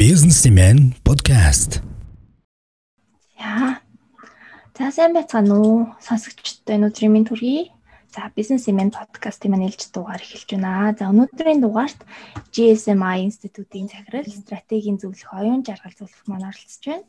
Businessman 0.00 0.94
podcast. 1.04 1.84
Яа. 3.36 3.84
За 4.72 4.88
сайн 4.96 5.12
байцгаана 5.12 5.52
уу? 5.60 5.92
Сонсогчдод 6.00 6.72
өнөөдрийн 6.72 7.12
минь 7.12 7.28
төргий. 7.28 7.68
За 8.08 8.32
Businessman 8.32 8.88
podcast-ийн 8.96 9.52
маань 9.52 9.68
ээлж 9.68 9.92
дугаар 9.92 10.24
эхэлж 10.24 10.56
байна. 10.56 10.96
За 10.96 11.12
өнөөдрийн 11.12 11.60
дугаарт 11.60 12.00
GSMI 12.48 13.28
институтын 13.28 13.92
захирал 13.92 14.24
стратегийн 14.24 14.96
зөвлөх 14.96 15.36
оюун 15.36 15.68
жаргал 15.68 15.92
зөвлөх 15.92 16.24
маань 16.24 16.48
оролцож 16.48 16.80
байна. 16.80 17.04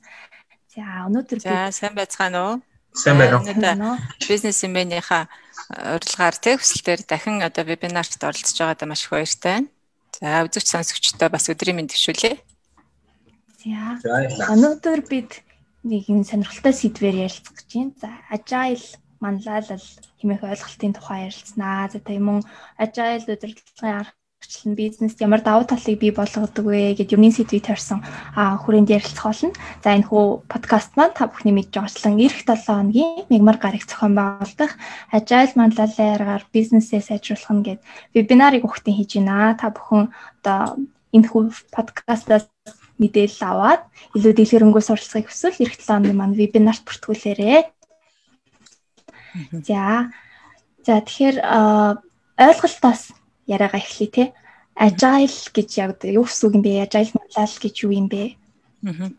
За 0.76 0.84
өнөөдөр 1.08 1.40
За 1.48 1.72
сайн 1.72 1.96
байцгаана 1.96 2.40
уу? 2.44 2.56
Сайн 2.92 3.16
байна 3.24 3.96
уу? 3.96 3.98
Businessman-ийнхаа 4.28 5.32
урилгаар 5.96 6.36
тэг 6.36 6.60
хүсэлтээр 6.60 7.08
дахин 7.08 7.40
одоо 7.40 7.64
вебинарт 7.64 8.20
оролцож 8.20 8.60
байгаадаа 8.60 8.92
маш 8.92 9.08
их 9.08 9.16
баяртай 9.16 9.64
байна. 9.64 9.72
За 10.20 10.44
үзэгч 10.44 10.68
сонсогчдоо 10.68 11.32
бас 11.32 11.48
өдрийн 11.48 11.80
мэнд 11.80 11.96
төшүүлье. 11.96 12.51
За 13.62 14.50
өнөөдөр 14.54 15.06
бид 15.06 15.46
нэгэн 15.86 16.26
сонирхолтой 16.26 16.74
сэдвээр 16.74 17.30
ярилцах 17.30 17.54
гэж 17.62 17.70
байна. 17.78 17.94
За 18.02 18.10
agile 18.34 18.86
манлайлал 19.22 19.86
хэмээх 20.18 20.42
ойлголтын 20.42 20.94
тухай 20.98 21.30
ярилцсанаа. 21.30 21.90
За 21.94 22.00
тийм 22.02 22.26
мөн 22.26 22.40
agile 22.82 23.30
удирдлагын 23.30 24.02
аргачлал 24.02 24.66
нь 24.74 24.80
бизнест 24.82 25.22
ямар 25.22 25.46
давуу 25.46 25.70
талыг 25.70 26.02
бий 26.02 26.10
болгодог 26.10 26.66
вэ 26.66 26.98
гэд 26.98 27.14
юмны 27.14 27.30
сэдвийг 27.30 27.66
тарьсан 27.70 28.02
хүрээнд 28.34 28.90
ярилцах 28.90 29.30
болно. 29.30 29.54
За 29.86 29.90
энэ 29.94 30.10
хүү 30.10 30.26
подкаст 30.50 30.98
маань 30.98 31.14
та 31.14 31.30
бүхний 31.30 31.54
мэдж 31.54 31.70
байгаачлан 31.78 32.18
эх 32.18 32.42
7 32.42 32.66
хоногийн 32.66 33.30
мегмар 33.30 33.62
гараг 33.62 33.86
зохион 33.86 34.18
байгуулах 34.18 34.74
agile 35.14 35.54
манлайлалын 35.54 36.14
аргаар 36.18 36.44
бизнесээ 36.50 37.02
сайжруулах 37.06 37.54
нь 37.54 37.66
гэд 37.66 37.80
вебинарыг 38.18 38.66
өгтөн 38.66 38.98
хийж 38.98 39.22
байна. 39.22 39.54
Та 39.54 39.70
бүхэн 39.70 40.10
одоо 40.42 40.82
энэ 41.14 41.28
хүү 41.30 41.42
подкастаас 41.70 42.50
мэдээлэл 43.02 43.44
аваад 43.50 43.82
илүү 44.16 44.34
дэлгэрэнгүй 44.38 44.84
суралцахыг 44.86 45.28
хүсвэл 45.28 45.58
эх 45.66 45.74
7 45.82 45.98
оны 45.98 46.14
маань 46.14 46.38
вебинарт 46.38 46.86
бүртгүүлээрэй. 46.86 47.66
За. 49.66 50.14
За 50.86 50.94
тэгэхээр 51.02 51.38
ойлголтоос 52.38 53.02
яриагаа 53.50 53.82
эхлэе 53.82 54.10
те. 54.14 54.24
Agile 54.78 55.38
гэж 55.54 55.70
яг 55.82 55.90
юу 56.06 56.26
гэсэн 56.26 56.46
үг 56.48 56.54
юм 56.56 56.64
бэ? 56.64 56.86
Agile 56.86 57.12
манлал 57.18 57.56
гэж 57.60 57.76
юу 57.84 57.92
юм 57.92 58.08
бэ? 58.08 58.38
Аа. 58.86 59.10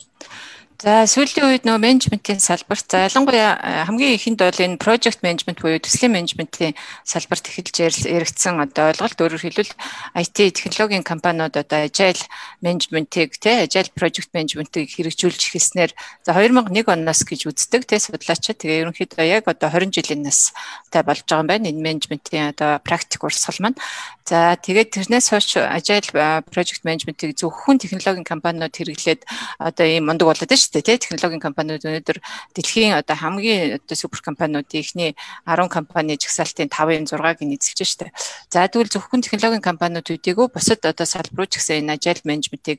За 0.82 1.06
сүүлийн 1.06 1.46
үед 1.46 1.62
нөө 1.62 1.78
менежментийн 1.78 2.42
салбарт 2.42 2.90
за 2.90 3.06
ялангуяа 3.06 3.86
хамгийн 3.86 4.18
ихэнд 4.18 4.42
бол 4.42 4.64
энэ 4.66 4.82
project 4.82 5.22
management 5.22 5.62
буюу 5.62 5.78
төслийн 5.78 6.10
менежментийн 6.10 6.74
салбарт 7.06 7.46
эхэлж 7.46 8.02
яригдсан 8.10 8.58
одоо 8.58 8.90
ойлголт 8.90 9.14
өөрөөр 9.14 9.46
хэлбэл 9.46 9.78
IT 10.18 10.58
технологийн 10.58 11.06
компаниуд 11.06 11.54
одоо 11.54 11.86
agile 11.86 12.26
менежментийг 12.66 13.38
тий 13.38 13.62
agile 13.62 13.94
project 13.94 14.34
management-ийг 14.34 14.90
хэрэгжүүлж 14.90 15.54
эхэлснээр 15.54 15.94
за 16.26 16.34
2001 16.34 16.74
оноос 16.90 17.22
гэж 17.30 17.46
үздэг 17.46 17.86
тий 17.86 18.02
судлаачид 18.02 18.58
тэгээ 18.58 18.82
ерөнхийдөө 18.82 19.22
яг 19.22 19.46
одоо 19.46 19.70
20 19.70 19.94
жилийн 19.94 20.26
настай 20.26 21.06
болж 21.06 21.22
байгаа 21.30 21.46
юм 21.46 21.50
байна 21.54 21.70
энэ 21.70 21.78
менежментийн 21.78 22.58
одоо 22.58 22.82
практик 22.82 23.22
урсгал 23.22 23.70
маань. 23.70 23.78
За 24.22 24.54
тэгээд 24.54 24.94
тэрнээс 24.94 25.34
хойш 25.34 25.58
agile 25.58 26.14
project 26.46 26.86
management-ийг 26.86 27.34
зөвхөн 27.34 27.82
технологийн 27.82 28.22
компаниуд 28.22 28.70
хэрэглээд 28.70 29.26
одоо 29.58 29.86
ийм 29.86 30.06
мундаг 30.06 30.30
болоод 30.30 30.46
байна 30.46 30.54
шүү 30.54 30.70
шүү 30.70 30.78
дээ 30.78 31.02
технологийн 31.02 31.42
компаниуд 31.42 31.82
өнөөдөр 31.82 32.18
дэлхийн 32.54 32.94
одоо 32.94 33.16
хамгийн 33.18 33.82
одоо 33.82 33.96
супер 33.98 34.22
компаниудын 34.22 34.78
ихний 34.78 35.18
10 35.42 35.66
компани 35.66 36.14
жагсаалтын 36.14 36.70
5-ын 36.70 37.10
6-ыг 37.10 37.38
эзэлж 37.50 37.82
штэ. 37.82 38.14
За 38.46 38.70
тэгвэл 38.70 38.94
зөвхөн 38.94 39.26
технологийн 39.26 39.64
компаниуд 39.64 40.06
үдээгүй 40.06 40.54
бусад 40.54 40.86
одоо 40.86 41.06
салбарууд 41.06 41.50
ч 41.50 41.58
гэсэн 41.58 41.82
энэ 41.82 41.98
agile 41.98 42.22
management-ыг 42.22 42.78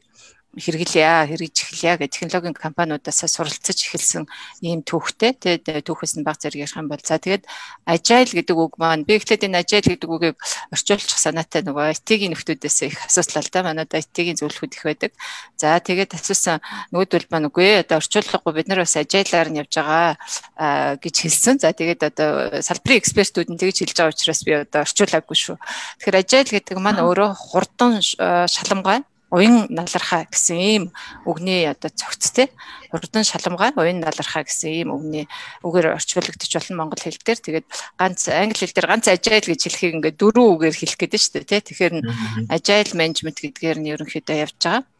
хэрэглэе 0.53 1.33
хэрэгж 1.33 1.57
эхлэе 1.65 1.97
гэх 1.97 2.13
технологийн 2.13 2.53
компаниудаас 2.53 3.25
суралцаж 3.25 3.73
эхэлсэн 3.89 4.29
ийм 4.61 4.85
түүхтэй 4.85 5.33
тэгээд 5.33 5.89
түүхээс 5.89 6.21
нь 6.21 6.25
баг 6.25 6.37
зэрэг 6.37 6.69
ярих 6.69 6.77
юм 6.77 6.93
бол. 6.93 7.01
За 7.01 7.17
тэгээд 7.17 7.49
agile 7.89 8.33
гэдэг 8.37 8.57
үг 8.57 8.77
маань 8.77 9.01
би 9.01 9.17
ихлээд 9.17 9.49
энэ 9.49 9.65
agile 9.65 9.97
гэдэг 9.97 10.09
үгийг 10.13 10.37
орчуулчих 10.69 11.17
санаатай 11.17 11.65
нөгөө 11.65 11.97
IT-ийн 11.97 12.37
нөхдүүдээс 12.37 12.77
их 12.85 13.01
асуудал 13.01 13.41
л 13.41 13.49
да. 13.49 13.65
Манайд 13.65 13.97
IT-ийн 13.97 14.37
зөвлөхүүд 14.37 14.77
их 14.77 14.83
байдаг. 14.85 15.11
За 15.57 15.81
тэгээд 15.81 16.13
асуусан 16.13 16.61
нөгөөдөл 16.93 17.33
маань 17.33 17.49
үгүй 17.49 17.81
одоо 17.81 17.97
орчуулахгүй 17.97 18.53
бид 18.53 18.69
нар 18.69 18.85
бас 18.85 18.93
agile-аар 18.93 19.49
нь 19.49 19.57
явж 19.57 19.73
байгаа 19.73 21.01
гэж 21.01 21.15
хэлсэн. 21.17 21.57
За 21.65 21.73
тэгээд 21.73 22.13
одоо 22.13 22.61
салбарын 22.61 23.01
экспертүүд 23.01 23.49
нь 23.49 23.57
тэгж 23.57 23.89
хэлж 23.89 23.97
байгаа 23.97 24.13
учраас 24.13 24.41
би 24.45 24.53
одоо 24.53 24.85
орчуулаагүй 24.85 25.37
шүү. 25.37 25.57
Тэгэхээр 25.97 26.21
agile 26.21 26.49
гэдэг 26.61 26.77
маань 26.77 27.01
өөрөө 27.01 27.29
хурдан 27.33 27.97
шаламгай 28.05 29.01
уян 29.33 29.65
налархаа 29.73 30.29
гэсэн 30.29 30.57
ийм 30.61 30.83
үгний 31.25 31.65
одоо 31.65 31.89
цогцтэй 31.89 32.53
хурдан 32.93 33.25
шаламгай 33.25 33.73
уян 33.73 33.97
налархаа 34.05 34.45
гэсэн 34.45 34.69
ийм 34.69 34.89
үгний 34.93 35.25
үгээр 35.65 35.97
орчуулагдчих 35.97 36.53
болно 36.53 36.77
монгол 36.85 37.01
хэл 37.01 37.17
дээр. 37.17 37.41
Тэгээд 37.41 37.67
ганц 37.97 38.29
англи 38.29 38.61
хэл 38.61 38.77
дээр 38.77 38.89
ганц 38.93 39.09
agile 39.09 39.49
гэж 39.49 39.61
хэлхийг 39.65 39.93
ингээд 39.97 40.21
дөрвөн 40.21 40.53
үгээр 40.53 40.75
хэлэх 40.77 40.99
гэдэг 41.01 41.19
шүү 41.19 41.33
дээ 41.41 41.49
тий 41.49 41.61
тэгэхээр 41.65 41.93
agile 42.53 42.93
management 42.93 43.37
гэдгээр 43.41 43.77
нь 43.81 43.89
ерөнхийдөө 43.89 44.37
явж 44.37 44.57
байгаа 44.61 44.92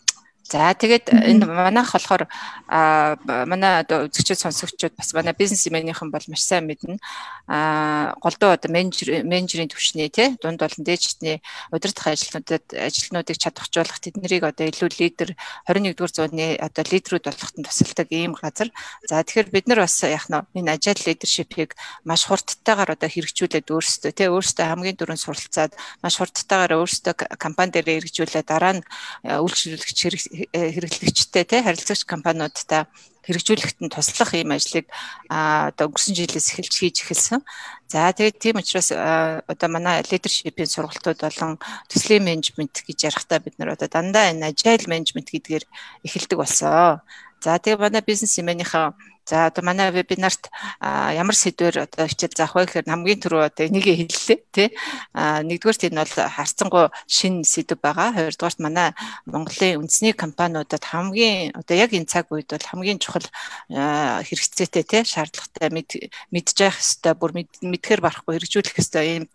За 0.43 0.75
тэгээд 0.75 1.07
энэ 1.07 1.47
манайх 1.47 1.95
болохоор 1.95 2.27
а 2.67 3.15
манай 3.47 3.79
одоо 3.79 4.11
үзэгчид 4.11 4.43
сонсогчдод 4.43 4.91
бас 4.99 5.15
манай 5.15 5.31
бизнес 5.31 5.63
имэнийхэн 5.71 6.11
бол 6.11 6.25
маш 6.27 6.43
сайн 6.43 6.67
мэднэ. 6.67 6.99
А 7.47 8.13
голдуу 8.19 8.51
одоо 8.51 8.67
менежер 8.67 9.23
менежерийн 9.23 9.71
төвшний 9.71 10.11
тий 10.11 10.35
дунд 10.43 10.59
болон 10.59 10.83
дээжтний 10.83 11.39
удирдах 11.71 12.11
ажилтнуудад 12.11 12.65
ажилтнуудыг 12.75 13.37
чадваржуулах 13.39 14.03
тэднийг 14.03 14.43
одоо 14.43 14.67
илүү 14.67 14.89
лидер 14.99 15.29
21-р 15.63 16.11
зууны 16.11 16.59
одоо 16.59 16.83
лидерүүд 16.91 17.23
болоход 17.23 17.55
нь 17.57 17.63
тусалдаг 17.63 18.07
ийм 18.11 18.35
газар. 18.35 18.67
За 19.07 19.23
тэгэхээр 19.23 19.47
бид 19.47 19.65
нар 19.71 19.87
бас 19.87 19.95
яг 20.03 20.27
нь 20.27 20.43
энэ 20.59 20.75
ажил 20.75 20.99
лидершипийг 21.07 21.79
маш 22.03 22.27
хурдтайгаар 22.27 22.99
одоо 22.99 23.07
хэрэгжүүлээд 23.07 23.71
өөрсдөө 23.71 24.11
тий 24.11 24.27
өөрсдөө 24.27 24.65
хамгийн 24.67 24.99
дөрөнд 24.99 25.23
суралцаад 25.23 25.71
маш 26.03 26.19
хурдтайгаар 26.19 26.83
өөрсдөө 26.83 27.39
компани 27.39 27.71
дээр 27.71 28.03
хэрэгжүүлээд 28.03 28.47
дараа 28.51 28.73
нь 28.75 28.83
үйлчлүүлэгч 29.23 30.32
хэрэглэгчтэй 30.33 31.45
те 31.45 31.61
харилцагч 31.61 32.03
компаниудтай 32.09 32.89
хэрэгжүүлэхэд 33.23 33.79
нь 33.79 33.93
туслах 33.93 34.35
ийм 34.35 34.51
ажлыг 34.51 34.89
одоо 35.31 35.87
өнгөрсөн 35.87 36.17
жилээс 36.17 36.51
эхэлж 36.51 36.73
хийж 36.75 36.97
эхэлсэн. 37.07 37.39
За 37.87 38.11
тэгээд 38.11 38.41
тийм 38.41 38.59
учраас 38.59 38.91
одоо 38.91 39.69
манай 39.71 40.03
лидершипийн 40.03 40.67
сургалтууд 40.67 41.23
болон 41.23 41.55
төслийн 41.87 42.27
менежмент 42.27 42.83
гэж 42.83 42.99
ярихтаа 43.07 43.39
бид 43.39 43.55
нар 43.61 43.79
одоо 43.79 43.87
дандаа 43.87 44.33
энэ 44.33 44.51
agile 44.51 44.91
менежмент 44.91 45.31
гэдгээр 45.31 45.63
эхэлдэг 46.03 46.37
болсон. 46.41 46.99
За 47.43 47.59
тэгээ 47.59 47.83
манай 47.83 48.03
бизнес 48.07 48.39
имэнийхээ 48.39 48.87
За 49.25 49.47
одоо 49.47 49.63
манай 49.63 49.91
вебинарт 49.91 50.51
ямар 50.83 51.35
сэдвэр 51.35 51.87
одоо 51.87 52.07
хичээл 52.11 52.35
заах 52.35 52.55
вэ 52.55 52.67
гэхээр 52.67 52.91
хамгийн 52.91 53.23
түрүү 53.23 53.41
одоо 53.47 53.63
энийг 53.71 53.87
хэллээ 53.87 54.39
тий. 54.51 54.67
Нэгдүгээрт 55.15 55.87
энэ 55.87 56.03
бол 56.03 56.15
харцангуй 56.35 56.85
шин 57.07 57.47
сэдв 57.47 57.79
байгаа. 57.79 58.11
Хоёрдугаарт 58.19 58.59
манай 58.59 58.91
Монголын 59.23 59.79
үндэсний 59.79 60.11
компаниудад 60.11 60.83
хамгийн 60.83 61.55
одоо 61.55 61.75
яг 61.79 61.95
энэ 61.95 62.11
цаг 62.11 62.35
үед 62.35 62.51
бол 62.51 62.67
хамгийн 62.67 62.99
чухал 62.99 63.23
хэрэгцээтэй 63.71 64.83
тий 64.83 65.01
шаардлагатай 65.07 65.71
мэдж 65.71 66.55
явах 66.59 66.83
хэвээр 66.83 67.15
бүр 67.15 67.31
мэдхээр 67.63 68.01
барахгүй 68.03 68.35
хэрэгжүүлэх 68.35 68.75
хэвээр 68.75 69.07
ийм 69.07 69.25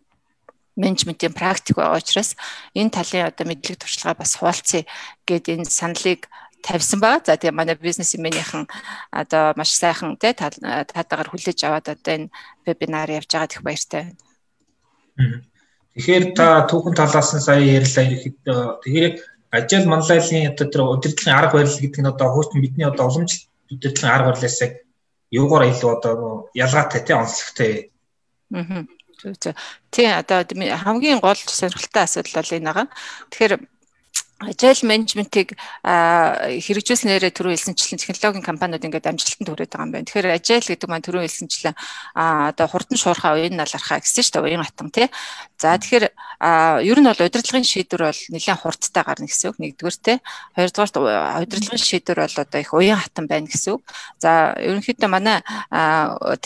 менежментийн 0.76 1.32
практик 1.32 1.80
байгаа 1.80 1.98
учраас 1.98 2.36
энэ 2.76 2.92
талын 2.92 3.32
одоо 3.32 3.44
мэдлэг 3.48 3.82
туршлагаа 3.82 4.20
бас 4.20 4.36
хуваалцъя 4.38 4.86
гэд 5.26 5.48
энэ 5.48 5.66
саналыг 5.66 6.30
тавьсан 6.62 7.00
байгаа. 7.00 7.22
За 7.26 7.36
тэгээ 7.36 7.54
манай 7.54 7.76
бизнесменийнхэн 7.76 8.66
одоо 9.12 9.52
маш 9.56 9.70
сайхан 9.74 10.16
тий 10.16 10.32
таатагаар 10.32 11.28
хүлээж 11.30 11.58
аваад 11.64 11.88
одоо 11.94 12.14
энэ 12.14 12.32
вебинар 12.66 13.10
явж 13.10 13.30
байгаа 13.30 13.52
их 13.54 13.62
баяртай 13.62 14.02
байна. 14.02 15.42
Тэгэхээр 15.98 16.24
та 16.38 16.66
түүхэн 16.70 16.94
талаас 16.94 17.30
нь 17.34 17.42
сая 17.42 17.62
ярьлаа 17.62 18.04
ирэхэд 18.06 18.36
тэгэхээр 18.82 19.06
яг 19.10 19.16
ажил 19.50 19.84
манлайлалын 19.88 20.52
одоо 20.52 20.66
тэр 20.70 20.82
удирдлагын 20.86 21.38
арга 21.38 21.54
барил 21.58 21.80
гэдэг 21.82 22.00
нь 22.02 22.12
одоо 22.12 22.28
хуучин 22.30 22.62
бидний 22.62 22.86
одоо 22.86 23.06
уламж 23.08 23.32
удирдлагын 23.72 24.14
арга 24.14 24.30
барилаас 24.30 24.58
яг 24.62 24.72
юугаар 25.30 25.64
илүү 25.72 25.90
одоо 25.96 26.14
ялгаатай 26.54 27.00
тий 27.02 27.16
онцлогтой. 27.16 27.72
Аа. 28.52 28.84
Тий 29.90 30.06
одоо 30.06 30.38
хамгийн 30.46 31.18
гол 31.18 31.34
сонирхолтой 31.34 32.02
асуудал 32.04 32.38
бол 32.38 32.54
энэ 32.54 32.68
байгаа. 32.68 32.86
Тэгэхээр 33.30 33.52
agile 34.38 34.86
management-ыг 34.86 35.58
хэрэгжүүлснээрээ 35.82 37.32
түрүү 37.34 37.58
хэлсэнчлэн 37.58 37.98
технологийн 37.98 38.46
компаниуд 38.46 38.86
ингээд 38.86 39.10
амжилтанд 39.10 39.50
хүрээд 39.50 39.72
байгаа 39.74 39.86
юм 39.86 39.92
байна. 39.92 40.06
Тэгэхээр 40.06 40.36
agile 40.38 40.68
гэдэг 40.70 40.88
маань 40.88 41.02
түрүү 41.02 41.22
хэлсэнчлэн 41.26 41.74
одоо 42.14 42.66
хурдан 42.70 42.98
шуурхаа 42.98 43.34
уян 43.34 43.58
налархаа 43.58 43.98
гэсэн 43.98 44.22
чинь 44.22 44.38
уян 44.38 44.62
атан 44.62 44.94
тий. 44.94 45.10
За 45.58 45.74
тэгэхээр 45.74 46.06
ер 46.86 46.98
нь 47.02 47.08
бол 47.10 47.18
удирдлагын 47.18 47.66
шийдвэр 47.66 48.02
бол 48.06 48.22
нэлээд 48.30 48.62
хурдтай 48.62 49.02
гарна 49.02 49.26
гэсэн 49.26 49.50
үг 49.50 49.58
нэгдүгээр 49.58 49.96
тий. 49.98 50.16
Хоёрдугаар 50.54 51.42
удирдлагын 51.42 51.82
шийдвэр 51.82 52.18
бол 52.22 52.36
одоо 52.38 52.60
их 52.62 52.70
уян 52.70 53.02
хатан 53.02 53.26
байна 53.26 53.50
гэсэн 53.50 53.74
үг. 53.74 53.82
За 54.22 54.54
ерөнхийдөө 54.54 55.10
манай 55.10 55.42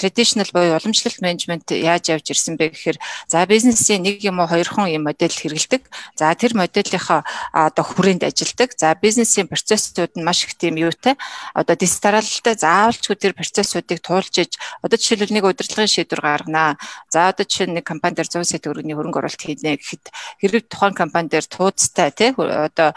traditional 0.00 0.48
буюу 0.48 0.80
уламжлалт 0.80 1.20
менежмент 1.20 1.68
яаж 1.76 2.08
явж 2.08 2.32
ирсэн 2.32 2.56
бэ 2.56 2.72
гэхээр 2.72 2.96
за 3.28 3.44
бизнесийн 3.44 4.00
нэг 4.00 4.24
юм 4.24 4.40
уу 4.40 4.48
хоёр 4.48 4.64
хон 4.64 4.88
юм 4.88 5.04
модель 5.04 5.28
хэрэгэлдэг. 5.28 5.84
За 6.16 6.32
тэр 6.32 6.56
моделийнхаа 6.56 7.20
одоо 7.52 7.81
одоо 7.82 7.94
хүрээнд 7.94 8.22
ажилладаг. 8.22 8.70
За 8.78 8.94
бизнесийн 8.94 9.48
процессууд 9.48 10.14
нь 10.16 10.22
маш 10.22 10.44
их 10.46 10.54
тийм 10.54 10.78
юутай. 10.78 11.18
Одоо 11.54 11.76
дистаралтай 11.76 12.54
заавалчгүй 12.54 13.16
тэр 13.18 13.34
процессуудыг 13.34 13.98
туулж 14.00 14.34
иж 14.38 14.54
одоо 14.82 14.96
жишээлбэл 14.96 15.34
нэг 15.34 15.44
удирдлагын 15.44 15.90
шийдвэр 15.90 16.22
гарганаа. 16.22 16.78
За 17.10 17.28
одоо 17.28 17.44
жишээ 17.44 17.74
нэг 17.74 17.84
компани 17.84 18.14
дээр 18.14 18.30
100 18.30 18.46
сая 18.46 18.62
төгрөгийн 18.62 18.96
хөрөнгө 18.96 19.18
оруулалт 19.18 19.42
хийнэ 19.42 19.76
гэхэд 19.82 20.04
хэрэг 20.40 20.64
тухайн 20.70 20.94
компани 20.94 21.28
дээр 21.28 21.46
тууцтай 21.50 22.10
тий 22.14 22.30
одоо 22.38 22.94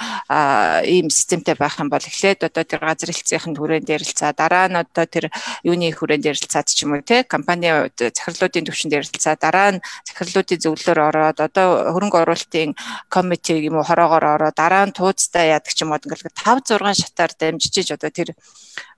ийм 0.85 1.09
системтэй 1.09 1.57
байх 1.57 1.79
юм 1.81 1.89
бол 1.89 2.01
эхлээд 2.01 2.45
одоо 2.45 2.63
тэр 2.63 2.81
газар 2.85 3.09
хэлцээхэн 3.09 3.57
хүрээнд 3.57 3.89
ярилцаа 3.89 4.33
дараа 4.37 4.69
нь 4.69 4.77
одоо 4.77 5.05
тэр 5.09 5.33
юуны 5.65 5.89
хүрээнд 5.89 6.29
ярилцаад 6.29 6.67
ч 6.69 6.85
юм 6.85 6.93
уу 6.93 7.01
тий 7.01 7.25
компани 7.25 7.89
захирлуудын 7.97 8.65
төвшөнд 8.69 8.93
ярилцаа 8.93 9.35
дараа 9.39 9.69
нь 9.75 9.83
захирлуудын 10.05 10.61
зөвлөлөөр 10.61 10.99
ороод 11.09 11.37
одоо 11.41 11.67
хөрөнгө 11.93 12.21
оруулалтын 12.21 12.75
комитет 13.09 13.63
юм 13.65 13.81
уу 13.81 13.85
хороогоор 13.85 14.25
ороод 14.35 14.55
дараа 14.55 14.74
нь 14.83 14.95
тууцтай 14.97 15.55
яадаг 15.55 15.71
ч 15.71 15.87
юм 15.87 15.95
уу 15.95 16.01
ингээл 16.03 16.27
5 16.35 16.75
6 16.75 16.99
шатаар 16.99 17.31
дамжиж 17.39 17.95
одоо 17.95 18.11
тэр 18.11 18.35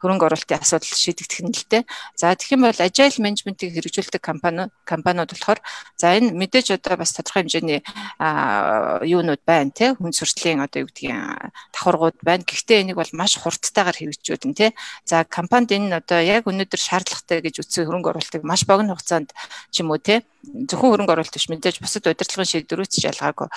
хөрөнгө 0.01 0.25
оруулалтын 0.29 0.61
асуудал 0.61 0.93
шийдэгдэх 0.93 1.41
нь 1.45 1.53
л 1.53 1.65
дээ. 1.69 1.83
За 2.17 2.33
тэгэх 2.33 2.53
юм 2.57 2.65
бол 2.65 2.81
agile 2.81 3.17
management-ийг 3.21 3.73
хэрэгжүүлдэг 3.77 4.21
компани 4.21 4.69
компаниуд 4.85 5.33
болохоор 5.33 5.59
за 5.97 6.17
энэ 6.17 6.33
мэдээж 6.33 6.77
одоо 6.77 6.97
бас 6.97 7.13
тодорхой 7.13 7.45
хэмжээний 7.45 7.81
юунууд 9.05 9.41
байна 9.45 9.71
те 9.73 9.93
хүн 9.93 10.13
сурталчилын 10.13 10.65
одоо 10.65 10.85
юу 10.85 10.89
гэдгийг 10.89 11.13
давхаргууд 11.73 12.17
байна. 12.21 12.45
Гэхдээ 12.45 12.81
энийг 12.85 12.97
бол 12.97 13.13
маш 13.13 13.37
хурдтайгаар 13.37 13.97
хэрэгжүүлнэ 13.97 14.57
те. 14.57 14.67
За 15.05 15.25
компанид 15.25 15.73
энэ 15.73 15.97
одоо 16.01 16.21
яг 16.21 16.45
өнөөдөр 16.45 16.81
шаардлагатай 16.81 17.41
гэж 17.41 17.65
үтсэн 17.65 17.85
хөрөнгө 17.85 18.09
оруулалтыг 18.13 18.43
маш 18.45 18.65
богино 18.69 18.93
хугацаанд 18.93 19.33
ч 19.73 19.81
юм 19.81 19.93
уу 19.93 20.01
те 20.01 20.25
зөвхөн 20.47 20.91
хөрөнгө 20.95 21.13
оруулалт 21.13 21.35
биш 21.35 21.47
мэдээж 21.51 21.83
бусад 21.83 22.07
удирдлагын 22.07 22.47
шийдвэрүүд 22.47 22.91
ч 22.91 23.05
ялгаагүй. 23.07 23.47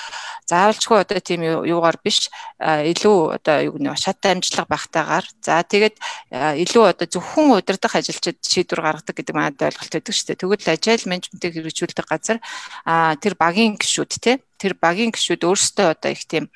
Заавалчгүй 0.51 0.99
одоо 1.01 1.19
тийм 1.23 1.43
юугаар 1.47 1.99
биш 2.03 2.29
илүү 2.59 3.39
одоо 3.39 3.57
юу 3.71 3.75
гэнэ 3.79 3.95
шат 3.95 4.21
амжилтлага 4.27 4.69
багтаагаар 4.69 5.27
за 5.41 5.63
тэгээд 5.63 5.97
илүү 6.35 6.85
одоо 6.91 7.07
зөвхөн 7.07 7.57
удирдах 7.59 7.95
ажилчид 7.95 8.43
шийдвэр 8.43 8.83
гаргадаг 8.83 9.15
гэдэг 9.15 9.35
манад 9.35 9.63
ойлголт 9.63 9.95
өгдөг 9.95 10.15
шүү 10.15 10.27
дээ. 10.35 10.43
Тэгвэл 10.43 10.73
ажил 10.75 11.07
менежментийг 11.07 11.55
хэрэгжүүлдэг 11.55 12.07
газар 12.11 12.39
тэр 13.23 13.35
багийн 13.39 13.79
гишүүд 13.79 14.13
те 14.19 14.43
тэр 14.59 14.75
багийн 14.77 15.15
гишүүд 15.15 15.47
өөрсдөө 15.47 15.87
одоо 15.95 16.11
их 16.13 16.27
тийм 16.27 16.51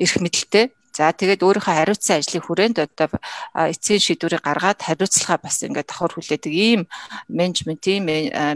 эрх 0.00 0.16
мэдэлтэй 0.18 0.72
За 0.96 1.12
тэгээд 1.12 1.44
өөрийнхөө 1.44 1.76
хариуцсан 1.76 2.24
ажлын 2.24 2.40
хүрээнд 2.40 2.76
одоо 2.80 3.20
эцсийн 3.52 4.00
шийдвэрийг 4.00 4.40
гаргаад 4.40 4.80
хариуцлагаа 4.80 5.38
бас 5.44 5.60
ингээд 5.60 5.92
давхар 5.92 6.16
хүлээдэг 6.16 6.54
ийм 6.56 6.88
менежментийн 7.28 8.00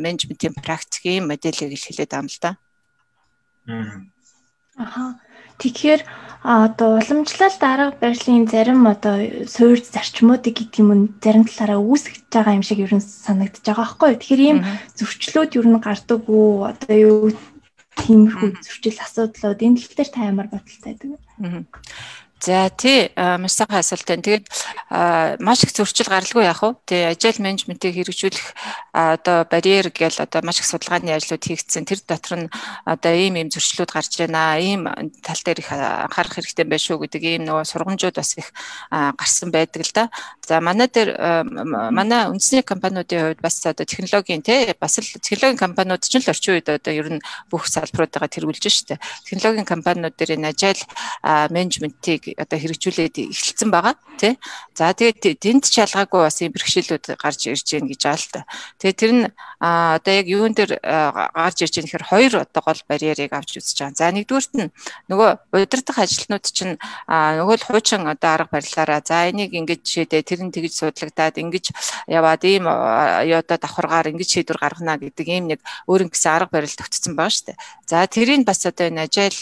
менежментийн 0.01 0.57
практикийн 0.57 1.29
модельийг 1.29 1.77
л 1.77 1.85
хэлээд 1.85 2.09
байгаа 2.09 2.25
юм 2.25 2.33
л 2.33 2.41
да. 2.41 2.51
Аха. 4.81 5.21
Тэгэхээр 5.61 6.01
одоо 6.41 6.97
уламжлалт 6.97 7.61
арга 7.61 7.93
барилын 8.01 8.49
зарим 8.49 8.89
одоо 8.89 9.45
суурь 9.45 9.85
зарчмуудыг 9.85 10.57
гэдэг 10.57 10.81
юм 10.81 11.13
зарим 11.21 11.45
талаараа 11.45 11.85
үүсгэж 11.85 12.33
байгаа 12.33 12.57
юм 12.57 12.65
шиг 12.65 12.81
ер 12.81 12.97
нь 12.97 13.05
санагдаж 13.05 13.61
байгаа 13.61 13.85
байхгүй. 13.85 14.17
Тэгэхээр 14.17 14.41
ийм 14.49 14.59
зөрчлүүд 14.97 15.61
ер 15.61 15.69
нь 15.69 15.85
гардаг 15.85 16.25
уу? 16.25 16.65
Одоо 16.65 16.97
юу 16.97 17.21
тиймэрхүү 18.01 18.51
зөрчил 18.65 19.05
асуудлууд 19.05 19.61
энэ 19.61 19.77
тал 19.85 19.97
дээр 20.01 20.11
та 20.17 20.21
ямар 20.33 20.49
бодолтой 20.49 20.97
байдаг 20.97 21.09
вэ? 21.13 21.19
За 22.41 22.71
тий 22.73 23.13
маш 23.17 23.53
сайхан 23.53 23.85
асуулт 23.85 24.09
байна. 24.09 24.25
Тэгээд 24.25 24.47
маш 25.45 25.61
их 25.61 25.77
зөрчил 25.77 26.09
гаралгүй 26.09 26.49
яах 26.49 26.65
вэ? 26.65 26.73
Тий 26.89 27.05
ажил 27.05 27.37
менежментийг 27.37 27.93
хэрэгжүүлэх 27.93 28.49
одоо 28.97 29.45
барьер 29.45 29.93
гээл 29.93 30.25
одоо 30.25 30.41
маш 30.41 30.65
их 30.65 30.67
судалгааны 30.73 31.13
ажлууд 31.13 31.45
хийгдсэн. 31.45 31.85
Тэр 31.85 32.01
дотор 32.09 32.49
нь 32.49 32.49
одоо 32.89 33.13
ийм 33.13 33.37
ийм 33.37 33.53
зөрчлүүд 33.53 33.93
гарч 33.93 34.17
байна. 34.17 34.57
Ийм 34.57 34.89
тал 35.21 35.41
дээр 35.45 35.61
их 35.61 35.69
анхаарах 35.69 36.41
хэрэгтэй 36.41 36.65
байх 36.65 36.81
шүү 36.81 37.05
гэдэг 37.05 37.23
ийм 37.29 37.45
нөгөө 37.45 37.69
сургамжууд 37.69 38.17
бас 38.17 38.33
их 38.41 38.49
гарсан 38.89 39.53
байдаг 39.53 39.85
л 39.85 39.93
да. 39.93 40.09
За 40.49 40.65
манай 40.65 40.89
дээр 40.89 41.13
манай 41.93 42.33
үндэсний 42.33 42.65
компаниудын 42.65 43.37
хувьд 43.37 43.45
бас 43.45 43.61
одоо 43.69 43.85
технологийн 43.85 44.41
тий 44.41 44.73
бас 44.81 44.97
л 44.97 45.05
технологийн 45.05 45.61
компаниуд 45.61 46.09
ч 46.09 46.17
л 46.17 46.25
орчин 46.25 46.57
үед 46.57 46.73
одоо 46.73 46.93
ер 46.97 47.21
нь 47.21 47.25
бүх 47.53 47.69
салбаруудаа 47.69 48.33
тэргүүлж 48.33 48.65
штэ. 48.65 48.97
Технологийн 49.29 49.69
компаниуд 49.69 50.17
дээр 50.17 50.41
энэ 50.41 50.57
ажил 50.57 50.81
менежментийг 51.53 52.30
одоо 52.37 52.59
хэрэгжүүлээд 52.59 53.17
эхэлсэн 53.31 53.71
байгаа 53.71 53.95
тий. 54.21 54.37
За 54.77 54.93
тэгээд 54.93 55.41
тэнд 55.41 55.65
ч 55.67 55.81
ялгаагүй 55.81 56.21
бас 56.23 56.39
ийм 56.45 56.53
бэрхшээлүүд 56.53 57.17
гарч 57.17 57.41
ирж 57.49 57.67
байна 57.67 57.89
гэж 57.91 58.01
байгаа 58.05 58.21
л 58.21 58.33
та. 58.35 58.41
Тэгээд 58.79 59.01
тэр 59.01 59.13
нь 59.17 59.25
одоо 59.61 60.13
яг 60.17 60.27
юун 60.27 60.57
дээр 60.57 60.81
гарч 60.81 61.61
ирж 61.61 61.77
байгаа 61.77 61.85
нэхэр 61.85 62.05
хоёр 62.09 62.33
одоо 62.49 62.63
гол 62.65 62.81
барьерийг 62.89 63.33
авч 63.37 63.61
үзэж 63.61 63.77
байгаа. 63.77 64.01
За 64.01 64.09
нэгдүгürt 64.09 64.53
нь 64.57 64.73
нөгөө 65.13 65.31
удирдах 65.53 66.01
ажилтнууд 66.01 66.47
чинь 66.49 66.81
нөгөө 67.05 67.57
л 67.61 67.67
хуучин 67.69 68.09
одоо 68.09 68.31
арга 68.41 68.57
барилаараа 68.57 69.05
за 69.05 69.29
энийг 69.29 69.53
ингэж 69.53 69.85
шийдээ 69.85 70.25
тэр 70.25 70.49
нь 70.49 70.55
тэгж 70.55 70.73
судлагдаад 70.81 71.37
ингэж 71.45 71.77
яваад 72.09 72.43
ийм 72.49 72.65
одоо 72.65 73.57
давхаргаар 73.61 74.09
ингэж 74.17 74.29
шийдвэр 74.33 74.57
гаргана 74.65 74.97
гэдэг 74.97 75.29
ийм 75.29 75.53
нэг 75.53 75.61
өөрөнгө 75.85 76.17
гэсэн 76.17 76.33
арга 76.33 76.57
барил 76.57 76.73
тогтцсон 76.73 77.13
байгаа 77.13 77.29
шүү 77.29 77.47
дээ. 77.53 77.61
За 77.85 78.07
тэрийг 78.09 78.49
бас 78.49 78.65
одоо 78.65 78.89
энэ 78.89 79.05
ажил 79.13 79.39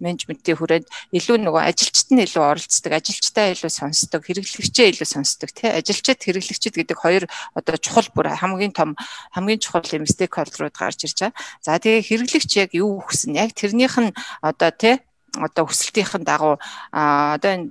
менежментийн 0.00 0.56
хүрээнд 0.56 0.88
илүү 1.12 1.36
нөгөө 1.44 1.62
ажилчид 1.68 2.08
нь 2.16 2.24
илүү 2.24 2.40
оролцдог, 2.40 2.92
ажилчтай 2.96 3.52
илүү 3.52 3.68
сонсдог, 3.68 4.24
хэрэглэгчээ 4.24 4.96
илүү 4.96 5.08
сонсдог 5.08 5.50
тий. 5.52 5.68
Ажилчид 5.68 6.22
хэрэглэгчид 6.24 6.74
гэдэг 6.78 6.96
хоёр 6.96 7.24
одоо 7.52 7.76
чухал 7.76 8.08
бүр 8.14 8.32
хамгийн 8.32 8.72
том 8.72 8.94
хамгийн 9.34 9.57
чухал 9.58 9.86
юм 9.92 10.06
стейкхолдерууд 10.06 10.74
гарч 10.74 11.04
ирж 11.04 11.18
байгаа. 11.18 11.38
За 11.62 11.78
тэгээ 11.78 12.06
хэрэглэгч 12.06 12.50
яг 12.58 12.70
юу 12.74 13.02
хүснэ? 13.02 13.38
Яг 13.44 13.52
тэрнийх 13.54 13.98
нь 13.98 14.16
одоо 14.42 14.70
тий 14.70 15.02
одоо 15.36 15.68
хүсэлтийнхэн 15.68 16.24
дагуу 16.24 16.56
одоо 16.92 17.50
энэ 17.52 17.68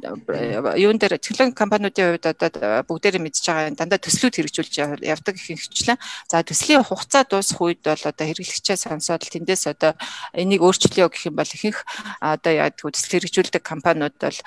юун 0.78 1.02
дээр 1.02 1.18
технологи 1.18 1.58
компаниудын 1.58 2.22
хувьд 2.22 2.26
одоо 2.30 2.86
бүгдээрээ 2.86 3.22
мэдж 3.24 3.42
байгаа 3.42 3.74
дандаа 3.74 3.98
төслүүд 3.98 4.38
хэрэгжүүлж 4.38 4.74
явдаг 5.02 5.36
их 5.36 5.58
хвчлэн. 5.58 5.98
За 6.30 6.46
төслийн 6.46 6.86
хугацаа 6.86 7.26
дуусах 7.26 7.62
үед 7.62 7.82
бол 7.82 7.98
одоо 7.98 8.26
хэрэглэгчээ 8.30 8.78
сонсоод 8.78 9.26
тэндээс 9.26 9.74
одоо 9.74 9.98
энийг 10.38 10.62
өөрчлөё 10.62 11.10
гэх 11.10 11.34
юм 11.34 11.36
бол 11.36 11.50
ихэнх 11.50 11.82
одоо 12.22 12.54
яг 12.54 12.78
төсөл 12.78 13.26
хэрэгжүүлдэг 13.26 13.64
компаниуд 13.66 14.16
бол 14.22 14.40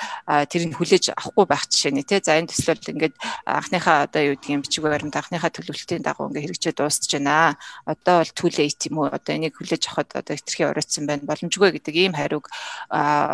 тэрийг 0.46 0.78
хүлээж 0.78 1.10
авахгүй 1.18 1.46
байх 1.50 1.66
жишээ 1.66 1.92
нэ 1.92 2.06
тий. 2.06 2.20
За 2.22 2.38
энэ 2.38 2.54
төсөл 2.54 2.78
бол 2.78 2.90
ингээд 2.94 3.14
анхныхаа 3.44 4.06
одоо 4.06 4.22
юу 4.22 4.34
гэдгийг 4.38 4.62
бичиг 4.64 4.86
баримт 4.86 5.18
анхныхаа 5.18 5.50
төлөвлөлтийн 5.50 6.06
дагуу 6.06 6.30
ингээд 6.30 6.46
хэрэгжээ 6.46 6.74
дуусч 6.78 7.10
байна. 7.18 7.58
Одоо 7.84 8.22
бол 8.22 8.32
too 8.38 8.50
late 8.54 8.86
юм 8.86 9.02
уу? 9.02 9.10
Одоо 9.10 9.34
энийг 9.34 9.58
хүлээж 9.58 9.90
авахд 9.90 10.14
одоо 10.14 10.34
хэтэрхий 10.38 10.66
оройтсан 10.70 11.04
байна. 11.10 11.26
Боломжгүй 11.26 11.70
гэдэг 11.74 11.94
ийм 11.96 12.14
хариуг 12.14 12.46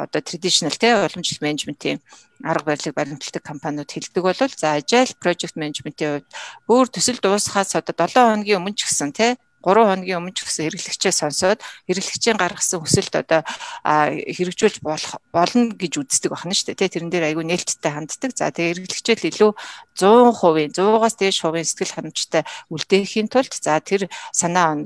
одоо 0.04 0.20
traditional 0.20 0.76
те 0.76 0.94
уламжлалт 0.96 1.42
менежментийн 1.44 1.98
арга 2.44 2.76
барилыг 2.76 2.94
баримталдаг 2.94 3.42
компаниуд 3.42 3.90
хэлдэг 3.90 4.22
бол 4.22 4.34
за 4.34 4.76
agile 4.78 5.12
project 5.22 5.54
management-ийн 5.60 6.12
хувьд 6.20 6.28
бүр 6.68 6.86
төсөл 6.92 7.18
дуусахаас 7.22 7.76
одоо 7.80 7.94
7 7.94 8.16
хоногийн 8.16 8.60
өмнө 8.60 8.76
ч 8.76 8.84
гэсэн 8.88 9.10
те 9.12 9.36
3 9.66 9.82
хоногийн 9.82 10.22
өмнө 10.22 10.34
ч 10.38 10.46
гэсэн 10.46 10.70
хэрэглэгчээ 10.70 11.10
сонсоод 11.10 11.60
хэрэглэгчийн 11.90 12.38
гаргасан 12.38 12.78
хүсэлт 12.78 13.14
одоо 13.18 13.42
хэрэгжүүлж 13.82 14.78
болох 14.86 15.18
болно 15.34 15.74
гэж 15.74 15.92
үздэг 16.06 16.30
байна 16.30 16.54
шүү 16.54 16.78
дээ. 16.78 16.94
Тэрэн 16.94 17.10
дээр 17.10 17.28
айгүй 17.34 17.44
нээлттэй 17.50 17.90
ханддаг. 17.90 18.30
За 18.38 18.54
тэгээ 18.54 18.86
хэрэглэгчээ 18.86 19.16
л 19.18 19.28
илүү 19.34 19.50
100%, 19.98 20.78
100-аас 20.78 21.14
дээш 21.18 21.38
хувийн 21.42 21.66
сэтгэл 21.66 21.96
ханамжтай 21.98 22.42
үлдээхийн 22.70 23.26
тулд 23.26 23.50
за 23.50 23.82
тэр 23.82 24.06
санаа 24.30 24.78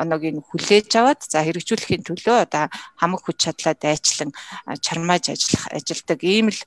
оногийг 0.00 0.40
хүлээж 0.40 0.90
аваад 0.96 1.20
за 1.28 1.44
хэрэгжүүлэхийн 1.44 2.06
төлөө 2.06 2.48
одоо 2.48 2.72
хамаг 2.96 3.20
хүч 3.26 3.36
чадлаа 3.42 3.74
дайчлан 3.76 4.30
чармааж 4.80 5.34
ажиллах 5.34 5.66
ажилдаг 5.76 6.20
ийм 6.24 6.48
л 6.54 6.60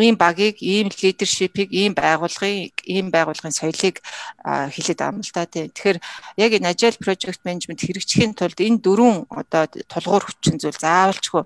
ийм 0.00 0.16
багийг, 0.16 0.62
ийм 0.64 0.88
лидершипийг, 0.88 1.68
ийм 1.68 1.92
байгууллагын, 1.92 2.72
ийм 2.88 3.12
байгууллагын 3.12 3.52
соёлыг 3.52 4.00
хилээд 4.44 5.00
юм 5.04 5.20
л 5.20 5.32
да 5.34 5.44
тий. 5.44 5.68
Тэгэхээр 5.68 5.98
яг 6.40 6.50
энэ 6.56 6.70
agile 6.72 6.96
project 6.96 7.44
management 7.44 7.84
хэрэгжихийн 7.84 8.32
тулд 8.32 8.56
энэ 8.56 8.80
дөрвөн 8.80 9.28
одоо 9.28 9.68
тулгуур 9.68 10.24
хүчин 10.24 10.56
зүйл 10.56 10.80
заавалчгүй 10.80 11.44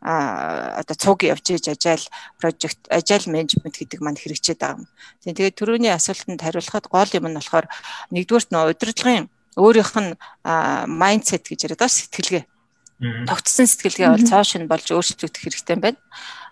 а 0.00 0.80
одоо 0.80 0.96
цуг 0.96 1.28
явж 1.28 1.44
иж 1.50 1.68
ажаал 1.68 2.04
project 2.40 2.88
ажаал 2.88 3.26
менежмент 3.28 3.76
гэдэг 3.76 4.00
маань 4.00 4.16
хэрэгжээд 4.16 4.60
байгаа 4.60 4.80
юм. 4.80 4.88
Тэгээд 5.20 5.58
түрүүний 5.60 5.92
асуултанд 5.92 6.40
хариулахад 6.40 6.88
гол 6.88 7.10
юм 7.12 7.28
нь 7.28 7.36
болохоор 7.36 7.68
нэгдүгürt 8.08 8.48
нөө 8.48 8.72
удирдлагын 8.72 9.28
өөрийнх 9.60 9.94
нь 10.00 10.16
майндсет 10.88 11.44
гэж 11.44 11.68
яриад 11.68 11.84
бас 11.84 12.00
сэтгэлгээ. 12.00 12.44
Тогтсон 13.28 13.68
сэтгэлгээ 13.68 14.08
бол 14.08 14.24
цааш 14.24 14.56
нь 14.56 14.70
болж 14.70 14.88
өөрчлөгдөх 14.88 15.42
хэрэгтэй 15.44 15.76
юм 15.76 15.84
байна. 15.84 16.00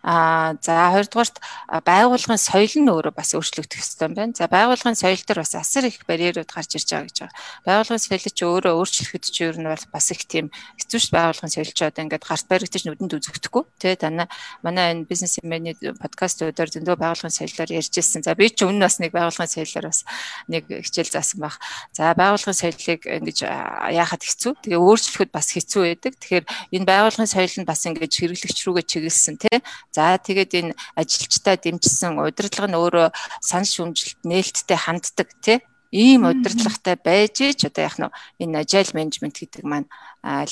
А 0.02 0.54
за 0.62 0.94
хоёрдугаарт 0.94 1.42
байгууллагын 1.82 2.38
соёл 2.38 2.74
нь 2.78 2.90
өөрөө 2.90 3.14
бас 3.18 3.34
өөрчлөгдөх 3.34 3.82
ёстой 3.82 4.06
юм 4.08 4.14
байна. 4.14 4.32
За 4.36 4.46
байгууллагын 4.46 4.94
соёл 4.94 5.18
дээр 5.18 5.42
бас 5.42 5.54
асар 5.58 5.90
их 5.90 6.06
барьерууд 6.06 6.46
гарч 6.46 6.78
ирж 6.78 6.88
байгаа 6.94 7.08
гэж 7.10 7.18
байна. 7.26 7.36
Байгууллагын 7.66 8.04
соёл 8.06 8.22
ч 8.22 8.40
өөрөө 8.46 8.74
өөрчлөхөд 8.78 9.24
ч 9.26 9.36
ер 9.42 9.58
нь 9.58 9.66
бас 9.66 10.06
их 10.14 10.22
тийм 10.30 10.54
хэцүү 10.78 11.00
ш 11.02 11.06
байгууллагын 11.10 11.50
соёл 11.50 11.72
ч 11.74 11.80
одоо 11.82 12.02
ингээд 12.06 12.24
гарт 12.24 12.46
баригдаж 12.46 12.82
нүдэнд 12.86 13.16
үзэгдэхгүй. 13.18 13.64
Тэ 13.82 13.98
тана 13.98 14.30
манай 14.62 14.94
энэ 14.94 15.10
бизнес 15.10 15.42
имэний 15.42 15.74
подкастуудаар 15.74 16.70
зөндөө 16.70 16.94
байгууллагын 16.94 17.34
соёлоор 17.34 17.70
ярьжсэн. 17.74 18.22
За 18.22 18.38
би 18.38 18.54
ч 18.54 18.62
өмнө 18.62 18.86
бас 18.86 19.02
нэг 19.02 19.10
байгууллагын 19.10 19.50
соёлоор 19.50 19.90
бас 19.90 20.06
нэг 20.46 20.70
хичээл 20.70 21.10
заасан 21.10 21.42
баг. 21.42 21.58
За 21.90 22.14
байгууллагын 22.14 22.54
соёлыг 22.54 23.02
ингэж 23.02 23.38
яахад 23.42 24.22
хэцүү. 24.22 24.62
Тэгээ 24.62 24.78
өөрчлөхөд 24.78 25.30
бас 25.34 25.50
хэцүү 25.52 25.82
байдаг. 25.82 26.14
Тэгэхээр 26.22 26.44
энэ 26.72 26.86
байгууллагын 26.86 27.26
соёл 27.26 27.56
нь 27.58 27.68
бас 27.68 27.82
ингэж 27.82 28.12
хэрэглэгч 28.14 28.58
рүүгээ 28.62 28.86
чиглэсэн 28.86 29.36
тий 29.42 29.58
За 29.92 30.18
тэгээд 30.20 30.52
энэ 30.54 30.76
ажилчтай 31.00 31.56
дэмжсэн 31.56 32.20
удирдлага 32.20 32.68
нь 32.68 32.78
өөрөө 32.78 33.08
санал 33.40 33.72
шүүмжлэлт 33.72 34.20
нээлттэй 34.28 34.78
ханддаг 34.78 35.28
тий 35.40 35.58
ийм 35.92 36.28
удирдлагатай 36.28 36.96
байж 37.00 37.40
ч 37.56 37.60
одоо 37.64 37.82
яг 37.88 37.96
нь 37.96 38.12
энэ 38.44 38.60
agile 38.62 38.92
management 38.92 39.36
гэдэг 39.40 39.64
маань 39.64 39.88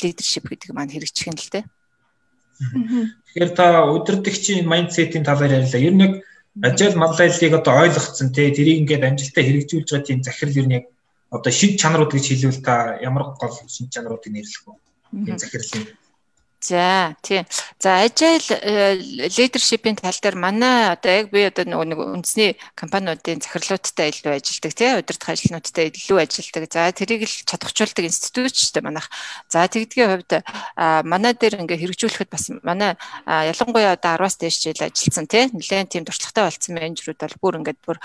leadership 0.01 0.49
гэдэг 0.49 0.73
маань 0.73 0.93
хэрэгжих 0.93 1.29
юм 1.29 1.37
л 1.37 1.53
дээ. 1.53 1.65
Тэгэхээр 2.57 3.53
та 3.53 3.85
удирдахчийн 3.93 4.65
майндсетийн 4.65 5.25
талаар 5.29 5.61
ярьлаа. 5.61 5.81
Ер 5.85 5.93
нь 5.93 6.05
яг 6.09 6.13
ажил 6.65 6.97
манлайллыг 6.97 7.53
одоо 7.53 7.75
ойлгоцсон 7.85 8.33
тий 8.33 8.49
тэрийг 8.57 8.89
ингээд 8.89 9.05
амжилттай 9.05 9.45
хэрэгжүүлж 9.45 9.89
байгаа 9.93 10.09
тийм 10.09 10.21
захирал 10.25 10.61
ер 10.65 10.67
нь 10.69 10.77
яг 10.81 10.85
одоо 11.29 11.53
шид 11.53 11.77
чанарууд 11.77 12.13
гэж 12.17 12.25
хэлвэл 12.33 12.65
та 12.65 12.97
ямар 13.05 13.37
гол 13.37 13.53
шид 13.69 13.93
чанаруудыг 13.93 14.33
нэрлэх 14.33 14.65
вэ? 14.65 14.73
Энэ 15.29 15.37
захирлын 15.37 15.85
За 16.67 17.15
тий. 17.23 17.47
За 17.79 18.03
agile 18.03 18.59
leadership-ийн 19.31 19.95
тал 19.95 20.19
дээр 20.19 20.35
манай 20.35 20.91
одоо 20.91 21.13
яг 21.15 21.31
би 21.31 21.47
одоо 21.47 21.63
нэг 21.63 21.95
үндэсний 21.95 22.59
компаниудын 22.75 23.39
захирлуудтай 23.39 24.11
илүү 24.11 24.35
ажилладаг 24.35 24.75
тий 24.75 24.91
удирдах 24.99 25.31
ажлынуудтай 25.31 25.95
илүү 25.95 26.19
ажилладаг. 26.27 26.67
За 26.75 26.91
тэрийг 26.91 27.23
л 27.23 27.39
чадахжуулдаг 27.47 28.05
институт 28.11 28.51
ч 28.51 28.67
гэдэг 28.67 28.83
манайх. 28.83 29.07
За 29.47 29.63
тэгдгийн 29.71 30.11
хувьд 30.11 30.33
манай 31.07 31.39
дээр 31.39 31.63
ингээ 31.63 31.79
хэрэгжүүлэхэд 31.87 32.35
бас 32.35 32.51
манай 32.67 32.99
ялангуяа 33.23 33.95
одоо 33.95 34.27
10-аас 34.27 34.35
дээш 34.43 34.59
жил 34.67 34.83
ажилласан 34.83 35.31
тий 35.31 35.47
нэлээд 35.55 35.95
тийм 35.95 36.03
туршлагатай 36.03 36.51
болсон 36.51 36.75
менежерүүд 36.75 37.23
бол 37.23 37.39
бүр 37.39 37.59
ингээд 37.63 37.79
бүр 37.87 37.99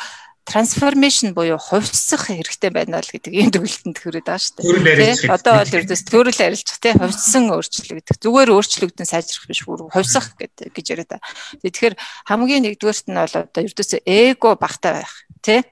трансформашн 0.51 1.31
буюу 1.31 1.55
хувьсах 1.55 2.27
хэрэгтэй 2.27 2.71
байна 2.75 2.99
л 2.99 3.07
гэдэг 3.07 3.31
ийм 3.31 3.49
төгөлтөнд 3.55 3.97
хүрээд 4.03 4.27
байгаа 4.27 4.43
шүү 4.43 4.83
дээ. 4.83 5.31
Одоо 5.31 5.53
бол 5.63 5.75
ердөөс 5.79 6.03
төрөл 6.11 6.41
арилжих 6.43 6.79
тий 6.83 6.91
хувьсан 6.91 7.47
өөрчлөгдөх. 7.55 8.19
Зүгээр 8.19 8.51
өөрчлөгдөн 8.51 9.07
сайжрах 9.07 9.47
биш 9.47 9.63
бүр 9.63 9.87
хувьсах 9.87 10.35
гэдэг 10.35 10.75
гэж 10.75 10.85
яриад 10.91 11.11
байгаа. 11.15 11.63
Тэгэхээр 11.63 11.95
хамгийн 12.27 12.63
нэгдүгээрт 12.67 13.07
нь 13.07 13.15
бол 13.15 13.35
одоо 13.47 13.61
ердөөс 13.63 13.91
эго 14.03 14.49
багтаа 14.59 14.99
байх 14.99 15.13
тий 15.39 15.63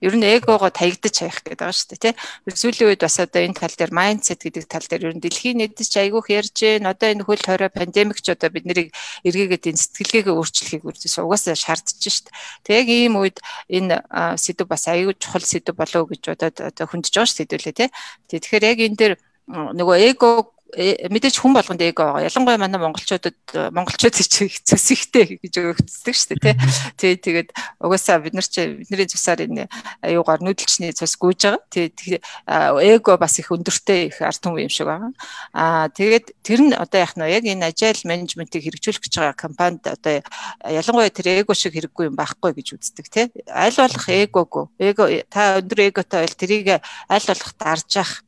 ер 0.00 0.14
нь 0.14 0.22
эгогоо 0.22 0.70
таягдаж 0.70 1.14
хаях 1.18 1.42
гэдэг 1.42 1.58
байгаа 1.58 1.74
шүү 1.74 1.88
дээ 1.98 2.02
тий. 2.02 2.14
Сүүлийн 2.46 2.88
үед 2.94 3.02
бас 3.02 3.18
одоо 3.18 3.42
энэ 3.42 3.58
тал 3.58 3.74
дээр 3.74 3.92
майндсет 3.94 4.42
гэдэг 4.46 4.64
тал 4.70 4.86
дээр 4.86 5.10
ер 5.10 5.14
нь 5.18 5.22
дэлхийн 5.22 5.58
нийтэд 5.58 5.88
ч 5.90 5.94
айгүйх 5.98 6.28
ярьж 6.30 6.54
гэн 6.54 6.86
одоо 6.86 7.08
энэ 7.10 7.26
хөл 7.26 7.42
хорой 7.42 7.70
пандемик 7.70 8.22
ч 8.22 8.30
одоо 8.30 8.48
бид 8.54 8.66
нарыг 8.66 8.94
эргээгээд 9.26 9.68
энэ 9.74 9.82
сэтгэлгээгээ 9.82 10.34
өөрчлөхийг 10.38 10.86
үрдээс 10.86 11.18
угаасаа 11.18 11.58
шаардж 11.58 11.98
шүү 11.98 12.30
дээ. 12.30 12.36
Тэг 12.62 12.86
ийм 12.86 13.18
үед 13.18 13.42
энэ 13.66 14.06
сэдв 14.38 14.70
бас 14.70 14.86
аюул 14.86 15.18
чухал 15.18 15.42
сэдв 15.42 15.74
болов 15.74 16.06
гэж 16.14 16.22
бодоод 16.30 16.56
одоо 16.62 16.86
хөндөж 16.86 17.14
байгаа 17.14 17.26
шүү 17.26 17.46
дээ 17.50 17.74
тий. 17.74 17.90
Тэгэхээр 18.30 18.64
яг 18.70 18.78
энэ 18.78 18.98
дээр 18.98 19.14
нөгөө 19.48 19.96
эго 20.12 20.57
мэдээж 20.76 21.40
хүн 21.40 21.56
болгонд 21.56 21.80
эго 21.80 22.04
байгаа. 22.04 22.28
Ялангуяа 22.28 22.60
манай 22.60 22.76
монголчуудад 22.76 23.40
монголчууд 23.72 24.16
ч 24.20 24.52
цэсэгтэй 24.52 25.40
гэж 25.40 25.54
өгддөг 25.64 26.12
шүү 26.12 26.36
дээ 26.36 26.56
тий. 27.00 27.16
Тэгээд 27.16 27.48
угаасаа 27.80 28.20
бид 28.20 28.36
нар 28.36 28.44
чи 28.44 28.76
бидний 28.76 29.08
цусаар 29.08 29.48
энэ 29.48 29.64
аюугаар 30.04 30.44
нүүдэлчний 30.44 30.92
цус 30.92 31.16
гүйж 31.16 31.56
байгаа. 31.56 31.64
Тий 31.72 32.20
эго 32.44 33.16
бас 33.16 33.40
их 33.40 33.48
өндөртэй 33.48 34.12
их 34.12 34.20
ард 34.20 34.44
түмэн 34.44 34.68
юм 34.68 34.72
шиг 34.72 34.92
байгаа. 34.92 35.12
Аа 35.56 35.88
тэгээд 35.88 36.36
тэр 36.44 36.60
нь 36.60 36.76
одоо 36.76 37.00
яг 37.00 37.16
нь 37.16 37.24
яг 37.24 37.44
энэ 37.48 37.72
agile 37.72 38.04
менежментийг 38.04 38.68
хэрэгжүүлэх 38.68 39.08
гэж 39.08 39.14
байгаа 39.16 39.40
компанид 39.40 39.88
одоо 39.88 40.20
ялангуяа 40.68 41.08
тэр 41.08 41.48
эго 41.48 41.56
шиг 41.56 41.72
хэрэггүй 41.80 42.12
юм 42.12 42.16
байхгүй 42.20 42.52
гэж 42.52 42.76
үздэг 42.76 43.06
тий. 43.08 43.26
Аль 43.48 43.72
болох 43.72 44.04
эгого 44.04 44.68
эго 44.76 45.08
та 45.32 45.64
өндөр 45.64 45.80
эготой 45.88 46.28
байл 46.28 46.36
тэрийг 46.36 46.68
аль 47.08 47.24
болох 47.24 47.52
дарж 47.56 47.92
ах 47.96 48.27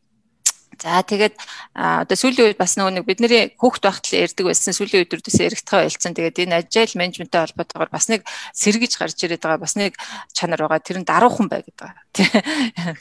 За 0.80 1.04
тэгээд 1.04 1.36
одоо 1.76 2.16
сүүлийн 2.16 2.56
үед 2.56 2.56
бас 2.56 2.80
нөгөө 2.80 2.92
нэг 2.96 3.04
бидний 3.04 3.52
хүүхд 3.52 3.84
багт 3.84 4.08
л 4.08 4.16
ярьдаг 4.16 4.48
байсан 4.48 4.72
сүүлийн 4.72 5.04
үед 5.04 5.12
үрдээс 5.12 5.38
яригдхаа 5.44 5.84
байлцсан. 5.84 6.16
Тэгээд 6.16 6.40
энэ 6.48 6.56
agile 6.64 6.96
management-тэй 6.96 7.40
холбоотойгоор 7.44 7.92
бас 7.92 8.08
нэг 8.08 8.24
сэргийж 8.56 8.96
гарч 8.96 9.20
ирээд 9.20 9.44
байгаа 9.44 9.60
бас 9.60 9.76
нэг 9.76 10.00
чанар 10.32 10.64
байгаа. 10.64 10.80
Тэр 10.80 11.04
нь 11.04 11.08
даруухан 11.08 11.52
бай 11.52 11.60
гэдэг. 11.68 11.92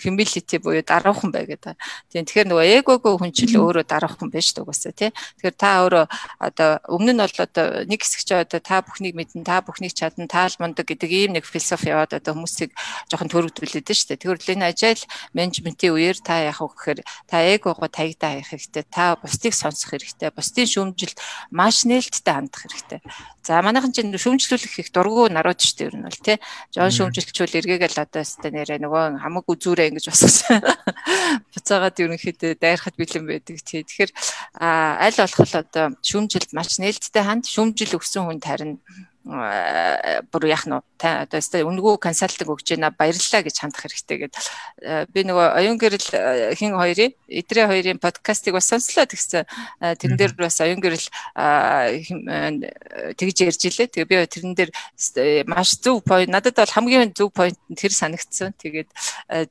Humility 0.04 0.60
буюу 0.60 0.84
даруухан 0.84 1.32
бай 1.32 1.48
гэдэг. 1.48 1.80
Тийм 2.12 2.28
тэгэхээр 2.28 2.52
нөгөө 2.52 2.68
эгого 2.84 3.16
хүн 3.16 3.32
ч 3.32 3.48
л 3.48 3.64
өөрөө 3.64 3.88
даруухан 3.88 4.28
биш 4.28 4.52
шүү 4.52 4.68
дээ 4.68 5.00
тий. 5.00 5.12
Тэгэхээр 5.40 5.56
та 5.56 5.72
өөрөө 5.88 6.06
одоо 6.44 6.70
өмнө 6.92 7.16
нь 7.16 7.24
бол 7.24 7.40
одоо 7.48 7.88
нэг 7.88 8.04
хэсэг 8.04 8.22
ч 8.28 8.30
одоо 8.36 8.60
та 8.60 8.84
бүхнийг 8.84 9.16
мэднэ, 9.16 9.48
та 9.48 9.64
бүхнийг 9.64 9.96
чадна, 9.96 10.28
таал 10.28 10.52
мундаг 10.60 10.84
гэдэг 10.84 11.10
ийм 11.10 11.32
нэг 11.40 11.48
философи 11.48 11.96
яваад 11.96 12.12
одоо 12.12 12.36
хүмүүсийг 12.36 12.76
жоохон 13.08 13.32
төрөгдүүлээд 13.32 13.88
дээ. 13.88 14.20
Тэгэхээр 14.20 14.60
энэ 14.60 14.68
agile 14.68 15.04
management-ийн 15.32 15.96
үеэр 15.96 16.18
та 16.20 16.44
яах 16.44 16.60
вэ 16.60 16.68
гэхээр 16.76 17.00
та 17.30 17.38
эго 17.40 17.69
руугаа 17.70 17.90
таягдаа 17.94 18.42
хаях 18.42 18.50
хэрэгтэй. 18.50 18.84
Та 18.90 19.16
бусдыг 19.22 19.54
сонсох 19.54 19.94
хэрэгтэй. 19.94 20.34
Бусдын 20.34 20.66
шүүмжилт 20.66 21.18
маш 21.54 21.86
нээлттэй 21.86 22.34
хандах 22.34 22.66
хэрэгтэй. 22.66 23.00
За 23.46 23.62
манайхан 23.62 23.94
чинь 23.94 24.14
шүүмжлүүлэх 24.14 24.82
их 24.82 24.90
дургу 24.90 25.30
нарууд 25.30 25.62
шүү 25.62 25.78
дээ 25.78 25.88
ер 25.90 25.96
нь 25.98 26.06
бол 26.10 26.22
тий. 26.22 26.38
Жон 26.74 26.90
шүүмжилтчүүл 26.90 27.58
эргээгээл 27.62 28.04
одоо 28.04 28.22
өстэй 28.26 28.52
нэрээ 28.52 28.82
нөгөө 28.82 29.22
хамаг 29.22 29.46
үзүүрээ 29.48 29.90
ингэж 29.94 30.06
бассан. 30.10 30.62
Буцаагаад 31.54 31.98
ерөнхийдөө 31.98 32.52
дайрахад 32.58 32.98
бэлэн 32.98 33.26
байдаг 33.30 33.58
тий. 33.64 33.86
Тэгэхээр 33.86 34.12
аль 34.60 35.18
болох 35.18 35.42
л 35.46 35.62
одоо 35.62 35.86
шүүмжилт 36.04 36.52
маш 36.58 36.78
нээлттэй 36.82 37.24
ханд 37.24 37.46
шүүмжил 37.48 37.96
өгсөн 37.96 38.28
хүн 38.28 38.42
тарина 38.44 38.78
бүр 39.26 40.44
яах 40.48 40.64
нь 40.66 40.74
одоо 40.74 41.38
өстой 41.38 41.68
үнгүү 41.68 42.00
консалтинг 42.00 42.50
өгч 42.50 42.80
байна 42.80 42.90
баярлалаа 42.96 43.44
гэж 43.44 43.56
хандах 43.60 43.84
хэрэгтэй 43.84 44.18
гэд 44.26 44.34
би 45.12 45.20
нөгөө 45.28 45.48
оюун 45.60 45.78
гэрэл 45.78 46.56
хин 46.56 46.74
хоёрын 46.80 47.12
эдрээ 47.28 47.68
хоёрын 47.68 48.00
подкастыг 48.00 48.56
бас 48.56 48.72
сонслоо 48.72 49.06
тэгсэн 49.06 49.44
тэрэн 50.00 50.18
дээр 50.18 50.34
бас 50.40 50.64
оюун 50.64 50.80
гэрэл 50.80 51.04
тэгж 53.20 53.38
ярьж 53.44 53.62
илээ. 53.68 53.92
Тэгээ 53.92 54.08
би 54.08 54.16
тэрэн 54.24 54.56
дээр 54.56 54.72
маш 55.52 55.76
зөв 55.84 56.00
point 56.00 56.32
надад 56.32 56.56
бол 56.56 56.72
хамгийн 56.72 57.12
зөв 57.12 57.36
point 57.36 57.60
тэр 57.76 57.92
санагдсан. 57.92 58.56
Тэгээд 58.56 58.90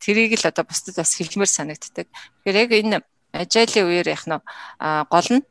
тэрийг 0.01 0.41
л 0.41 0.49
одоо 0.49 0.65
бусдад 0.65 0.97
бас 0.97 1.13
хэлмээр 1.13 1.51
санагддаг. 1.53 2.09
Тэгэхээр 2.43 2.57
яг 2.57 2.73
энэ 2.73 2.99
ажиалын 3.37 3.85
үеэр 3.85 4.09
яах 4.17 4.25
нь 4.25 4.41
гол 5.13 5.29
нь 5.29 5.45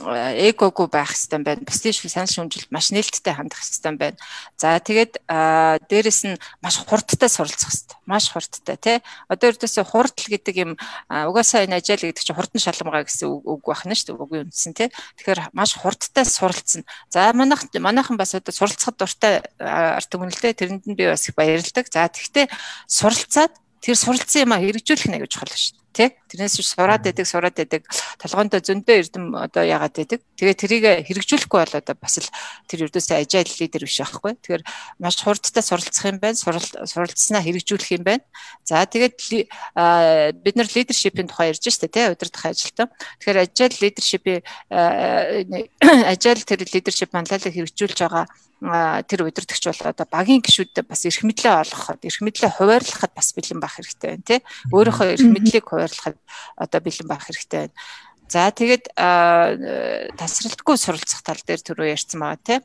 эгогүй 0.00 0.88
байх 0.88 1.12
хэрэгтэй 1.12 1.40
байна. 1.44 1.62
Шиг 1.68 2.10
санал 2.10 2.30
шүүмжилт 2.30 2.72
маш 2.72 2.90
нээлттэй 2.90 3.34
хандах 3.34 3.60
хэрэгтэй 3.60 3.94
байна. 3.96 4.18
За 4.56 4.78
тэгээд 4.80 5.20
дээрэс 5.28 6.20
нь 6.26 6.40
маш 6.64 6.80
хурдтай 6.80 7.28
суралцах 7.28 7.70
хэрэгтэй. 7.70 7.98
Маш 8.06 8.32
хурдтай 8.32 8.76
тий. 8.76 8.98
Одоо 9.28 9.52
ердөөсөө 9.52 9.84
хурдл 9.84 10.26
гэдэг 10.30 10.56
юм 10.56 10.72
угаасаа 11.08 11.68
энэ 11.68 11.80
ажил 11.80 12.00
гэдэг 12.00 12.24
чинь 12.24 12.36
хурдан 12.36 12.60
шалмгаа 12.60 13.04
гэсэн 13.04 13.28
үг 13.28 13.62
байна 13.64 13.94
шүү 13.94 14.06
дээ. 14.08 14.20
Үгүй 14.20 14.40
үндсэн 14.48 14.72
тий. 14.74 14.88
Тэгэхээр 15.20 15.52
маш 15.52 15.76
хурдтай 15.76 16.24
суралцсан. 16.24 16.82
За 17.12 17.32
манайх 17.36 17.68
манайхан 17.74 18.16
бас 18.16 18.34
одоо 18.34 18.52
суралцахад 18.54 18.96
дуртай 18.96 19.42
арт 19.60 20.08
түмнэлтэй 20.08 20.54
тэрэнд 20.56 20.84
нь 20.88 20.96
би 20.96 21.10
бас 21.10 21.28
их 21.28 21.36
баярлдаг. 21.36 21.86
За 21.92 22.08
тэгвэл 22.08 22.48
суралцаад 22.88 23.52
тэр 23.84 23.96
суралцсан 23.96 24.48
юм 24.48 24.52
а 24.54 24.62
хэрэгжүүлэх 24.62 25.08
нэ 25.08 25.24
гэж 25.24 25.32
чухал 25.36 25.52
шүү 25.52 25.76
дээ 25.76 25.79
тий? 25.92 26.08
Тэрнээс 26.30 26.56
ч 26.56 26.66
сураад 26.66 27.02
байдаг 27.02 27.26
сураад 27.26 27.56
байдаг. 27.56 27.82
Толгоондоо 28.22 28.60
зөндөө 28.62 28.96
эрдэм 29.00 29.24
одоо 29.34 29.64
яагаад 29.66 29.94
байдаг? 29.94 30.20
Тэгээ 30.38 30.56
тэрийг 30.56 30.84
хэрэгжүүлэхгүй 31.06 31.58
бол 31.60 31.78
одоо 31.78 31.94
бас 31.98 32.16
л 32.22 32.28
тэр 32.70 32.86
ердөөсөө 32.86 33.16
ажил 33.18 33.50
лидер 33.58 33.82
биш 33.84 33.98
байхгүй 33.98 34.32
тэгэхээр 34.38 34.62
маш 35.02 35.16
хурдтай 35.20 35.62
суралцах 35.62 36.06
юм 36.10 36.18
байна 36.22 36.38
суралцснаа 36.38 37.42
хэрэгжүүлэх 37.42 37.90
юм 37.98 38.04
байна. 38.06 38.24
За 38.62 38.86
тэгээд 38.86 39.18
бид 40.42 40.54
нар 40.56 40.68
лидершипийн 40.70 41.28
тухай 41.28 41.50
ярьж 41.50 41.66
штэ 41.66 41.90
тий 41.90 42.06
удирдах 42.06 42.54
ажилтан. 42.54 42.88
Тэгэхээр 43.18 43.42
ажил 43.44 43.74
лидершипийн 43.82 44.40
ажил 44.70 46.42
тэр 46.46 46.60
лидершип 46.70 47.10
манлайлал 47.12 47.50
хэрэгжүүлж 47.50 47.98
байгаа 47.98 48.26
тэр 48.60 49.24
удирдахч 49.24 49.64
бол 49.64 49.88
одоо 49.88 50.06
багийн 50.10 50.44
гишүүдэд 50.44 50.84
бас 50.84 51.08
эрх 51.08 51.24
мэдлээ 51.24 51.64
олгоход 51.64 52.04
эрх 52.04 52.20
мэдлээ 52.20 52.50
хуваарлахад 52.60 53.12
бас 53.16 53.32
бэлэн 53.32 53.60
байх 53.60 53.80
хэрэгтэй 53.80 54.08
байна 54.12 54.28
тий. 54.28 54.40
Өөрийнхөө 54.68 55.08
эрх 55.16 55.26
мэдлийг 55.26 55.64
хуваарлахад 55.64 56.16
одоо 56.60 56.80
бэлэн 56.84 57.08
байх 57.08 57.24
хэрэгтэй 57.24 57.60
байна. 57.68 57.76
За 58.28 58.52
тэгээд 58.52 58.84
тасралтгүй 58.94 60.76
суралцах 60.76 61.24
тал 61.24 61.40
дээр 61.40 61.64
түрүү 61.64 61.88
ярьсан 61.96 62.20
байгаа 62.20 62.44
тий 62.44 62.58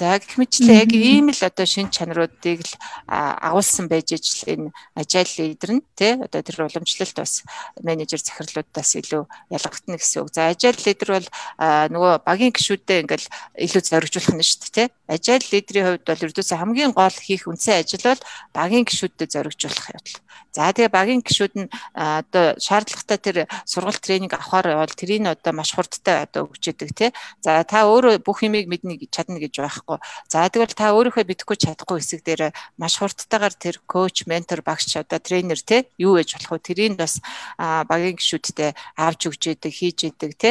За 0.00 0.16
гэх 0.16 0.40
мэтлээ 0.40 0.88
яг 0.88 0.92
ийм 0.96 1.28
л 1.28 1.42
одоо 1.44 1.66
шин 1.68 1.92
чанаруудыг 1.92 2.64
л 2.64 2.74
агуулсан 3.06 3.84
байж 3.90 4.16
ижил 4.16 4.48
энэ 4.48 4.68
ажил 4.96 5.28
лидер 5.36 5.70
нь 5.76 5.84
тий 5.92 6.16
одоо 6.16 6.40
тэр 6.40 6.64
уламжлалт 6.64 7.16
бас 7.20 7.44
менежер 7.84 8.20
захирлуудаас 8.24 8.96
илүү 8.96 9.28
ялгагдана 9.52 10.00
гэсэн 10.00 10.24
үг. 10.24 10.32
За 10.32 10.48
ажил 10.48 10.78
лидер 10.80 11.08
бол 11.20 11.28
нөгөө 11.60 12.12
багийн 12.24 12.54
гишүүдэд 12.56 13.02
ингээл 13.04 13.28
илүү 13.60 13.82
зоригжуулах 13.84 14.34
нь 14.36 14.46
шүү 14.46 14.60
дээ 14.72 14.72
тий. 14.72 14.88
Ажил 15.04 15.44
лидерийн 15.52 15.86
хувьд 16.00 16.08
бол 16.08 16.24
ердөөсөө 16.24 16.56
хамгийн 16.56 16.92
гол 16.96 17.16
хийх 17.20 17.44
үндсэн 17.44 17.84
ажил 17.84 18.04
бол 18.08 18.22
багийн 18.56 18.88
гишүүдэд 18.88 19.30
зоригжуулах 19.36 19.86
явдал. 19.92 20.20
За 20.50 20.72
тэгээ 20.74 20.90
багийн 20.90 21.22
гишүүд 21.22 21.54
нь 21.54 21.70
одоо 21.94 22.58
шаардлагатай 22.58 23.18
тэр 23.22 23.36
сургалт 23.62 24.02
тренинг 24.02 24.34
авахаар 24.34 24.82
бол 24.82 24.94
тэрийг 24.98 25.22
одоо 25.30 25.52
маш 25.54 25.70
хурдтай 25.78 26.26
одоо 26.26 26.50
өгч 26.50 26.74
яадаг 26.74 26.90
тий. 26.90 27.10
За 27.38 27.62
та 27.62 27.86
өөрөө 27.86 28.18
бүх 28.26 28.42
юмыг 28.42 28.66
мэднэ 28.66 28.98
чадна 29.14 29.38
гэж 29.38 29.59
байхгүй. 29.64 29.98
За 30.28 30.48
тэгвэл 30.48 30.74
та 30.74 30.92
өөрийнхөө 30.96 31.24
бидэхгүй 31.28 31.56
чадахгүй 31.60 32.00
хэсэг 32.00 32.20
дээр 32.24 32.42
маш 32.80 32.96
хурдтайгаар 32.98 33.54
тэр 33.54 33.76
коуч, 33.84 34.24
ментор, 34.26 34.64
багш 34.64 34.96
одоо 34.96 35.20
тренер 35.20 35.60
те 35.60 35.88
юу 35.98 36.16
гэж 36.16 36.40
болох 36.40 36.56
вэ? 36.56 36.66
Тэрийг 36.66 36.96
бас 36.96 37.20
багийн 37.60 38.16
гишүүдтэй 38.16 38.74
авч 38.96 39.20
өгч 39.28 39.42
яадаг, 39.52 39.72
хийж 39.72 39.98
яадаг 40.08 40.32
те 40.38 40.50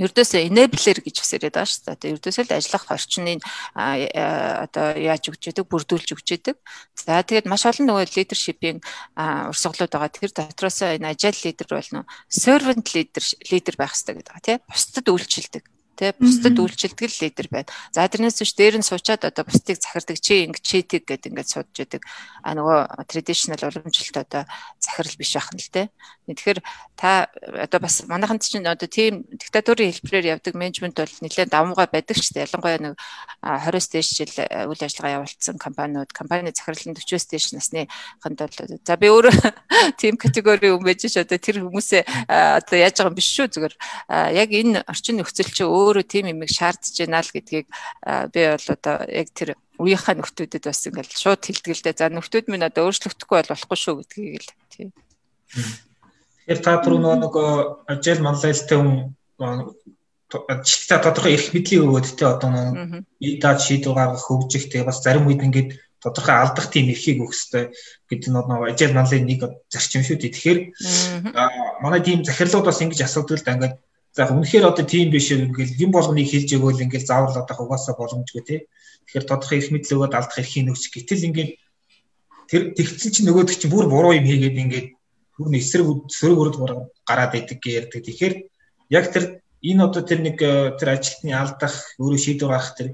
ердөөсөө 0.00 0.40
enabler 0.50 0.98
гэж 1.06 1.20
бас 1.22 1.32
яриад 1.36 1.54
байгаа 1.54 1.70
шүү 1.70 1.82
дээ. 1.86 1.94
Одоо 1.94 2.08
ердөөсөө 2.14 2.44
л 2.44 2.56
ажиллах 2.58 2.84
орчныг 2.90 3.40
одоо 3.78 4.86
яаж 4.98 5.24
өгч 5.30 5.42
яадаг, 5.54 5.66
бүрдүүлж 5.70 6.08
өгч 6.18 6.28
яадаг. 6.34 6.56
За 6.98 7.22
тэгээд 7.22 7.46
маш 7.46 7.62
олон 7.70 7.86
нөгөө 7.86 8.10
leadership-ийн 8.10 8.82
урсгалууд 9.14 9.92
байгаа. 9.94 10.10
Тэр 10.10 10.32
дотроос 10.34 10.82
энэ 10.82 11.14
agile 11.14 11.38
leader 11.46 11.68
бол 11.70 11.90
нөө 11.94 12.04
servant 12.26 12.86
leader 12.90 13.24
leader 13.50 13.74
байх 13.78 13.94
хэрэгтэй 13.94 14.14
гэдэг 14.18 14.32
байгаа 14.34 14.46
тийм. 14.50 14.60
Бусдад 14.66 15.06
үйлчилдэг 15.06 15.64
тэ 15.94 16.12
бусдад 16.18 16.58
үйлчилдэг 16.58 17.08
л 17.08 17.20
лидер 17.22 17.46
байна. 17.50 17.70
За 17.94 18.04
тэрнээс 18.04 18.42
биш 18.42 18.52
дээр 18.58 18.82
нь 18.82 18.86
суучаад 18.86 19.24
одоо 19.24 19.46
бусдыг 19.46 19.78
захирдаг 19.78 20.18
чи 20.18 20.44
ингэ 20.44 20.60
читиг 20.60 21.02
гэдэг 21.06 21.30
ингээд 21.30 21.52
судж 21.54 21.74
яадаг. 21.78 22.02
А 22.42 22.52
нөгөө 22.58 23.06
traditional 23.06 23.62
уламжлалт 23.62 24.18
одоо 24.18 24.42
захирал 24.82 25.16
биш 25.16 25.32
байх 25.38 25.50
нь 25.54 25.62
л 25.62 25.70
тэ. 25.70 25.82
Тэгэхээр 26.24 26.60
та 26.96 27.28
одоо 27.36 27.80
бас 27.84 28.04
манайханд 28.08 28.40
чинь 28.40 28.64
одоо 28.64 28.88
тийм 28.88 29.28
диктатурын 29.28 29.92
хэлбэрээр 29.92 30.40
явдаг 30.40 30.54
менежмент 30.56 30.96
бол 30.96 31.16
нэлээд 31.20 31.52
давмгай 31.52 31.88
байдаг 31.92 32.16
ч 32.16 32.32
тэ. 32.32 32.48
Ялангуяа 32.48 32.80
нэг 32.80 32.94
20-с 33.44 33.88
дээш 33.92 34.08
жил 34.16 34.32
үйл 34.72 34.80
ажиллагаа 34.80 35.20
явуулсан 35.20 35.60
компаниуд, 35.60 36.16
компани 36.16 36.48
захирлын 36.56 36.96
40-с 36.96 37.28
дээш 37.28 37.46
насны 37.52 37.88
ханд 38.24 38.40
бол 38.40 38.56
за 38.80 38.96
би 38.96 39.08
өөрөө 39.12 39.34
тийм 40.00 40.16
категори 40.16 40.72
хүн 40.72 40.80
байж 40.80 41.04
ш 41.04 41.20
одоо 41.20 41.36
тэр 41.36 41.60
хүмүүсээ 41.60 42.02
одоо 42.28 42.76
яаж 42.80 42.96
байгаа 42.96 43.12
юм 43.12 43.18
биш 43.20 43.28
шүү 43.28 43.52
зүгээр 43.52 43.74
яг 44.32 44.48
энэ 44.48 44.80
орчин 44.88 45.20
нөхцөл 45.20 45.52
чинь 45.52 45.68
өөрөө 45.68 46.04
тийм 46.08 46.32
юмыг 46.32 46.48
шаардж 46.48 47.04
байна 47.04 47.20
л 47.20 47.28
гэдгийг 47.28 47.68
би 48.32 48.40
бол 48.48 48.68
одоо 48.72 48.96
яг 49.12 49.28
тэр 49.36 49.60
үеийнхаа 49.78 50.14
нөхдүүдэд 50.14 50.64
бас 50.70 50.86
ингээл 50.86 51.10
шууд 51.18 51.42
дээ. 51.42 51.98
За 51.98 52.06
нөхдүүд 52.06 52.46
минь 52.46 52.62
одоо 52.62 52.86
өөрчлөгдөхгүй 52.86 53.36
бол 53.42 53.50
болохгүй 53.50 53.78
шүү 53.78 53.94
гэдгийг 54.06 54.42
л 54.46 54.50
тийм. 54.70 54.88
Тэгэхээр 56.44 56.60
та 56.60 56.72
түрүү 56.84 57.00
нөгөө 57.24 57.48
ажил 57.88 58.20
манлайлалтай 58.20 58.78
хүн 58.78 58.98
жилтээ 60.68 61.00
тодорхой 61.00 61.32
эрх 61.36 61.48
мэдлийн 61.56 61.84
өгөөд 61.88 62.06
те 62.20 62.24
одоо 62.28 62.50
нөгөө 62.52 63.00
идад 63.24 63.58
шийдвэр 63.64 63.96
гаргах 63.96 64.24
хөгжих 64.28 64.68
тэгээ 64.68 64.88
бас 64.88 65.00
зарим 65.00 65.24
үед 65.28 65.40
ингээд 65.40 65.70
тодорхой 66.04 66.36
алдах 66.36 66.68
тийм 66.68 66.92
эрхийг 66.92 67.24
өгөх 67.24 67.32
хэрэгтэй 67.32 67.64
гэдэг 68.08 68.28
нь 68.28 68.36
нөгөө 68.36 68.68
ажил 68.76 68.92
манлайлалын 68.92 69.28
нэг 69.30 69.40
зарчим 69.72 70.02
шүү 70.04 70.16
дээ. 70.20 70.34
Тэгэхээр 70.36 70.58
манай 71.80 72.00
тийм 72.04 72.20
захирлууд 72.28 72.66
бас 72.68 72.82
ингэж 72.84 73.00
асуудаг 73.04 73.40
л 73.40 73.46
да. 73.46 73.56
Ингээд 73.56 73.74
За 74.14 74.30
үнэхээр 74.30 74.70
одоо 74.70 74.86
тийм 74.86 75.10
биш 75.10 75.34
ингээл 75.34 75.74
юм 75.82 75.90
болгоныг 75.90 76.30
хэлж 76.30 76.54
өгөөл 76.54 76.86
ингээл 76.86 77.02
заавал 77.10 77.34
одоо 77.34 77.56
угаасаа 77.66 77.98
боломжгүй 77.98 78.42
тий. 78.46 78.60
Тэгэхээр 79.10 79.26
тодорхой 79.26 79.58
их 79.58 79.74
мэдл 79.74 79.98
өгөөд 79.98 80.14
алдах 80.14 80.38
эрхийн 80.38 80.70
нөхч 80.70 80.86
гэтэл 80.94 81.26
ингээд 81.34 81.50
тэр 82.46 82.62
тэгсэн 82.78 83.10
чинь 83.10 83.26
нөгөөдөг 83.26 83.58
чинь 83.58 83.74
бүр 83.74 83.90
буруу 83.90 84.14
юм 84.14 84.22
хийгээд 84.22 84.54
ингээд 84.54 84.88
хүрн 85.36 85.54
эсрэг 85.58 85.86
сөрөг 86.08 86.38
өрд 86.38 86.56
гараад 87.06 87.34
идэг 87.34 87.58
гэдэг. 87.58 88.00
Тэгэхээр 88.04 88.34
яг 88.90 89.04
тэр 89.10 89.44
энэ 89.64 89.84
одоо 89.84 90.02
тэр 90.02 90.20
нэг 90.20 90.36
э, 90.38 90.76
тэр 90.78 90.88
ажилтны 90.94 91.32
алдах 91.34 91.74
өөрөө 91.98 92.20
шийдвэр 92.20 92.52
гаргах 92.52 92.76
тэр 92.78 92.88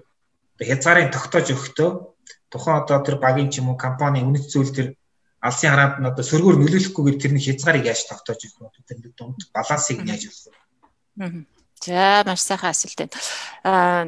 хязгаарын 0.61 1.11
тогтоож 1.11 1.47
өгөхдөө 1.51 1.91
тухайн 2.53 2.77
одоо 2.81 2.99
тэр 3.03 3.17
багийн 3.19 3.51
ч 3.51 3.61
юм 3.61 3.75
уу 3.75 3.79
компани 3.79 4.23
үнэт 4.23 4.47
зүйл 4.49 4.71
тэр 4.71 4.87
алсын 5.41 5.73
хараанд 5.73 6.01
нь 6.01 6.11
одоо 6.11 6.25
сөргөөр 6.25 6.57
нөлөөлөхгүйгээр 6.61 7.21
тэрний 7.21 7.43
хязгаарыг 7.43 7.85
яаж 7.89 8.05
тогтоож 8.07 8.41
өгөх 8.45 8.71
вэ? 8.77 8.85
Тэр 8.87 8.99
дунд 9.17 9.41
балансыг 9.55 10.05
яаж 10.05 10.29
олох 10.29 10.55
вэ? 11.17 11.45
За 11.81 12.23
маш 12.29 12.45
сайхан 12.45 12.71
асуулт 12.71 12.99
байна. 13.01 13.17
Аа 13.65 14.05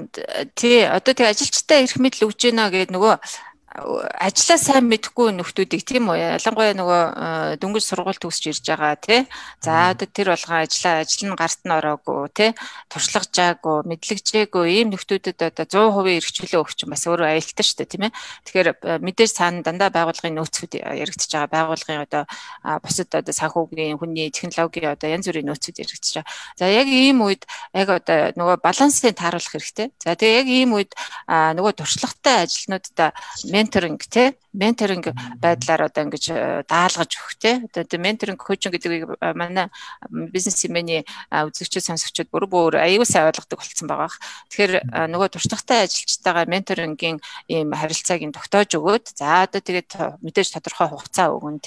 тий 0.54 0.84
одоо 0.84 1.12
тэг 1.16 1.32
ажилчтай 1.32 1.88
эрх 1.88 1.96
мэдэл 1.96 2.28
өгж 2.28 2.52
гинэ 2.52 2.68
гэдэг 2.68 2.92
нөгөө 2.92 3.14
ажлаа 3.72 4.58
сайн 4.60 4.84
мэдхгүй 4.92 5.32
нөхдүүдийг 5.32 5.82
тийм 5.88 6.12
үү? 6.12 6.36
Ялангуяа 6.36 6.76
нөгөө 6.76 7.02
э, 7.08 7.56
дөнгөж 7.56 7.84
сургууль 7.88 8.20
төгсөж 8.20 8.52
ирж 8.52 8.64
байгаа 8.68 9.00
тий 9.00 9.20
за 9.64 9.96
одоо 9.96 10.04
тэр 10.12 10.36
болгон 10.36 10.60
ажлаа 10.60 11.00
ажил 11.00 11.32
нь 11.32 11.38
гарт 11.40 11.60
нь 11.64 11.72
ороогүй 11.72 12.28
тий 12.36 12.50
туршлагажаагүй 12.92 13.88
мэдлэгжээгүй 13.88 14.66
ийм 14.76 14.92
нөхдүүдэд 14.92 15.40
одоо 15.40 15.64
100% 16.04 16.20
эрхчлөө 16.20 16.60
өгч 16.60 16.84
бас 16.84 17.04
өөрөө 17.08 17.28
аюултай 17.32 17.64
шүү 17.64 17.78
дээ 17.80 17.88
тийм 17.88 18.04
ээ. 18.08 18.16
Тэгэхээр 18.44 18.68
э, 18.68 18.98
мэдээж 19.00 19.32
цаана 19.40 19.64
дандаа 19.64 19.88
байгууллагын 19.88 20.36
нөөцүүд 20.36 20.72
яригдчихэж 20.76 21.32
байгаа. 21.32 21.56
Байгууллагын 21.56 22.04
одоо 22.04 22.22
бусад 22.84 23.08
одоо 23.08 23.32
санхүүгийн 23.32 23.96
хүний 23.96 24.28
технологийн 24.28 24.92
одоо 24.92 25.08
янз 25.08 25.32
бүрийн 25.32 25.48
нөөцүүд 25.48 25.80
яригдчихэж 25.80 26.20
байгаа. 26.20 26.60
За 26.60 26.68
яг 26.68 26.88
ийм 26.92 27.24
үед 27.24 27.48
яг 27.72 27.88
одоо 27.88 28.36
нөгөө 28.36 28.60
балансыг 28.60 29.16
тааруулах 29.16 29.56
хэрэгтэй. 29.56 29.88
За 30.04 30.12
тэгээ 30.12 30.40
яг 30.44 30.48
ийм 30.52 30.70
үед 30.76 30.92
нөгөө 31.24 31.72
туршлагатай 31.80 32.44
ажилтнуудаа 32.44 33.16
менторинг 33.62 34.02
тий 34.10 34.34
менторинг 34.52 35.14
байдлаар 35.40 35.88
одоо 35.88 36.04
ингэж 36.04 36.24
э, 36.28 36.62
даалгаж 36.68 37.10
өгөх 37.16 37.34
тий 37.38 37.56
одоо 37.62 37.98
менторинг 38.02 38.42
коучинг 38.42 38.74
гэдэг 38.74 39.16
э, 39.22 39.32
манай 39.32 39.70
бизнесмений 40.10 41.06
үзэгчид 41.30 41.86
сонсогчид 41.86 42.28
бүр 42.28 42.44
бүр 42.50 42.76
аюул 42.82 43.06
сайн 43.06 43.30
ойлгодог 43.30 43.62
болсон 43.62 43.88
байгаа. 43.88 44.12
Тэгэхээр 44.50 44.72
нөгөө 45.08 45.28
туршлагатай 45.32 45.86
ажилчтайгаа 45.86 46.44
менторингийн 46.50 47.22
ийм 47.48 47.72
харилцааг 47.72 48.20
нь 48.26 48.34
тогтоож 48.34 48.70
өгөөд 48.76 49.16
за 49.16 49.48
одоо 49.48 49.60
тэгээд 49.62 50.20
мэдээж 50.20 50.48
тодорхой 50.58 50.88
хугацаа 50.90 51.32
өгөн 51.32 51.62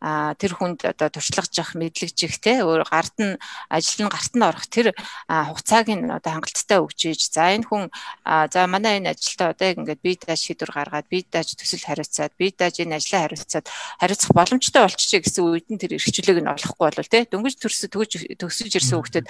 а 0.00 0.34
тэр 0.38 0.52
хүнд 0.54 0.84
одоо 0.86 1.08
туршлагажих 1.10 1.74
мэдлэгжих 1.74 2.38
тий 2.38 2.62
өөр 2.62 2.86
гарт 2.86 3.16
нь 3.18 3.34
ажил 3.66 4.06
нь 4.06 4.12
гарт 4.12 4.34
нь 4.36 4.44
орох 4.46 4.66
тэр 4.70 4.94
хугацааг 5.26 5.88
нь 5.90 6.06
одоо 6.06 6.30
хангалттай 6.38 6.78
өгч 6.78 7.00
ийж 7.10 7.22
за 7.32 7.54
энэ 7.56 7.66
хүн 7.66 7.90
за 8.24 8.66
манай 8.68 9.00
энэ 9.00 9.14
ажилтаа 9.14 9.54
одоо 9.56 9.66
яг 9.72 9.78
ингээд 9.80 10.04
бие 10.04 10.18
дааш 10.20 10.40
шийдвэр 10.46 10.70
гаргаад 10.70 11.06
бие 11.08 11.21
дааж 11.30 11.54
төсөл 11.54 11.84
хариуцаад 11.86 12.32
бие 12.40 12.50
дааж 12.56 12.80
энэ 12.80 12.96
ажлаа 12.98 13.28
хариуцаад 13.28 13.66
хариуцах 14.00 14.30
боломжтой 14.34 14.82
болчихжээ 14.82 15.20
гэсэн 15.22 15.44
үед 15.44 15.66
нь 15.70 15.78
тэр 15.78 15.94
эрхчлөлийг 16.00 16.40
нь 16.42 16.52
олохгүй 16.52 16.88
бол 16.90 17.12
тий 17.12 17.22
дөнгөж 17.28 17.54
төрсө 17.60 17.86
төгж 17.92 18.12
төгсөж 18.40 18.72
ирсэн 18.80 18.96
хүүхдэд 18.98 19.26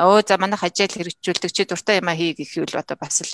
өө 0.00 0.20
за 0.26 0.34
манайх 0.40 0.64
ажил 0.64 0.90
хэрэгжүүлдэг 0.90 1.52
чи 1.52 1.62
дуртай 1.68 2.00
юм 2.00 2.08
а 2.10 2.18
хий 2.18 2.34
гэхвэл 2.34 2.80
одоо 2.80 2.96
бас 2.98 3.22
л 3.22 3.32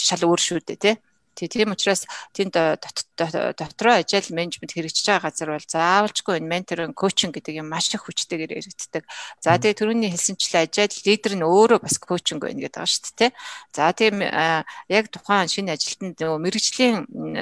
шал 0.00 0.22
өөр 0.26 0.40
шүү 0.40 0.60
дээ 0.66 0.96
тий 1.34 1.48
Тийм 1.48 1.72
учраас 1.72 2.06
тэнд 2.36 2.54
дотроо 2.56 3.94
ажил 4.00 4.28
менежмент 4.30 4.72
хэрэгжиж 4.72 5.06
байгаа 5.08 5.30
газар 5.30 5.50
бол 5.52 5.64
заавалжгүй 5.64 6.40
энэ 6.40 6.48
менторинг, 6.48 6.94
коучинг 6.96 7.36
гэдэг 7.36 7.60
юм 7.60 7.68
маш 7.68 7.92
их 7.94 8.04
хүчтэйгээр 8.04 8.56
яригддаг. 8.56 9.04
За 9.40 9.56
тэгээ 9.56 9.78
түрүүний 9.78 10.10
хэлсэнчлээ 10.12 10.68
ажил 10.68 10.92
лидер 11.08 11.32
нь 11.36 11.44
өөрөө 11.44 11.80
бас 11.80 11.96
коучинг 11.96 12.44
байна 12.44 12.60
гэдэг 12.60 12.76
байгаа 12.76 12.92
шүү 12.92 13.14
дээ. 13.16 13.30
За 13.72 13.92
тийм 13.92 14.16
яг 14.22 15.04
тухайн 15.08 15.48
шинэ 15.48 15.76
ажилтнанд 15.76 16.16
нөгөө 16.20 16.40
мэрэгжлийн 16.40 16.96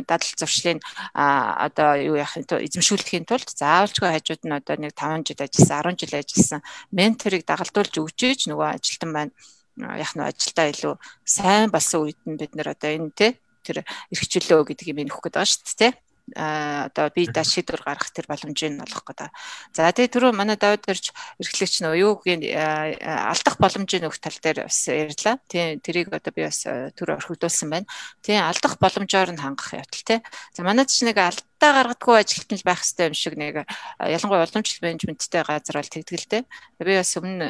дадал 0.07 0.33
зуршлын 0.39 0.79
одоо 1.15 1.91
юу 1.99 2.17
яах 2.19 2.35
юм 2.39 2.47
эзэмшүүлэхийн 2.47 3.27
тулд 3.27 3.49
заавалжгүй 3.51 4.11
хажууд 4.11 4.43
нь 4.47 4.55
одоо 4.55 4.77
нэг 4.79 4.95
5 4.95 5.27
жил 5.27 5.43
ажилласан, 5.43 5.95
10 5.95 6.01
жил 6.03 6.15
ажилласан 6.19 6.61
менторыг 6.91 7.43
дагалдуулж 7.47 7.95
өгч 7.99 8.19
ийж 8.27 8.41
нөгөө 8.51 8.69
ажилтан 8.75 9.11
байна 9.13 9.33
яг 9.79 10.13
нь 10.15 10.25
ажилдаа 10.25 10.67
илүү 10.73 10.95
сайн 11.25 11.71
болсон 11.71 12.05
үед 12.05 12.21
нь 12.27 12.39
бид 12.41 12.53
нэр 12.55 12.75
одоо 12.75 12.91
энэ 12.91 13.11
те 13.17 13.29
тэр 13.65 13.85
эрхчлөө 14.13 14.61
гэдэг 14.69 14.87
юм 14.93 15.05
нөхөх 15.07 15.25
гэдэг 15.29 15.39
байгаа 15.39 15.51
шүү 15.51 15.79
дээ 15.79 15.93
одоо 16.37 17.11
би 17.15 17.27
да 17.27 17.43
шийдвэр 17.43 17.83
гаргах 17.83 18.11
тэр 18.15 18.27
боломжийг 18.29 18.79
олох 18.79 19.03
гэдэг. 19.03 19.31
За 19.75 19.91
тэгээ 19.91 20.15
түрүү 20.15 20.33
манай 20.35 20.57
давд 20.57 20.87
ирж 20.87 21.11
эрхлэгч 21.43 21.83
нөө 21.83 21.95
юу 21.99 22.13
гэв 22.23 22.47
алдах 22.55 23.59
боломжийг 23.59 24.07
өгөх 24.07 24.23
тал 24.23 24.39
дээр 24.39 24.71
бас 24.71 24.79
ярьлаа. 24.87 25.43
Тийм 25.51 25.81
тэрийг 25.83 26.15
одоо 26.15 26.31
би 26.31 26.47
бас 26.47 26.63
түр 26.95 27.19
орхигдуулсан 27.19 27.71
байна. 27.71 27.91
Тийм 28.23 28.47
алдах 28.47 28.79
боломжоор 28.79 29.35
нь 29.35 29.43
хангах 29.43 29.75
явдал 29.75 30.05
тий. 30.07 30.21
За 30.55 30.63
манайд 30.63 30.91
ч 30.91 31.03
нэг 31.03 31.19
алд 31.61 31.69
алдаа 31.69 31.93
гаргадаггүй 31.93 32.17
ажилтнаж 32.25 32.63
байх 32.65 32.81
хэрэгтэй 32.81 33.07
юм 33.07 33.15
шиг 33.15 33.35
нэг 33.37 33.55
ялангуяа 34.01 34.49
уламжлалт 34.49 34.81
менежменттэй 34.81 35.45
газар 35.45 35.77
бол 35.77 35.93
тэгдгэлтэй. 35.93 36.43
Би 36.81 36.97
бас 36.97 37.13
өмнө 37.21 37.45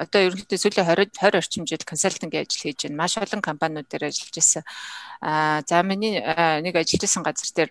одоо 0.00 0.20
ерөнхийдөө 0.24 0.56
сүүлийн 0.56 0.88
20 0.88 1.12
20 1.12 1.36
орчим 1.36 1.68
жил 1.68 1.84
консалтингийн 1.84 2.48
ажил 2.48 2.62
хийж 2.64 2.88
байна. 2.88 2.96
Маш 2.96 3.20
олон 3.20 3.42
компаниуд 3.44 3.88
дээр 3.92 4.08
ажиллаж. 4.08 4.64
Аа 5.20 5.60
за 5.68 5.82
миний 5.84 6.24
нэг 6.24 6.72
ажиллаж 6.72 7.02
байсан 7.04 7.22
газар 7.22 7.50
дээр 7.52 7.70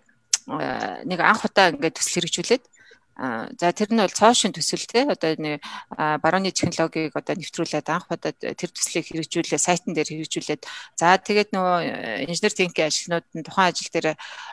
нэг 1.10 1.20
анх 1.26 1.42
удаа 1.42 1.74
ингээд 1.74 1.98
төсөл 1.98 2.22
хэрэгжүүлээд 2.22 2.64
За 3.16 3.72
тэр 3.72 3.96
нь 3.96 4.04
бол 4.04 4.12
цоошин 4.12 4.52
төсөл 4.52 4.84
те. 4.92 5.08
Одоо 5.08 5.40
нэг 5.40 5.64
барууны 5.96 6.52
технологиг 6.52 7.16
одоо 7.16 7.40
нэвтрүүлээд 7.40 7.88
анх 7.88 8.12
удаа 8.12 8.36
тэр 8.36 8.68
төслийг 8.76 9.08
хэрэгжүүлээ 9.08 9.56
сайтн 9.56 9.96
дээр 9.96 10.28
хэрэгжүүлээд. 10.28 10.68
За 11.00 11.16
тэгээд 11.16 11.56
нөгөө 11.56 11.80
э, 11.80 12.28
инженер 12.28 12.52
техникийн 12.52 12.92
ажилтнууд 12.92 13.28
нь 13.40 13.48
тухайн 13.48 13.72
ажил 13.72 13.88
дээр 13.88 14.08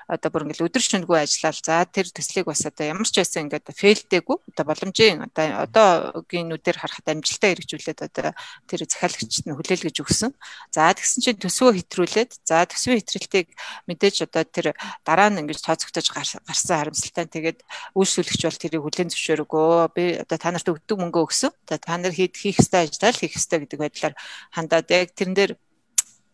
одоо 0.06 0.28
бүр 0.30 0.46
ингээл 0.46 0.70
өдөр 0.70 0.78
шөнөгүй 0.78 1.18
ажиллаад 1.26 1.58
за 1.58 1.82
тэр 1.90 2.06
төслийг 2.14 2.46
бас 2.46 2.62
одоо 2.62 2.86
ямар 2.86 3.08
ч 3.10 3.18
байсан 3.18 3.50
ингээд 3.50 3.66
фейлдээгүй. 3.74 4.38
Одоо 4.54 4.64
боломжийн 4.70 5.26
одоо 5.26 5.66
одоогийн 5.66 6.54
нүдээр 6.54 6.78
харахад 6.78 7.18
амжилттай 7.18 7.58
хэрэгжүүлээд 7.58 8.00
одоо 8.14 8.30
тэр 8.70 8.80
захиалагчд 8.86 9.42
нь 9.42 9.58
хүлээлгэж 9.58 9.96
өгсөн. 10.06 10.30
За 10.70 10.86
тэгсэн 10.94 11.18
чинь 11.18 11.42
төсвөө 11.42 11.82
хэтрүүлээд 11.82 12.46
за 12.46 12.62
төсвийн 12.70 13.02
хэтрэлтийг 13.02 13.50
мэдээж 13.90 14.30
одоо 14.30 14.46
тэр 14.46 14.66
дараа 15.02 15.34
нь 15.34 15.42
ингээд 15.42 15.66
тооцогдож 15.66 16.06
гарсан 16.14 16.46
харамсалтай. 16.46 17.26
Тэгээд 17.26 17.66
үйлчлүүлэгч 17.98 18.51
бол 18.52 18.60
тэрийг 18.60 18.82
хүлээн 18.84 19.08
зөвшөөрөгөө. 19.08 19.96
Би 19.96 20.04
одоо 20.20 20.36
та 20.36 20.52
нарт 20.52 20.68
өгдөг 20.68 20.98
мөнгө 21.00 21.24
өгсөн. 21.24 21.52
За 21.64 21.80
та 21.80 21.96
нар 21.96 22.12
хийх 22.12 22.60
ёстой 22.60 22.84
ажлаа 22.84 23.16
л 23.16 23.20
хийх 23.20 23.40
ёстой 23.40 23.64
гэдэг 23.64 23.80
байдлаар 23.80 24.14
хандаад 24.52 24.86
яг 24.92 25.16
тэрэн 25.16 25.32
дээр 25.32 25.52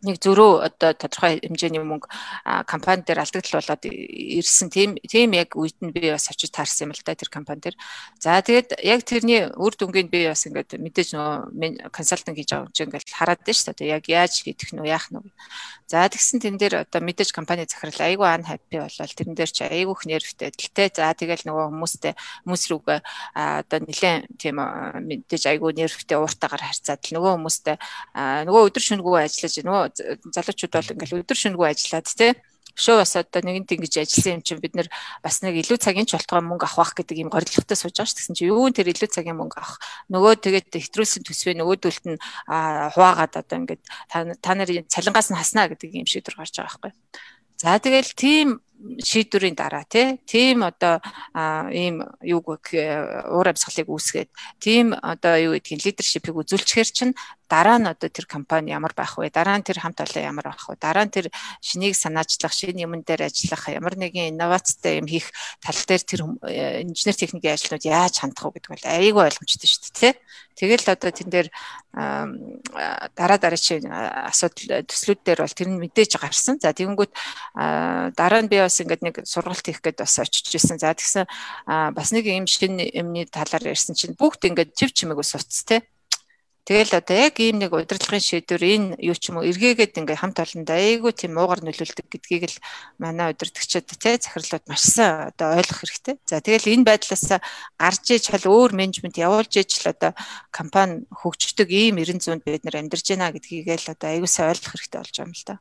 нэг 0.07 0.23
зөрөө 0.23 0.63
одоо 0.63 0.95
тодорхой 0.95 1.43
хэмжээний 1.43 1.83
мөнгө 1.83 2.07
компани 2.71 3.03
дээр 3.03 3.23
алдагдал 3.27 3.59
болоод 3.59 3.83
ирсэн 3.83 4.71
тийм 4.71 4.95
тийм 5.03 5.35
яг 5.35 5.59
үед 5.59 5.75
нь 5.83 5.91
би 5.91 6.15
бас 6.15 6.31
очиж 6.31 6.55
таарсан 6.55 6.91
юм 6.91 6.95
л 6.95 7.03
да 7.03 7.19
тэр 7.19 7.31
компани 7.31 7.61
дээр. 7.67 7.77
За 8.23 8.39
тэгээд 8.39 8.79
яг 8.87 9.03
тэрний 9.03 9.51
үр 9.51 9.75
дүнгийн 9.75 10.07
би 10.07 10.31
бас 10.31 10.47
ингээд 10.47 10.79
мэдээж 10.79 11.19
нөө 11.19 11.91
консалтинг 11.91 12.39
хийж 12.39 12.55
байгаа 12.55 12.71
юм 12.71 12.75
чи 12.75 12.83
ингээд 12.87 13.11
хараад 13.11 13.43
дээ 13.43 13.57
шүү 13.59 13.75
дээ. 13.75 13.95
Яг 13.99 14.05
яаж 14.07 14.33
хийх 14.47 14.71
нь 14.71 14.87
яах 14.87 15.11
нь. 15.11 15.19
За 15.89 16.05
тэгсэн 16.05 16.39
тэн 16.45 16.61
дээр 16.61 16.85
одоо 16.85 17.01
мэдээж 17.01 17.33
компани 17.33 17.65
захирал 17.65 17.97
айгүй 17.97 18.29
ан 18.29 18.45
хаппи 18.45 18.77
болол 18.77 19.15
тэрэн 19.17 19.33
дээр 19.33 19.49
чи 19.51 19.65
айгүйх 19.65 20.05
нервтэй 20.05 20.53
эдэлтэй. 20.53 20.93
За 20.93 21.17
тэгэл 21.17 21.49
нөгөө 21.49 21.65
хүмүүстэй 21.73 22.13
хүмүүс 22.45 22.65
рүүгээ 22.69 23.01
одоо 23.33 23.79
нэлээд 23.83 24.29
тийм 24.37 24.61
мэдээж 24.61 25.49
айгүй 25.49 25.73
нервтэй 25.73 26.21
ууртаагаар 26.21 26.61
харьцаад 26.61 27.03
нөгөө 27.09 27.33
хүмүүстэй 27.41 27.77
нөгөө 28.47 28.63
өдөр 28.69 28.85
шөнөгүй 28.85 29.17
ажиллаж 29.17 29.55
нөгөө 29.65 29.88
залуучууд 29.97 30.73
бол 30.73 30.93
ингээл 30.93 31.21
өдөр 31.23 31.39
шөнөгүй 31.39 31.67
ажиллаад 31.73 32.07
тий 32.13 32.33
шөө 32.79 33.03
бас 33.03 33.13
одоо 33.19 33.43
нэгэнт 33.43 33.75
ингэж 33.75 33.95
ажилласан 34.07 34.39
юм 34.39 34.43
чинь 34.47 34.63
бид 34.63 34.75
нэр 34.79 34.89
бас 35.19 35.43
нэг 35.43 35.59
илүү 35.67 35.83
цагийн 35.83 36.07
ч 36.07 36.15
болтгой 36.15 36.47
мөнгө 36.47 36.67
авах 36.71 36.95
гэдэг 36.95 37.27
юм 37.27 37.31
горилготой 37.35 37.75
сууж 37.75 37.99
байгаа 37.99 38.07
ш 38.07 38.15
гэсэн 38.15 38.39
чи 38.39 38.47
юу 38.47 38.71
тэр 38.71 38.95
илүү 38.95 39.11
цагийн 39.11 39.35
мөнгө 39.35 39.59
авах. 39.59 39.83
Нөгөө 40.07 40.39
тэгээд 40.47 40.71
хэтрүүлсэн 40.71 41.27
төсвөө 41.27 41.59
нөгөөдөлт 41.59 42.05
нь 42.07 42.23
хуваагаад 42.47 43.35
одоо 43.35 43.57
ингээд 43.59 43.83
та 44.15 44.53
нарын 44.55 44.87
цалингаас 44.87 45.35
нь 45.35 45.41
хаснаа 45.43 45.67
гэдэг 45.75 45.91
юм 45.91 46.07
шиг 46.07 46.23
дөр 46.23 46.39
гарч 46.39 46.55
байгаа 46.55 46.71
байхгүй. 46.79 46.93
За 47.59 47.75
тэгэл 47.83 48.15
тийм 48.15 48.63
шийдвэрийн 49.03 49.59
дараа 49.59 49.83
тийм 49.91 50.63
одоо 50.63 51.03
ийм 51.75 52.07
юуг 52.23 52.47
уур 52.71 53.47
амьсгалыг 53.51 53.91
үүсгээд 53.91 54.31
тийм 54.63 54.95
одоо 54.95 55.35
юу 55.35 55.53
гэдгийг 55.59 55.83
лидершипийг 55.83 56.39
үзүүлчихэр 56.39 56.87
чинь 56.95 57.19
дараа 57.49 57.79
нь 57.81 57.89
одоо 57.89 58.09
тэр 58.13 58.27
компани 58.29 58.71
ямар 58.71 58.93
байх 58.93 59.17
вэ? 59.17 59.33
Дараа 59.33 59.57
нь 59.59 59.65
тэр 59.65 59.81
хамт 59.81 60.05
олон 60.05 60.23
ямар 60.23 60.47
байх 60.53 60.69
вэ? 60.69 60.77
Дараа 60.77 61.05
нь 61.09 61.13
тэр 61.13 61.33
шинийг 61.65 61.97
санаачлах, 61.97 62.53
шинэ 62.53 62.85
юмн 62.85 63.03
дээр 63.03 63.27
ажиллах, 63.27 63.73
ямар 63.73 63.97
нэгэн 63.97 64.37
инновацтай 64.37 65.01
юм 65.01 65.09
хийх 65.09 65.33
тал 65.65 65.81
дээр 65.81 66.03
тэр 66.05 66.21
э, 66.45 66.85
инженер 66.85 67.17
техникийн 67.17 67.57
ажлууд 67.57 67.85
яаж 67.89 68.21
хандах 68.21 68.45
вэ 68.53 68.61
гэдэг 68.61 68.71
бол 68.77 68.85
айгүй 68.85 69.25
ойлгомжтой 69.25 69.69
шүү 69.69 69.81
дээ, 69.97 70.13
тэ? 70.13 70.21
Тэгэл 70.59 70.91
одоо 70.91 71.11
тэн 71.15 71.31
дээр 71.31 71.49
дараа 71.95 73.39
дараачийн 73.39 73.87
асуудал 73.87 74.83
төслүүд 74.91 75.21
дээр 75.23 75.41
бол 75.47 75.55
тэр 75.55 75.71
нь 75.71 75.79
мэдээж 75.79 76.19
гарсан. 76.19 76.59
За 76.59 76.75
тэгэнгүүт 76.75 77.15
дараа 78.19 78.41
нь 78.43 78.51
би 78.51 78.59
бас 78.59 78.83
ингээд 78.83 79.03
нэг 79.07 79.15
сургалт 79.23 79.63
хийх 79.63 79.79
гээд 79.79 80.03
бас 80.03 80.19
очиж 80.19 80.51
ирсэн. 80.51 80.83
За 80.83 80.91
тэгсэн 80.91 81.31
бас 81.67 82.11
нэг 82.11 82.27
юм 82.27 82.51
шинэ 82.51 82.91
юмны 82.91 83.31
талаар 83.31 83.71
ярьсан 83.71 83.95
чинь 83.95 84.19
бүгд 84.19 84.51
ингээд 84.51 84.75
жив 84.75 84.91
чимээг 84.91 85.23
ус 85.23 85.39
уц 85.39 85.63
тэ 85.63 85.87
Тэгэл 86.69 87.01
одоо 87.01 87.17
яг 87.17 87.41
ийм 87.41 87.65
нэг 87.65 87.73
удирдлагын 87.73 88.21
шийдвэр 88.21 88.61
энэ 88.61 88.89
юу 89.01 89.17
ч 89.17 89.33
юм 89.33 89.41
уу 89.41 89.49
эргээгээд 89.49 90.05
ингээ 90.05 90.21
хамт 90.21 90.37
олонд 90.37 90.69
айгүй 90.69 91.17
тийм 91.17 91.41
уугар 91.41 91.65
нөлөөлдөг 91.65 92.13
гэдгийг 92.13 92.45
л 92.53 92.61
манай 93.01 93.33
удирдагчид 93.33 93.89
тий 93.89 94.21
захирлууд 94.21 94.69
машсан 94.69 95.33
одоо 95.33 95.57
ойлгох 95.57 95.81
хэрэгтэй. 95.81 96.21
За 96.29 96.45
тэгэл 96.45 96.69
энэ 96.69 96.85
байдлаас 96.85 97.41
гарч 97.81 98.05
иж 98.13 98.29
хал 98.29 98.45
өөр 98.53 98.77
менежмент 98.77 99.17
явуулж 99.17 99.57
иж 99.57 99.81
л 99.81 99.97
одоо 99.97 100.13
компани 100.53 101.09
хөгждөг 101.09 101.73
ийм 101.73 102.05
90 102.05 102.21
зуунд 102.21 102.45
бид 102.45 102.61
нэр 102.69 102.85
амьдарч 102.85 103.17
байна 103.17 103.33
гэдгийг 103.33 103.73
л 103.73 103.89
одоо 103.89 104.09
айгүй 104.13 104.29
сайн 104.29 104.53
ойлгох 104.53 104.77
хэрэгтэй 104.77 105.01
болж 105.01 105.17
байгаа 105.17 105.25
юм 105.25 105.33
л 105.33 105.45
да. 105.49 105.57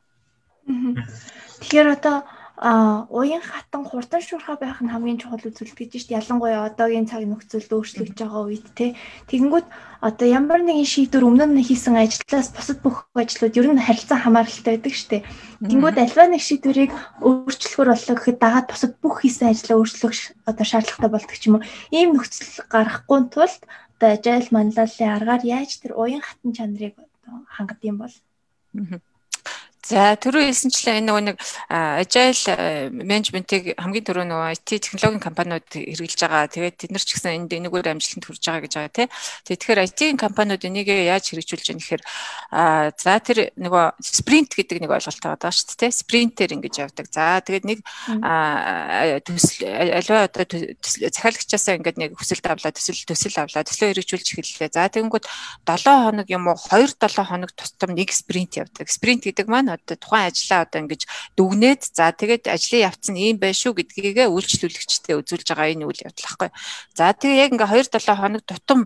Тэгэхээр 1.64 1.88
одоо 1.88 2.16
а 2.60 3.06
уян 3.10 3.40
хатан 3.40 3.86
хурдан 3.86 4.18
шуурхай 4.18 4.58
байх 4.58 4.82
нь 4.82 4.90
хамгийн 4.90 5.22
чухал 5.22 5.38
үзүүлэлт 5.38 5.78
гэж 5.78 5.90
шүү 5.94 6.08
дээ. 6.10 6.18
Ялангуяа 6.18 6.66
одоогийн 6.66 7.06
цаг 7.06 7.22
нөхцөлд 7.22 7.70
өөрчлөгдөж 7.70 8.18
байгаа 8.18 8.42
үед 8.50 8.66
те. 8.74 8.98
Тэгэнгүүт 9.30 9.66
одоо 10.02 10.26
ямар 10.26 10.66
нэгэн 10.66 10.82
шийдвэр 10.82 11.22
өмнө 11.22 11.46
нь 11.54 11.62
хийсэн 11.62 11.94
ажлаас 11.94 12.50
бусад 12.50 12.82
бүх 12.82 13.06
ажлууд 13.14 13.54
ер 13.54 13.66
нь 13.70 13.78
харилцан 13.78 14.18
хамааралтай 14.26 14.74
байдаг 14.74 14.94
шүү 14.98 15.10
дээ. 15.10 15.22
Тэгэнгүүт 15.70 15.98
альва 16.02 16.24
нэг 16.26 16.42
шийдвэрийг 16.42 16.92
өөрчлөхөр 17.22 17.88
боллоо 17.94 18.14
гэхэд 18.18 18.38
дагаад 18.42 18.66
бусад 18.66 18.92
бүх 18.98 19.14
хийсэн 19.22 19.54
ажлаа 19.54 19.78
өөрчлөх 19.78 20.14
одоо 20.50 20.66
шаардлагатай 20.66 21.10
болдог 21.14 21.38
ч 21.38 21.46
юм 21.46 21.62
уу. 21.62 21.66
Ийм 21.94 22.18
нөхцөл 22.18 22.66
гарахгүй 22.66 23.18
тулд 23.30 23.62
одоо 24.02 24.10
ажил 24.18 24.50
манлайллын 24.50 25.14
аргаар 25.14 25.42
яаж 25.46 25.78
тэр 25.78 25.94
уян 25.94 26.26
хатан 26.26 26.50
чанарыг 26.58 26.98
хангад 27.54 27.78
юм 27.86 28.02
бол. 28.02 28.14
Аа 28.74 28.98
За 29.88 30.12
түрүү 30.20 30.52
хэлсэнчлэн 30.52 31.00
энэ 31.00 31.08
нөгөө 31.08 31.24
нэг 31.32 31.36
agile 31.72 32.92
менежментийг 32.92 33.72
хамгийн 33.72 34.04
түрүү 34.04 34.26
нөгөө 34.28 34.52
IT 34.52 34.84
технологийн 34.84 35.24
компаниуд 35.24 35.64
хэрэгжилж 35.64 36.28
байгаа. 36.28 36.52
Тэгээд 36.52 36.76
тэд 36.76 36.92
нар 36.92 37.00
ч 37.00 37.16
гэсэн 37.16 37.48
энд 37.48 37.56
энэгээр 37.56 37.96
амжилтанд 37.96 38.28
хүрж 38.28 38.42
байгаа 38.44 38.62
гэж 38.68 38.74
байгаа 38.76 38.92
тий. 38.92 39.08
Тэгэхээр 39.48 39.84
IT-ийн 39.88 40.20
компаниуд 40.20 40.60
энийг 40.68 40.92
яаж 40.92 41.32
хэрэгжүүлж 41.32 41.72
байгаа 41.72 41.80
нэхэр 41.80 42.02
за 43.00 43.12
тэр 43.24 43.38
нөгөө 43.56 43.84
спринт 44.04 44.52
гэдэг 44.52 44.76
нэг 44.76 44.92
ойлголт 44.92 45.24
байгаа 45.24 45.56
шүү 45.56 45.80
дээ. 45.80 45.96
Спринтер 45.96 46.52
ингэж 46.52 46.74
явдаг. 46.84 47.08
За 47.08 47.40
тэгээд 47.40 47.64
нэг 47.64 47.80
төсөл 49.24 49.72
аливаа 49.72 50.28
одоо 50.28 50.44
захиалагчаасаа 50.84 51.80
ингээд 51.80 51.96
нэг 51.96 52.10
хүсэлт 52.12 52.44
авлаа, 52.44 52.76
төсөл 52.76 53.08
төсөл 53.08 53.40
авлаа, 53.40 53.64
төслөө 53.64 53.96
хэрэгжүүлж 53.96 54.36
эхэллээ. 54.36 54.68
За 54.68 54.92
тэгэнгүүт 54.92 55.24
7 55.64 55.88
хоног 55.88 56.28
юм 56.28 56.52
уу 56.52 56.60
2 56.60 56.92
7 57.00 57.24
хоног 57.24 57.56
тусам 57.56 57.96
нэг 57.96 58.12
спринт 58.12 58.60
явдаг. 58.60 58.92
Спринт 58.92 59.24
гэдэг 59.24 59.48
маань 59.48 59.77
одоо 59.78 59.96
тухайн 59.96 60.28
ажлаа 60.28 60.60
одоо 60.66 60.78
ингэж 60.82 61.02
дүгнээд 61.38 61.82
за 61.94 62.10
тэгээд 62.12 62.44
ажлын 62.50 62.84
явц 62.88 63.04
нь 63.08 63.18
ийм 63.18 63.36
байх 63.38 63.54
шүү 63.54 63.72
гэдгийгээ 63.78 64.28
үйлчлүүлэгчтэй 64.28 65.14
үзүүлж 65.22 65.46
байгаа 65.54 65.72
энэ 65.72 65.86
үйл 65.86 66.02
явдал 66.02 66.26
байхгүй. 66.26 66.50
За 66.98 67.14
тэгээ 67.14 67.42
яг 67.46 67.50
ингээ 67.54 67.70
2 67.70 67.94
7 67.94 68.18
хоног 68.18 68.42
тутам 68.42 68.80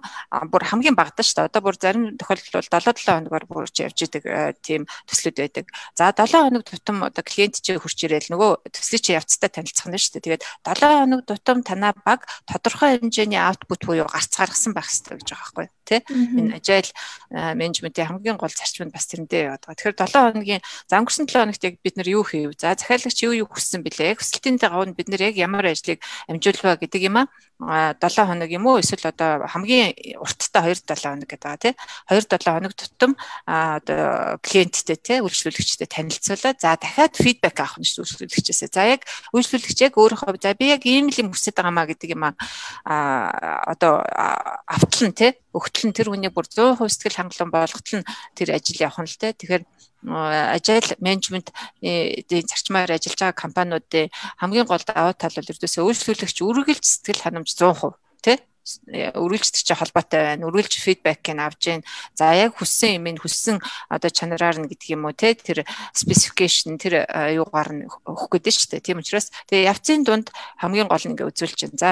бүр 0.53 0.63
хамгийн 0.69 0.97
багадаа 0.97 1.25
шүү 1.25 1.37
дээ. 1.37 1.49
Одоо 1.49 1.63
бүр 1.65 1.77
зарим 1.81 2.05
тохиолдолд 2.21 2.53
бол 2.53 2.69
7 2.69 2.93
7 2.93 3.09
хоногор 3.09 3.45
бүрч 3.49 3.77
явж 3.83 3.99
идэг 4.05 4.25
тийм 4.61 4.87
төслүүд 5.09 5.37
байдаг. 5.41 5.67
За 5.97 6.13
7 6.13 6.53
хоног 6.53 6.63
тутам 6.69 7.03
одоо 7.03 7.25
клиент 7.25 7.59
чи 7.59 7.75
хурч 7.75 7.99
ирээл 8.05 8.33
нөгөө 8.33 8.71
төслийн 8.71 9.03
чи 9.03 9.13
явцтай 9.17 9.51
танилцах 9.51 9.89
нь 9.89 9.99
шүү 9.99 10.21
дээ. 10.21 10.27
Тэгээд 10.39 10.43
7 10.67 11.03
хоног 11.03 11.21
тутам 11.27 11.65
танаа 11.65 11.93
баг 12.05 12.29
тодорхой 12.45 13.01
хэмжээний 13.01 13.41
аутпут 13.41 13.83
буюу 13.87 14.07
гарц 14.07 14.33
гаргасан 14.37 14.75
байх 14.77 14.87
хэрэгтэй 14.87 15.19
гэж 15.19 15.29
байгаа 15.31 15.43
байхгүй 15.43 15.82
тий 15.85 16.01
энэ 16.07 16.59
agile 16.59 16.91
менежментийн 17.31 18.09
хамгийн 18.09 18.39
гол 18.39 18.53
зарчмууд 18.53 18.95
бас 18.95 19.07
тэрэндээ 19.11 19.43
яваад 19.53 19.65
байгаа. 19.67 19.79
Тэгэхээр 19.79 19.97
7 19.99 20.33
хоногийн 20.33 20.63
за 20.89 20.95
өнгөрсөн 21.01 21.27
7 21.29 21.43
хоногт 21.43 21.63
яг 21.67 21.75
бид 21.83 21.97
нар 21.99 22.09
юу 22.09 22.25
хийв? 22.25 22.55
За 22.59 22.75
захиалагч 22.75 23.19
юу 23.23 23.35
юу 23.45 23.49
хүссэн 23.51 23.83
бэлээ? 23.83 24.19
Хүсэлтийн 24.19 24.57
дагуу 24.57 24.87
бид 24.95 25.09
нар 25.11 25.23
яг 25.29 25.37
ямар 25.37 25.67
ажлыг 25.69 26.01
амжуулваа 26.31 26.79
гэдэг 26.81 27.03
юм 27.07 27.17
аа 27.23 27.27
7 27.63 28.27
хоног 28.27 28.51
юм 28.51 28.67
уу? 28.67 28.83
Эсвэл 28.83 29.11
одоо 29.13 29.47
хамгийн 29.47 29.95
урттай 30.19 30.75
2 30.75 30.83
7 30.83 30.99
хоног 30.99 31.29
гэдэг 31.31 31.43
байгаа 31.43 31.63
тий. 31.63 31.75
2 32.11 32.27
7 32.27 32.51
хоног 32.51 32.73
тутам 32.75 33.17
одоо 33.47 34.39
клиенттэй 34.43 34.99
тий 34.99 35.19
үйлчлүүлэгчтэй 35.23 35.87
танилцуулаад 35.87 36.59
за 36.59 36.75
дахиад 36.75 37.15
фидбек 37.15 37.57
авах 37.61 37.79
нь 37.79 37.87
үйлчлүүлэгчээс 37.87 38.67
за 38.73 38.83
яг 38.83 39.07
үйлчлүүлэгч 39.31 39.79
яг 39.87 39.95
өөрийнхөө 39.95 40.43
за 40.43 40.55
би 40.59 40.75
яг 40.75 40.83
ийм 40.83 41.07
л 41.07 41.21
юм 41.23 41.31
хүсэж 41.31 41.55
байгаа 41.55 41.71
маа 41.71 41.87
гэдэг 41.87 42.11
юм 42.19 42.27
аа 42.27 42.35
одоо 43.71 44.03
автлан 44.67 45.15
тий 45.15 45.39
өгтлэн 45.55 45.93
тэр 45.95 46.11
хүний 46.11 46.33
бүр 46.33 46.49
100% 46.49 46.81
сэтгэл 46.89 47.19
хангалуун 47.29 47.53
болготол 47.53 48.01
нь 48.01 48.09
тэр 48.35 48.57
ажил 48.57 48.83
явах 48.83 49.05
нь 49.05 49.11
л 49.11 49.21
те. 49.21 49.37
Тэгэхээр 49.37 49.63
agile 50.07 50.97
management 50.99 51.53
эдийн 51.83 52.47
зарчмаар 52.47 52.91
ажиллаж 52.91 53.19
байгаа 53.21 53.43
компаниудын 53.43 54.11
хамгийн 54.41 54.67
гол 54.67 54.83
даваа 54.83 55.15
тал 55.15 55.35
бол 55.37 55.53
ердөөсөө 55.53 55.87
үйлчлүүлэгч 55.87 56.39
үргэлж 56.43 56.85
сэтгэл 56.85 57.23
ханамж 57.23 57.51
100% 57.55 57.95
тий 58.23 58.39
өргөлжтөгчтэй 58.63 59.75
холбоотой 59.77 60.21
байна. 60.23 60.47
Өргөлж 60.47 60.79
фидбэкийг 60.79 61.39
авж 61.39 61.59
гин. 61.67 61.83
За 62.15 62.31
яг 62.31 62.55
хүссэн 62.55 63.03
юм 63.03 63.11
ин 63.11 63.19
хүссэн 63.19 63.59
одоо 63.91 64.11
чанараар 64.11 64.63
нь 64.63 64.71
гэдэг 64.71 64.95
юм 64.95 65.11
уу 65.11 65.15
те 65.19 65.35
тэр 65.35 65.67
specification 65.91 66.79
тэр 66.79 67.03
юугаар 67.11 67.71
нь 67.75 67.91
өгөх 68.07 68.31
гэдэг 68.31 68.55
шүү 68.55 68.71
дээ. 68.79 68.87
Тийм 68.87 69.03
учраас 69.03 69.35
тэгээ 69.51 69.67
явцын 69.67 70.07
дунд 70.07 70.31
хамгийн 70.63 70.87
гол 70.87 71.03
нь 71.03 71.11
ингээ 71.19 71.31
үзүүлж 71.35 71.59
байна. 71.75 71.79
За 71.83 71.91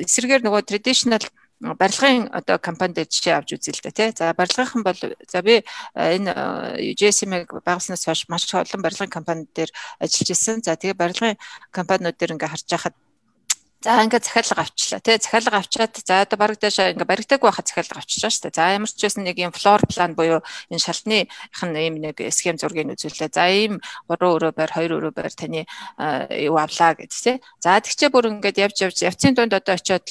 эсрэгээр 0.00 0.48
нөгөө 0.48 0.64
traditional 0.64 1.24
барилгын 1.62 2.28
одоо 2.34 2.58
компанид 2.58 3.06
жишээ 3.06 3.38
авч 3.38 3.54
үзье 3.54 3.72
л 3.72 3.82
да 3.86 3.90
тий. 3.94 4.10
За 4.18 4.34
барилгынхан 4.34 4.82
бол 4.82 4.98
за 5.30 5.42
би 5.42 5.62
энэ 5.94 6.34
JSM-ийг 6.98 7.54
байгуулснаас 7.62 8.02
хойш 8.04 8.26
маш 8.28 8.50
олон 8.50 8.82
барилгын 8.82 9.10
компанид 9.10 9.48
дээр 9.54 9.70
ажиллаж 10.02 10.28
исэн. 10.34 10.62
За 10.66 10.74
тэгээ 10.74 10.98
барилгын 10.98 11.38
компаниуд 11.70 12.18
дээр 12.18 12.34
ингээ 12.34 12.50
харж 12.50 12.66
байхад 12.66 12.94
За 13.82 13.98
ингээд 13.98 14.22
захиалга 14.22 14.62
авчлаа 14.62 15.00
тий 15.02 15.18
захиалга 15.18 15.58
авчаад 15.58 15.98
за 16.06 16.22
одоо 16.22 16.38
бараг 16.38 16.58
дэше 16.62 16.94
ингээд 16.94 17.10
баригдаг 17.10 17.42
байхад 17.42 17.66
захиалга 17.66 17.98
авчиж 17.98 18.22
дээ. 18.22 18.54
За 18.54 18.70
ямар 18.78 18.86
ч 18.86 19.02
байсан 19.02 19.26
нэг 19.26 19.42
юм 19.42 19.50
флор 19.50 19.82
план 19.90 20.14
буюу 20.14 20.38
энэ 20.70 20.78
шалтны 20.78 21.26
хэн 21.50 21.74
ийм 21.74 21.98
нэг 21.98 22.14
схем 22.30 22.54
зургийг 22.62 22.94
үзүүлээ. 22.94 23.34
За 23.34 23.50
ийм 23.50 23.82
3 24.06 24.22
өрөө 24.22 24.54
байр 24.54 24.70
2 24.70 24.86
өрөө 24.86 25.10
байр 25.10 25.34
таны 25.34 25.66
юу 26.30 26.62
авлаа 26.62 26.94
гэж 26.94 27.10
тий. 27.10 27.36
За 27.58 27.82
тэгчээ 27.82 28.14
бүр 28.14 28.30
ингээд 28.38 28.62
явж 28.62 28.76
явж 28.86 29.02
явцын 29.02 29.34
донд 29.34 29.50
одоо 29.50 29.74
очиод 29.74 30.06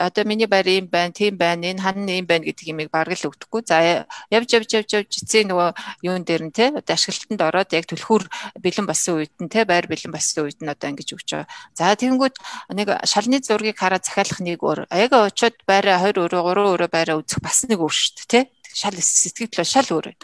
одоо 0.00 0.24
миний 0.24 0.48
байр 0.48 0.64
ийм 0.64 0.88
байна, 0.88 1.12
тийм 1.12 1.36
байна, 1.36 1.76
энэ 1.76 1.84
хан 1.84 2.08
ийм 2.08 2.24
байна 2.24 2.48
гэдэг 2.48 2.72
юмыг 2.72 2.88
бараг 2.88 3.20
л 3.20 3.28
өгдөхгүй. 3.28 3.68
За 3.68 4.08
явж 4.32 4.48
явж 4.48 4.80
явж 4.80 4.90
явж 4.96 5.12
эцсийн 5.20 5.52
нөгөө 5.52 6.08
юун 6.08 6.24
дээр 6.24 6.48
нь 6.48 6.56
тий 6.56 6.72
одоо 6.72 6.96
ашиглалтанд 6.96 7.44
ороод 7.44 7.68
яг 7.76 7.84
түлхүүр 7.84 8.24
бэлэн 8.64 8.88
болсон 8.88 9.20
үед 9.20 9.36
нь 9.44 9.52
тий 9.52 9.68
байр 9.68 9.84
бэлэн 9.84 10.08
болсон 10.08 10.48
үед 10.48 10.64
нь 10.64 10.72
одоо 10.72 10.88
ингэж 10.88 11.12
өгч 11.12 11.28
байгаа. 11.36 11.48
За 11.76 11.92
тэгэнгүүт 11.92 12.36
нэг 12.72 12.88
шалны 13.10 13.42
зургийг 13.42 13.78
хараад 13.82 14.06
захиалах 14.06 14.38
нэг 14.38 14.62
өөр. 14.62 14.86
Яг 14.94 15.12
очиод 15.18 15.58
байраа 15.66 15.98
2 15.98 16.22
өрөө 16.22 16.42
3 16.46 16.72
өрөө 16.74 16.90
байраа 16.94 17.18
үзэх 17.18 17.42
бас 17.42 17.66
нэг 17.66 17.82
өөр 17.82 17.90
шүү 17.90 18.14
дээ, 18.30 18.30
тий? 18.30 18.44
Шал 18.70 18.94
сэтгэл 18.94 19.66
шал 19.66 19.90
өөр 19.90 20.14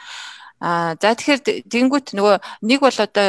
байна. 0.61 0.97
Аа 0.97 0.97
за 0.97 1.13
тэгэхээр 1.13 1.69
тэнгуут 1.69 2.17
нөгөө 2.17 2.37
нэг 2.65 2.81
бол 2.81 2.97
одоо 2.97 3.29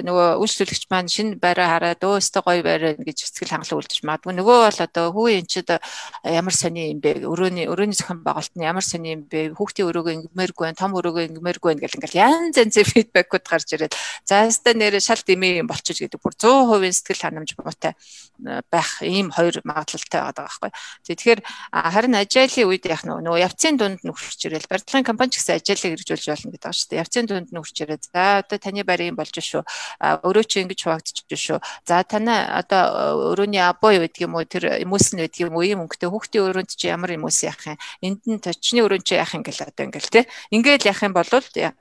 нөгөө 0.00 0.28
үйлчлүүлэгч 0.40 0.88
маань 0.88 1.12
шинэ 1.12 1.36
байраа 1.36 1.76
хараад 1.76 2.00
өө 2.00 2.16
өстө 2.24 2.40
гоё 2.40 2.64
байраа 2.64 2.96
гэж 2.96 3.20
сэтгэл 3.20 3.52
хангалуун 3.60 3.84
үлдэж 3.84 4.00
магадгүй 4.00 4.32
нөгөө 4.32 4.58
бол 4.64 4.80
одоо 4.80 5.04
хүү 5.12 5.44
эн 5.44 5.44
чи 5.44 5.60
одоо 5.60 5.78
ямар 6.24 6.56
сони 6.56 6.96
юм 6.96 7.04
бэ 7.04 7.28
өрөөний 7.28 7.68
өрөөний 7.68 7.92
зохион 7.92 8.24
байгуулалт 8.24 8.56
нь 8.56 8.64
ямар 8.64 8.80
сони 8.80 9.12
юм 9.12 9.28
бэ 9.28 9.52
хүүхдийн 9.60 9.88
өрөөгөө 9.92 10.12
ингэмээргүй 10.24 10.64
байх 10.64 10.80
том 10.80 10.96
өрөөгөө 10.96 11.24
ингэмээргүй 11.28 11.68
байх 11.76 11.82
гэл 11.84 11.96
ингээл 12.00 12.20
янз 12.24 12.56
янзын 12.56 12.88
фидбэкүүд 12.88 13.44
гарч 13.44 13.68
ирээд 13.76 13.92
за 14.24 14.48
яста 14.48 14.72
нэрэ 14.72 15.04
шал 15.04 15.20
дэмий 15.20 15.60
юм 15.60 15.68
болчих 15.68 16.00
гэдэг 16.00 16.16
бүр 16.16 16.32
100% 16.32 16.96
сэтгэл 16.96 17.24
ханамж 17.28 17.50
муутай 17.60 17.92
э, 17.92 18.64
байх 18.72 19.04
ийм 19.04 19.28
хоёр 19.28 19.60
магадлалтай 19.68 20.20
байгаа 20.24 20.48
байхгүй. 20.48 20.70
Тэгэхээр 21.04 21.40
харин 21.70 22.14
ажиалын 22.16 22.68
үед 22.72 22.84
яг 22.88 23.04
нөгөө 23.04 23.44
явцын 23.44 23.76
дунд 23.76 24.00
нөхөрч 24.00 24.40
ирэл 24.48 24.70
барилгын 24.70 25.04
компани 25.04 25.36
ч 25.36 25.44
гэсэн 25.44 25.60
ажиалыг 25.60 26.00
хэрэгжүүлж 26.00 26.26
болно 26.32 26.53
гэдэг 26.54 26.62
байгаа 26.62 26.78
шүү 26.78 26.88
дээ. 26.94 27.02
Явцын 27.02 27.26
дунд 27.26 27.50
нь 27.50 27.58
хүрч 27.58 27.76
ирээ. 27.82 28.00
За 28.08 28.40
одоо 28.40 28.58
таны 28.62 28.82
барийн 28.86 29.18
болж 29.18 29.34
шүү. 29.34 29.62
Өөрөө 30.00 30.44
чи 30.46 30.62
ингэж 30.62 30.80
хуваагдчих 30.86 31.26
шүү. 31.34 31.58
За 31.84 32.06
танаа 32.06 32.62
одоо 32.62 33.34
өрөөний 33.34 33.58
юу 33.58 34.02
гэдэг 34.06 34.22
юм 34.22 34.38
уу 34.38 34.46
тэр 34.46 34.80
эмүүлс 34.86 35.18
нь 35.18 35.20
байдаг 35.26 35.42
юм 35.42 35.58
уу 35.58 35.66
ийм 35.66 35.82
өнгөтэй 35.82 36.08
хүүхдийн 36.08 36.46
өрөөнд 36.48 36.70
чи 36.78 36.86
ямар 36.88 37.12
эмүүлс 37.18 37.40
яах 37.44 37.62
юм. 37.66 37.78
Энд 38.00 38.22
нь 38.24 38.38
точны 38.38 38.86
өрөөнд 38.86 39.04
чи 39.04 39.18
яах 39.18 39.34
юм 39.34 39.42
гэл 39.42 39.66
одоо 39.66 39.84
ингээл 39.90 40.14
те. 40.14 40.22
Ингээл 40.54 40.88
яах 40.88 41.02
юм 41.02 41.12
бол 41.12 41.26
те 41.26 41.74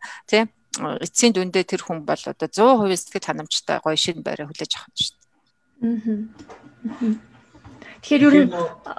эцсийн 0.82 1.34
дүндээ 1.38 1.70
тэр 1.70 1.82
хүн 1.86 2.02
бол 2.02 2.18
одоо 2.18 2.50
100% 2.50 2.98
сэтгэл 2.98 3.30
ханамжтай 3.30 3.78
гоё 3.78 3.94
шин 3.94 4.26
байраа 4.26 4.50
хүлээж 4.50 4.74
авах 4.74 4.90
юм 4.90 4.98
шүү 4.98 5.14
дээ. 5.14 5.30
Аа. 7.22 7.33
Тэгэхээр 8.04 8.28
ер 8.28 8.36
нь 8.36 8.56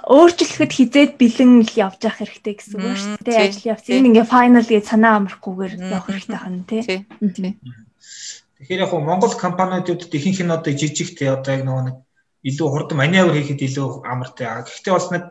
өөрчлөхөд 0.09 0.71
хизээд 0.73 1.11
бэлэн 1.21 1.61
л 1.61 1.73
явж 1.77 2.01
явах 2.01 2.19
хэрэгтэй 2.25 2.53
гэсэн 2.57 2.81
үг 2.81 2.97
шүү 2.97 3.21
дээ. 3.21 3.37
Ажил 3.53 3.69
явц. 3.77 3.85
Энэ 3.85 4.09
ингээ 4.09 4.25
final 4.25 4.65
гэж 4.65 4.83
санаа 4.89 5.13
амрахгүйгээр 5.21 5.73
явах 5.77 6.09
хэрэгтэй 6.09 6.39
хань 6.41 6.65
тий. 6.65 6.81
Тэгэхээр 8.65 8.81
яг 8.81 8.91
Монгол 8.97 9.37
компаниудад 9.37 10.09
ихэнх 10.09 10.41
нь 10.41 10.55
одоо 10.57 10.73
жижиг 10.73 11.13
тий 11.13 11.29
одоо 11.29 11.53
яг 11.53 11.63
нөгөө 11.69 11.83
нэг 11.85 11.97
илүү 12.49 12.67
хурдан 12.73 12.97
маневр 12.97 13.37
хийхэд 13.37 13.61
илүү 13.61 14.09
амартай. 14.09 14.65
Гэхдээ 14.65 14.93
бас 14.97 15.07
нэг 15.13 15.23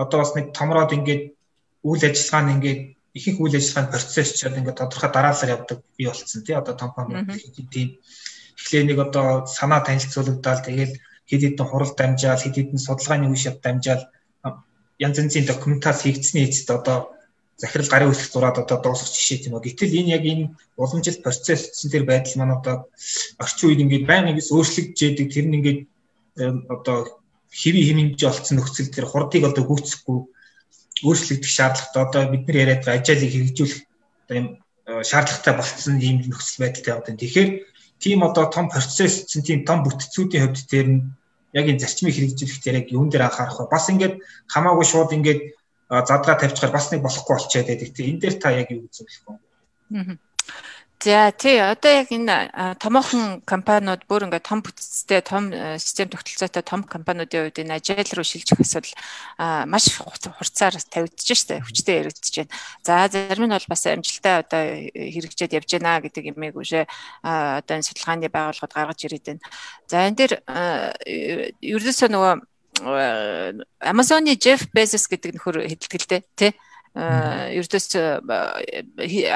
одоо 0.00 0.18
бас 0.24 0.32
нэг 0.32 0.56
томроод 0.56 0.96
ингээд 0.96 1.22
үйл 1.84 2.02
ажиллагаа 2.08 2.42
нь 2.48 2.52
ингээд 2.56 2.80
ихэнх 3.20 3.38
үйл 3.42 3.58
ажиллагааны 3.60 3.92
процесс 3.92 4.30
ч 4.32 4.48
ингээд 4.48 4.80
тодорхой 4.80 5.10
дараалал 5.12 5.54
явдаг 5.60 5.78
бий 5.92 6.08
болцсон 6.08 6.40
тий 6.40 6.56
одоо 6.56 6.72
компаниуд 6.72 7.36
тийм 7.68 8.00
эхлээ 8.56 8.84
нэг 8.88 8.98
одоо 9.02 9.44
санаа 9.44 9.84
танилцуулагдаад 9.84 10.64
тэгээд 10.64 10.92
хэд 11.30 11.42
хэдэн 11.46 11.66
хурал 11.70 11.92
дамжаал 11.94 12.42
хэд 12.42 12.54
хэдэн 12.58 12.80
судалгааны 12.82 13.30
үе 13.30 13.38
шат 13.38 13.62
дамжаал 13.62 14.04
янз 14.98 15.16
янзын 15.18 15.46
документац 15.46 16.02
хийгдсэний 16.02 16.46
эцэст 16.50 16.70
одоо 16.70 16.98
захирал 17.60 17.88
гарын 17.88 18.10
үсэх 18.12 18.32
зураад 18.32 18.58
одоо 18.58 18.78
дуусах 18.80 19.08
жишээ 19.12 19.38
тийм 19.44 19.54
үү. 19.54 19.64
Гэтэл 19.64 19.98
энэ 20.00 20.12
яг 20.16 20.24
энэ 20.24 20.44
уламжлалт 20.80 21.24
процессын 21.24 21.90
тэр 21.92 22.04
байдал 22.08 22.36
маань 22.40 22.56
одоо 22.56 22.74
орчин 23.36 23.66
үед 23.68 23.82
ингээд 23.84 24.08
байнга 24.08 24.30
ингэж 24.32 24.48
өөрчлөгдөж 24.48 24.98
тэр 25.34 25.46
нь 25.48 25.56
ингээд 25.60 25.80
одоо 26.72 27.20
хэвийн 27.52 27.86
хэмнэмж 27.88 28.20
олцсон 28.24 28.56
нөхцөл 28.56 28.88
тэр 28.88 29.06
хурдыг 29.08 29.44
одоо 29.44 29.64
гүйцэхгүй 29.68 30.18
өөрчлөгдөх 31.04 31.52
шаардлагатай 31.52 32.02
одоо 32.04 32.22
бид 32.32 32.44
нар 32.48 32.56
яриад 32.64 32.82
байгаа 32.84 33.00
ажлыг 33.04 33.32
хэрэгжүүлэх 33.32 33.80
одоо 34.24 34.36
юм 34.40 34.48
шаардлагатай 35.10 35.54
болцсон 35.56 35.96
ийм 36.00 36.16
нөхцөл 36.24 36.60
байдалтай 36.64 36.92
байгаа. 36.96 37.16
Тэгэхээр 37.20 37.50
тийм 38.00 38.18
одоо 38.24 38.44
том 38.48 38.66
процесс 38.72 39.28
тийм 39.28 39.64
том 39.68 39.84
бүтцүүдийн 39.84 40.42
хувьд 40.48 40.64
тэр 40.70 40.86
нь 40.88 41.00
яг 41.52 41.66
энэ 41.66 41.82
зарчмыг 41.82 42.14
хэрэгжүүлэхдээ 42.14 42.74
яг 42.78 42.86
юун 42.94 43.10
дээр 43.10 43.26
анхаарах 43.26 43.58
вэ? 43.60 43.72
Бас 43.74 43.90
ингээд 43.90 44.14
хамаагүй 44.52 44.86
шууд 44.86 45.10
ингээд 45.16 45.40
задгаа 45.90 46.36
тавьчихаар 46.38 46.72
бас 46.72 46.86
нэг 46.94 47.02
болохгүй 47.02 47.34
болчиход 47.34 47.66
байдаг. 47.66 47.90
Тэгээ 47.90 48.10
энэ 48.14 48.22
дээр 48.22 48.36
та 48.38 48.48
яг 48.54 48.68
юу 48.70 48.86
үзүүлэх 48.86 49.22
вэ? 49.26 49.34
Аа. 49.98 50.29
За 51.02 51.32
тий 51.32 51.56
одоо 51.56 52.04
яг 52.04 52.12
энэ 52.12 52.76
томоохон 52.76 53.40
компаниуд 53.48 54.04
бүр 54.04 54.28
ингээд 54.28 54.44
том 54.44 54.60
бүтцтэй 54.60 55.24
том 55.24 55.48
систем 55.80 56.12
тогтолцоотой 56.12 56.60
том 56.60 56.84
компаниудын 56.84 57.48
үед 57.48 57.56
энэ 57.56 57.80
ажил 57.80 58.20
руу 58.20 58.26
шилжих 58.28 58.60
асуудал 58.60 58.92
маш 59.64 59.96
хурцаар 59.96 60.76
тавигдж 60.76 61.24
штэ 61.32 61.64
хүчтэй 61.64 62.04
яригдж 62.04 62.44
байна. 62.44 62.52
За 62.84 63.08
зарим 63.08 63.48
нь 63.48 63.56
бол 63.56 63.64
бас 63.72 63.88
амжилттай 63.88 64.44
одоо 64.44 64.62
хэрэгжээд 64.92 65.56
явж 65.56 65.70
байна 65.72 66.04
гэдэг 66.04 66.36
юмыг 66.36 66.60
үжээ 66.60 66.84
одоо 67.24 67.74
энэ 67.80 67.88
судалгааны 67.88 68.28
байгууллагууд 68.28 68.76
гаргаж 68.76 69.00
ирээд 69.00 69.24
байна. 69.24 69.44
За 69.88 70.04
энэ 70.04 70.16
дээр 70.20 70.32
ердөөсөө 71.64 72.08
нөгөө 72.12 72.34
Amazon-ы 73.88 74.36
Jeff 74.36 74.68
Bezos 74.68 75.08
гэдэг 75.08 75.32
нөхөр 75.32 75.64
дээ 75.64 76.28
тий 76.36 76.52
ердөөс 76.90 77.86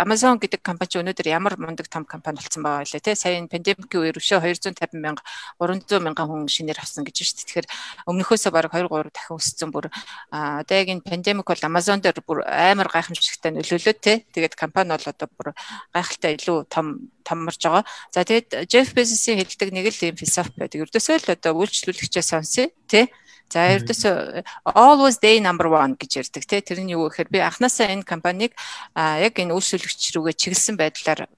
Amazon 0.02 0.42
гэдэг 0.42 0.58
компани 0.58 0.90
ч 0.90 0.98
өнөөдөр 0.98 1.28
ямар 1.30 1.54
мундаг 1.54 1.86
том 1.86 2.02
компани 2.02 2.42
болсон 2.42 2.66
байгаа 2.66 2.82
вэ 2.82 2.98
те 2.98 3.14
сая 3.14 3.46
пандемикийн 3.46 4.10
үеэр 4.10 4.18
өшөө 4.18 4.42
250 4.42 4.98
мянга 4.98 5.22
300 5.62 6.02
мянган 6.02 6.26
хүн 6.26 6.50
шинээр 6.50 6.82
авсан 6.82 7.06
гэж 7.06 7.14
байна 7.14 7.30
шүү 7.30 7.38
дээ. 7.38 7.46
Тэгэхээр 7.46 7.68
өмнөхөөсөө 8.10 8.50
бараг 8.50 8.74
2 8.74 8.90
3 8.90 9.14
дахин 9.14 9.38
өссөн 9.38 9.70
бүр 9.70 9.86
одоо 10.34 10.74
яг 10.74 10.88
энэ 10.90 11.06
пандемик 11.06 11.46
бол 11.46 11.62
Amazon 11.70 12.02
дээр 12.02 12.18
бүр 12.26 12.42
амар 12.42 12.90
гайхамшигтай 12.90 13.54
нөлөөлөө 13.54 13.94
те. 14.02 14.26
Тэгээд 14.34 14.58
компани 14.58 14.90
бол 14.98 15.06
одоо 15.14 15.28
бүр 15.30 15.54
гайхалтай 15.94 16.34
илүү 16.34 16.66
том 16.66 17.14
томорж 17.22 17.62
байгаа. 17.62 17.86
За 18.10 18.26
тэгээд 18.26 18.66
Jeff 18.66 18.98
Bezos-ийн 18.98 19.38
хэлдэг 19.38 19.70
нэг 19.70 19.94
л 19.94 20.10
юм 20.10 20.18
философи 20.18 20.58
байдаг. 20.58 20.90
Ердөөсөө 20.90 21.16
л 21.22 21.32
одоо 21.38 21.52
үйлчлүүлэгчээ 21.54 22.24
сонсъё 22.26 22.66
те 22.90 23.08
За 23.52 23.68
ердөөсөө 23.70 24.42
always 24.74 25.20
day 25.22 25.38
number 25.38 25.68
1 25.70 25.94
гэж 26.00 26.26
ярьдаг 26.26 26.44
тий. 26.48 26.60
Тэр 26.60 26.80
нь 26.82 26.92
юу 26.96 27.06
гэхээр 27.06 27.30
би 27.30 27.38
анханасаа 27.38 27.92
энэ 27.92 28.02
компанийг 28.02 28.52
яг 28.96 29.34
энэ 29.38 29.54
үйлчлүүлэгч 29.54 30.02
рүүгээ 30.16 30.34
чиглэсэн 30.34 30.74
байдлаар 30.74 31.30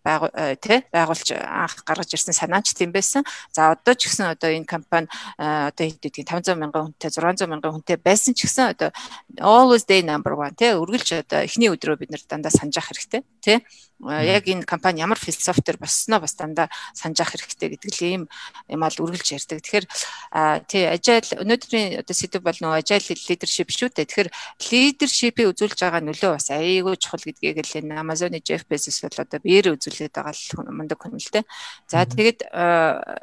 тий 0.62 0.78
байгуулж 0.94 1.28
анх 1.36 1.84
гаргаж 1.84 2.10
ирсэн 2.14 2.32
санаач 2.32 2.72
тийм 2.72 2.94
байсан. 2.94 3.26
За 3.52 3.76
одоо 3.76 3.94
ч 3.98 4.08
гэсэн 4.08 4.32
одоо 4.32 4.48
энэ 4.48 4.64
компани 4.64 5.10
одоо 5.36 5.84
хэд 5.84 6.00
гэдгийг 6.00 6.24
500 6.30 6.56
мянган 6.56 6.94
хүнтэй 6.94 7.10
600 7.12 7.50
мянган 7.50 7.74
хүнтэй 7.76 7.98
байсан 8.00 8.32
ч 8.32 8.48
гэсэн 8.48 8.72
одоо 8.72 8.90
always 9.42 9.84
day 9.84 10.00
number 10.00 10.32
1 10.32 10.56
тий 10.56 10.72
үргэлж 10.72 11.26
одоо 11.26 11.44
эхний 11.44 11.68
өдрөө 11.68 12.00
бид 12.00 12.10
нар 12.16 12.24
дандаа 12.24 12.54
санджах 12.54 12.88
хэрэгтэй 12.88 13.22
тий 13.44 13.60
яг 14.04 14.44
энэ 14.44 14.64
компани 14.64 15.00
ямар 15.00 15.18
философитер 15.18 15.78
болсноо 15.80 16.20
бас 16.20 16.34
дандаа 16.36 16.68
санаж 16.92 17.20
ах 17.20 17.32
хэрэгтэй 17.32 17.68
гэдэг 17.72 17.92
л 17.96 18.04
ийм 18.04 18.22
юм 18.68 18.82
ал 18.84 18.92
үргэлж 18.92 19.32
ярьдаг. 19.32 19.64
Тэгэхээр 19.64 19.86
тий 20.68 20.84
ажил 20.84 21.40
өнөөдрийн 21.40 21.95
одоо 22.02 22.14
сэдв 22.16 22.42
бол 22.44 22.58
нөгөө 22.60 22.80
ажил 22.82 23.20
лидершип 23.28 23.68
шүү 23.72 23.88
дээ. 23.94 24.08
Тэгэхээр 24.08 24.30
лидершипийг 24.70 25.50
үзүүлж 25.52 25.78
байгаа 25.80 26.02
нөлөө 26.04 26.30
бас 26.36 26.48
аяйгүй 26.52 26.96
чухал 27.00 27.24
гэдгийг 27.24 27.64
л 27.64 27.78
энэ 27.80 28.00
Amazon-ы 28.00 28.40
Jeff 28.44 28.64
Bezos 28.68 29.00
бол 29.00 29.16
одоо 29.16 29.38
биеэр 29.40 29.76
үзүүлээд 29.76 30.14
байгаа 30.14 30.34
л 30.34 30.74
мундаг 30.74 30.98
хүн 31.00 31.16
л 31.16 31.32
дээ. 31.32 31.44
За 31.88 32.04
тэгээд 32.04 32.40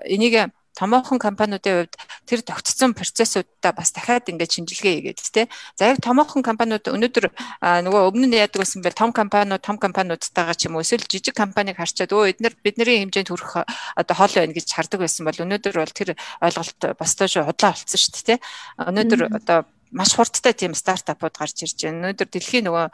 энийг 0.09 0.53
томоохон 0.73 1.19
компаниудын 1.19 1.85
хувьд 1.85 1.95
тэр 2.25 2.41
тогтцсон 2.41 2.93
процессуудаа 2.97 3.73
бас 3.73 3.93
дахиад 3.93 4.29
ингээд 4.29 4.53
шинжилгээ 4.57 4.93
хийгээд 5.13 5.19
тий. 5.21 5.45
За 5.77 5.93
яг 5.93 6.01
томоохон 6.01 6.41
компаниуд 6.41 6.89
өнөөдөр 6.89 7.25
нөгөө 7.61 8.01
өмнө 8.09 8.27
нь 8.27 8.37
яадаг 8.41 8.59
байсан 8.61 8.81
бэл 8.81 8.97
том 8.97 9.13
компаниуд 9.13 9.61
том 9.61 9.77
компаниудтайгаа 9.77 10.57
ч 10.57 10.67
юм 10.67 10.75
уу 10.77 10.85
эсвэл 10.85 11.05
жижиг 11.05 11.37
компаниг 11.37 11.77
харчаад 11.77 12.11
өө 12.11 12.33
эдгээр 12.33 12.55
бидний 12.65 13.05
хэмжээнд 13.05 13.29
хүрэх 13.29 13.65
одоо 13.95 14.15
хол 14.17 14.33
байна 14.33 14.53
гэж 14.53 14.67
хардаг 14.73 14.99
байсан 15.05 15.23
бол 15.29 15.43
өнөөдөр 15.45 15.75
бол 15.77 15.93
тэр 15.93 16.09
ойлголт 16.41 16.79
бас 16.97 17.11
тоо 17.15 17.27
худлаа 17.29 17.71
болцсон 17.73 17.99
шүү 18.01 18.13
дээ 18.17 18.25
тий. 18.25 18.39
Өнөөдөр 18.81 19.21
одоо 19.37 19.69
маш 19.93 20.17
хурдтай 20.17 20.53
тийм 20.57 20.73
стартапууд 20.73 21.37
гарч 21.37 21.63
ирж 21.63 21.77
байна. 21.85 22.09
Өнөөдөр 22.09 22.29
дэлхийн 22.33 22.65
нөгөө 22.65 22.85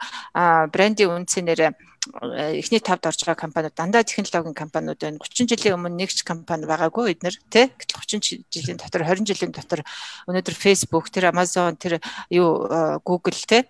брендийн 0.68 1.16
үнцээр 1.16 1.72
эхний 2.00 2.80
тавд 2.80 3.04
орж 3.06 3.20
байгаа 3.24 3.36
компаниуд 3.36 3.76
дандаа 3.76 4.02
технологийн 4.02 4.56
компаниуд 4.56 5.00
байна. 5.00 5.20
30 5.20 5.52
жилийн 5.52 5.76
өмнө 5.76 6.00
нэг 6.00 6.08
ч 6.08 6.24
компани 6.24 6.64
байгаагүй 6.64 7.12
эднэр 7.12 7.36
тий. 7.52 7.68
Гэтэл 7.76 8.00
30 8.20 8.48
жилийн 8.48 8.80
дотор 8.80 9.04
20 9.04 9.28
жилийн 9.28 9.52
дотор 9.52 9.84
өнөөдөр 10.24 10.56
Facebook, 10.56 11.12
тэр 11.12 11.28
Amazon, 11.28 11.76
тэр 11.76 12.00
юу 12.32 12.64
Google 13.04 13.36
тий 13.36 13.68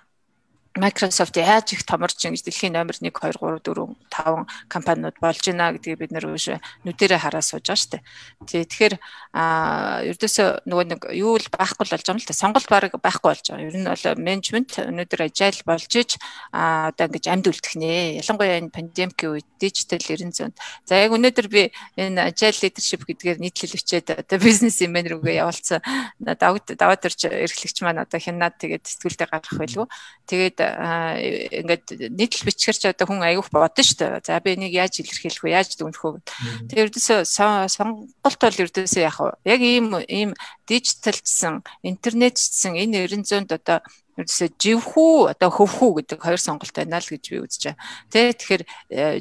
Microsoft 0.79 1.35
яаж 1.35 1.73
их 1.75 1.83
томорч 1.83 2.23
ингэж 2.23 2.47
дэлхийн 2.47 2.79
номер 2.79 2.95
1 2.95 3.11
2 3.11 3.35
3 3.35 3.59
4 3.67 3.91
5 4.07 4.47
компаниуд 4.71 5.19
болж 5.19 5.43
байна 5.43 5.75
гэдгийг 5.75 5.99
бид 5.99 6.15
нэр 6.15 6.31
үүш 6.31 6.55
нүдэрээ 6.87 7.19
хараа 7.19 7.43
сууж 7.43 7.67
байгаа 7.67 7.75
шүү 7.75 7.91
дээ. 7.99 8.03
Тий 8.47 8.63
тэгэхээр 8.71 8.95
а 9.35 10.07
ердөөсөө 10.07 10.71
нөгөө 10.71 10.87
нэг 10.95 11.01
юу 11.19 11.43
л 11.43 11.51
байхгүй 11.51 11.91
л 11.91 11.91
болж 11.91 12.07
байгаа 12.07 12.15
юм 12.15 12.23
л 12.23 12.29
та 12.31 12.39
сонголт 12.39 12.71
баг 12.71 12.95
байхгүй 13.03 13.29
болж 13.35 13.45
байгаа. 13.51 13.67
Ер 13.67 13.75
нь 13.83 13.91
бол 13.91 14.07
менежмент 14.23 14.71
өнөөдөр 14.79 15.21
ажил 15.27 15.59
болж 15.67 15.91
иж 15.91 16.11
а 16.55 16.95
одоо 16.95 17.11
ингэж 17.11 17.27
амьд 17.27 17.51
үлдэх 17.51 17.75
нэ. 17.75 18.23
Ялангуяа 18.23 18.63
энэ 18.63 18.71
пандемикийн 18.71 19.43
үед 19.43 19.49
дижитал 19.59 19.99
900. 19.99 20.55
За 20.87 21.03
яг 21.03 21.11
өнөөдөр 21.11 21.47
би 21.51 21.75
энэ 21.99 22.31
ажил 22.31 22.55
лидершип 22.55 23.11
гэдгээр 23.11 23.43
нийтлэл 23.43 23.75
өчөөд 23.75 24.23
одоо 24.23 24.39
бизнесмен 24.39 25.19
рүүгээ 25.19 25.43
явуулсан 25.43 25.83
давд 26.23 26.79
даваад 26.79 27.03
төрч 27.03 27.27
эрхлэгч 27.27 27.83
маань 27.83 28.07
одоо 28.07 28.23
хянаад 28.23 28.55
тэгээд 28.55 28.87
сэтгүүлдээ 28.87 29.29
гарах 29.35 29.55
байлгүй. 29.59 29.87
Тэгээд 30.31 30.60
ингээд 30.61 31.87
нийтлэл 32.13 32.47
бичгэр 32.49 32.77
ч 32.77 32.83
одоо 32.91 33.07
хүн 33.09 33.25
аяух 33.25 33.49
бодно 33.49 33.83
шүү 33.83 34.21
дээ. 34.21 34.27
За 34.27 34.41
би 34.41 34.55
энийг 34.55 34.75
яаж 34.77 35.01
илэрхийлэх 35.01 35.43
вэ? 35.43 35.57
Яаж 35.57 35.75
дүнх 35.77 36.01
вэ? 36.01 36.21
Тэгээ 36.69 36.85
ердөөсөө 36.89 37.19
сонголт 37.27 38.39
бол 38.41 38.63
ердөөсөө 38.65 39.03
яг 39.03 39.17
яг 39.45 39.61
ийм 39.61 39.97
ийм 40.07 40.31
дижиталчсан, 40.69 41.65
интернетчсэн 41.83 42.79
энэ 42.79 43.09
900-д 43.09 43.59
одоо 43.59 43.79
ерөөсөө 44.21 44.49
живхүү 44.61 45.15
одоо 45.33 45.49
хөвхүү 45.49 45.91
гэдэг 46.05 46.19
хоёр 46.21 46.41
сонголт 46.41 46.75
байна 46.77 47.01
л 47.01 47.09
гэж 47.09 47.25
би 47.31 47.41
үзэж 47.41 47.63
байна. 47.73 47.81
Тэ 48.13 48.37
тэгэхээр 48.37 48.63
э, 48.93 49.21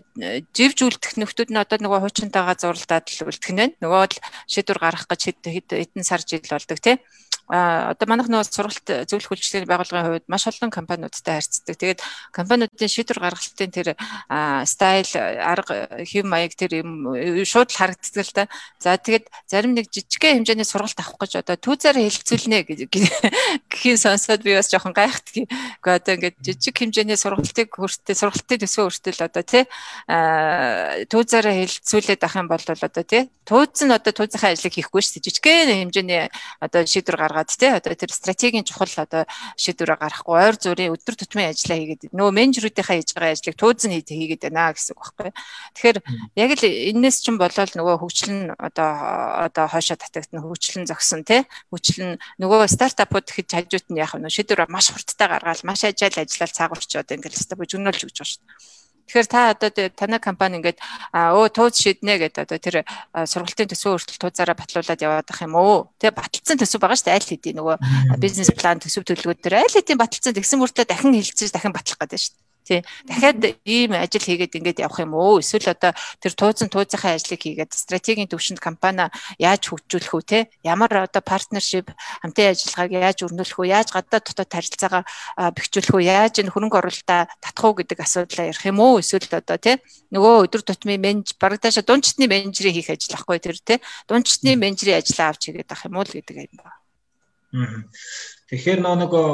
живж 0.51 0.77
үлдэх 0.83 1.13
нөхдүүд 1.15 1.49
нь 1.55 1.61
одоо 1.61 1.77
нөгөө 1.79 2.03
хуучинтайгаа 2.03 2.57
зурлаад 2.59 3.05
л 3.07 3.23
үлдэх 3.29 3.51
нь 3.53 3.61
байна. 3.63 3.79
Нөгөө 3.79 4.03
л 4.11 4.17
шийдвэр 4.51 4.79
гаргах 4.81 5.07
гэж 5.07 5.21
хэд 5.39 5.71
хэдэн 5.71 6.03
сар 6.03 6.21
жил 6.25 6.43
болдог 6.43 6.79
тий 6.83 6.99
а 7.49 7.91
одоо 7.97 8.05
манайх 8.05 8.29
нөгөө 8.29 8.45
сургалт 8.45 8.87
зөвлөх 9.09 9.33
үйлчлэгийн 9.33 9.65
байгууллагын 9.65 10.05
хувьд 10.21 10.29
маш 10.29 10.45
олон 10.45 10.69
компаниудтай 10.69 11.41
харьцдаг. 11.41 11.75
Тэгээд 11.75 11.99
компаниудын 12.29 12.89
шийдвэр 12.93 13.19
гаргалтын 13.25 13.73
тэр 13.73 13.87
стайл, 14.69 15.11
арга, 15.17 16.05
хэв 16.05 16.25
маяг 16.29 16.53
тэр 16.53 16.85
юм 16.85 17.09
шууд 17.41 17.73
л 17.73 17.79
харагддаг 17.81 18.21
л 18.21 18.33
да. 18.37 18.45
За 18.77 19.01
тэгээд 19.01 19.25
зарим 19.49 19.73
нэг 19.73 19.89
жижигхэн 19.89 20.45
хэмжээний 20.45 20.67
сургалт 20.69 21.01
авах 21.01 21.17
гэж 21.17 21.41
одоо 21.41 21.57
түүзээр 21.57 21.97
хэлцүүлнэ 21.97 22.57
гэхийн 22.69 23.97
сонсоод 23.97 24.45
би 24.45 24.53
бас 24.53 24.69
жоохон 24.69 24.93
гайхдаг. 24.93 25.49
Гэхдээ 25.81 25.97
одоо 25.97 26.13
ингээд 26.21 26.37
жижиг 26.43 26.75
хэмжээний 26.77 27.17
сургалтыг 27.17 27.73
хүртэл 27.73 28.19
сургалтын 28.19 28.61
төсөө 28.61 28.85
хүртэл 28.93 29.25
одоо 29.25 29.43
тий 29.43 29.63
түүзээр 30.05 31.45
хэлцүүлээд 31.49 32.21
ах 32.27 32.35
юм 32.37 32.47
бол 32.51 32.61
одоо 32.61 33.03
тий 33.07 33.31
тууз 33.49 33.81
нь 33.81 33.95
одоо 33.95 34.11
туузынхаа 34.13 34.53
ажлыг 34.53 34.75
хийхгүй 34.75 35.01
шүү 35.01 35.13
дээ. 35.17 35.25
Жижигхэн 35.31 35.89
хэмжээний 35.89 36.29
одоо 36.59 36.81
шийдвэр 36.85 37.17
гаргаад 37.17 37.38
гаргаад 37.39 37.55
тий 37.55 37.71
одоо 37.71 37.95
тэр 37.95 38.11
стратегийн 38.11 38.67
чухал 38.67 38.91
одоо 38.99 39.23
шийдвэрээ 39.55 39.97
гаргахгүй 39.99 40.35
ойр 40.35 40.55
зүрийн 40.59 40.93
өдөр 40.93 41.15
тутмын 41.15 41.51
ажиллаа 41.55 41.77
хийгээд 41.79 42.11
нөгөө 42.11 42.33
менежерүүдийнхээ 42.35 42.97
хийж 42.99 43.11
байгаа 43.15 43.31
ажлыг 43.31 43.55
тууз 43.55 43.83
нь 43.87 43.95
хийгээд 43.95 44.43
байна 44.51 44.75
гэсэн 44.75 44.93
үг 44.95 44.99
байхгүй. 44.99 45.31
Тэгэхээр 45.75 45.97
яг 46.35 46.51
л 46.59 46.63
энэс 46.67 47.17
чинь 47.23 47.39
болоод 47.39 47.71
нөгөө 47.75 47.95
хөгжлөн 48.03 48.41
одоо 48.59 48.89
одоо 49.47 49.65
хойшоо 49.71 49.95
татагдсан 49.95 50.43
хөгжлөн 50.43 50.85
зогсон 50.89 51.23
тий 51.23 51.47
хөгжлөн 51.71 52.19
нөгөө 52.43 52.67
стартапууд 52.67 53.27
гэж 53.31 53.47
хажууд 53.55 53.87
нь 53.89 53.99
яах 54.03 54.15
вэ 54.19 54.27
шийдвэр 54.27 54.67
маш 54.67 54.91
хурдтай 54.91 55.27
гаргаад 55.31 55.63
маш 55.63 55.87
ажил 55.87 56.19
ажиллаад 56.19 56.55
цаагуулч 56.55 56.91
одоо 56.99 57.15
ингээл 57.15 57.39
өстө 57.39 57.55
бүжгнөлж 57.55 58.01
өгч 58.03 58.17
байгаа 58.19 58.27
шүү 58.27 58.43
дээ. 58.43 58.79
Тэгэхээр 59.09 59.25
та 59.25 59.57
одоо 59.57 59.73
танай 59.89 60.21
компани 60.21 60.61
ингээд 60.61 60.77
өө 61.09 61.49
тууз 61.49 61.73
шийднэ 61.81 62.29
гэдэг 62.29 62.45
одоо 62.45 62.61
тэр 62.61 62.85
сургалтын 63.25 63.73
төсөө 63.73 63.97
хүртэл 63.97 64.21
туузаараа 64.21 64.53
батлуулаад 64.53 65.01
яваад 65.01 65.25
ах 65.33 65.41
юм 65.41 65.57
уу? 65.57 65.89
Тэгээ 65.97 66.13
баталсан 66.13 66.61
төсөв 66.61 66.77
байгаа 66.77 66.93
шүү 66.93 67.09
дээ 67.09 67.17
аль 67.17 67.29
хэдийн 67.33 67.57
нөгөө 67.57 67.75
бизнес 68.21 68.53
план 68.53 68.77
төсөв 68.77 69.01
төлөвлөгөө 69.09 69.41
дээр 69.41 69.65
аль 69.65 69.73
хэдийн 69.73 69.97
баталсан 69.97 70.37
тэгсэн 70.37 70.61
мөртлөө 70.61 70.85
дахин 70.85 71.17
хилцэж 71.17 71.49
дахин 71.49 71.73
батлах 71.73 71.97
гэдэг 71.97 72.21
шүү 72.21 72.37
дээ. 72.37 72.45
Тий. 72.63 72.83
Дахиад 73.07 73.57
ийм 73.65 73.97
ажил 73.97 74.21
хийгээд 74.21 74.53
ингээд 74.59 74.83
явах 74.85 75.01
юм 75.01 75.17
уу? 75.17 75.41
Эсвэл 75.41 75.73
одоо 75.73 75.95
тэр 76.21 76.33
тууцсан 76.37 76.69
тууцынхаа 76.69 77.17
ажлыг 77.17 77.41
хийгээд 77.41 77.73
стратегийн 77.73 78.29
төвшөнд 78.29 78.61
компани 78.61 79.09
яаж 79.41 79.73
хөгжүүлэх 79.73 80.13
үү 80.13 80.23
те? 80.27 80.39
Ямар 80.61 81.09
одоо 81.09 81.23
партнершип 81.25 81.89
хамтын 82.21 82.53
ажиллагааг 82.53 82.91
яаж 82.93 83.17
өрнүүлэх 83.25 83.57
үү? 83.57 83.73
Яаж 83.73 83.89
гадаад 83.89 84.21
дотоод 84.21 84.53
харилцаагаа 84.53 85.03
бэхжүүлэх 85.57 85.93
үү? 85.97 86.03
Яаж 86.05 86.33
энэ 86.45 86.53
хөрөнгө 86.53 86.77
оруулалтаа 86.77 87.21
татах 87.41 87.65
уу 87.65 87.73
гэдэг 87.79 87.99
асуудлаа 88.05 88.53
ярих 88.53 88.65
юм 88.69 88.77
уу? 88.83 89.01
Эсвэл 89.01 89.33
одоо 89.33 89.57
те 89.57 89.81
нөгөө 90.13 90.33
өдөр 90.45 90.61
тутмын 90.61 91.01
менеж 91.01 91.33
барагдаашаа 91.41 91.81
дундчтны 91.81 92.29
менежерийн 92.29 92.77
хийх 92.77 92.93
ажил 92.93 93.17
ахгүй 93.17 93.41
тэр 93.41 93.57
те? 93.57 93.81
Дундчтны 94.05 94.53
менежерийн 94.53 95.01
ажлаа 95.01 95.33
авч 95.33 95.49
хийгээд 95.49 95.73
ах 95.73 95.89
юм 95.89 95.97
уу 95.97 96.05
л 96.05 96.13
гэдэг 96.13 96.37
юм 96.37 96.53
байна. 96.59 96.77
Тэгэхээр 98.49 98.79
нөгөө 98.85 99.27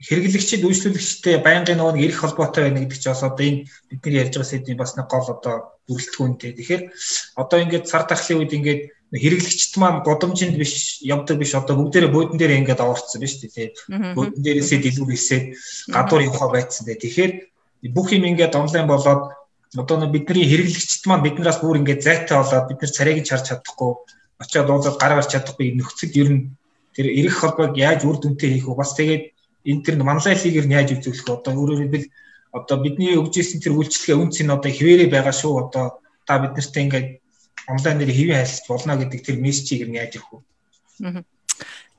хэрэглэгчид 0.00 0.64
үйлчлүүлэгчтэй 0.64 1.36
байнгын 1.44 1.76
нөгөө 1.76 2.00
ирэх 2.00 2.24
холбоотой 2.24 2.72
байна 2.72 2.80
гэдэг 2.80 2.98
чинь 3.00 3.12
бас 3.12 3.20
одоо 3.20 3.44
энэ 3.44 3.64
бидний 3.92 4.16
ярьж 4.16 4.32
байгаа 4.32 4.48
сэдвийн 4.48 4.80
бас 4.80 4.96
нэг 4.96 5.06
гол 5.12 5.28
одоо 5.28 5.54
бүрэлдэхүүнтэй. 5.84 6.52
Тэгэхээр 6.56 6.82
одоо 7.36 7.58
ингээд 7.60 7.84
цар 7.84 8.08
тахлын 8.08 8.40
үед 8.40 8.56
ингээд 8.56 8.82
хэрэглэгчд 9.12 9.74
маань 9.76 10.00
годомжинд 10.00 10.56
биш 10.56 11.04
явдаг 11.04 11.36
биш 11.36 11.52
одоо 11.52 11.76
бүгдээрээ 11.76 12.14
буудан 12.16 12.40
дээр 12.40 12.64
ингээд 12.64 12.80
аварцсан 12.80 13.20
биш 13.20 13.44
тий. 13.44 13.76
Буудан 14.16 14.40
дээрээсээ 14.40 14.80
дэлгүүр 14.80 15.12
хийсээд 15.12 15.44
гадуур 15.92 16.24
явахаа 16.24 16.48
байцсан 16.48 16.88
тий. 16.88 16.96
Тэгэхээр 16.96 17.32
бүх 17.92 18.08
юм 18.16 18.24
ингээд 18.24 18.56
онлайн 18.56 18.88
болоод 18.88 19.36
одоо 19.76 20.08
бидний 20.08 20.48
хэрэглэгчд 20.48 21.04
маань 21.06 21.24
биднээс 21.28 21.60
бүр 21.60 21.80
ингээд 21.84 22.00
зайтай 22.00 22.36
болоод 22.40 22.72
бид 22.72 22.80
нар 22.80 22.92
царайг 22.96 23.18
нь 23.20 23.28
чарж 23.28 23.52
чадахгүй 23.52 23.90
очиод 24.40 24.68
уулзаад 24.70 24.96
гараа 24.98 25.18
барьж 25.20 25.30
чадахгүй 25.30 25.76
нөхцөл 25.76 26.16
ер 26.16 26.28
нь 26.32 26.42
тэр 26.96 27.06
ирэх 27.06 27.36
холбоог 27.38 27.76
яаж 27.76 28.02
үр 28.08 28.18
дүнтэй 28.18 28.50
хийх 28.58 28.66
вэ 28.66 28.74
бас 28.74 28.96
тэгээд 28.98 29.24
энэ 29.64 29.82
тэр 29.84 29.94
манлайллыг 30.00 30.66
нь 30.66 30.76
яаж 30.76 30.88
үзүүлэх? 30.96 31.28
Одоо 31.28 31.52
өөрөөр 31.56 31.80
хэлбэл 31.84 32.06
одоо 32.52 32.76
бидний 32.82 33.14
өгж 33.14 33.34
ирсэн 33.38 33.60
тэр 33.60 33.76
үйлчлэгээ 33.78 34.16
үнц 34.18 34.36
нь 34.42 34.54
одоо 34.54 34.70
хിവэрэ 34.70 35.06
байгаа 35.12 35.34
шүү. 35.34 35.52
Одоо 35.68 35.84
та 36.26 36.38
бид 36.42 36.56
нартай 36.56 36.82
ингээд 36.84 37.08
онлайнаар 37.70 38.10
хэвэн 38.10 38.36
харилцаж 38.40 38.66
болно 38.66 38.94
гэдэг 38.98 39.20
тэр 39.22 39.36
мессежийг 39.38 39.88
нь 39.88 39.98
яаж 40.00 40.18
өгөх 40.18 40.30
вэ? 40.32 40.40
Аа. 41.06 41.22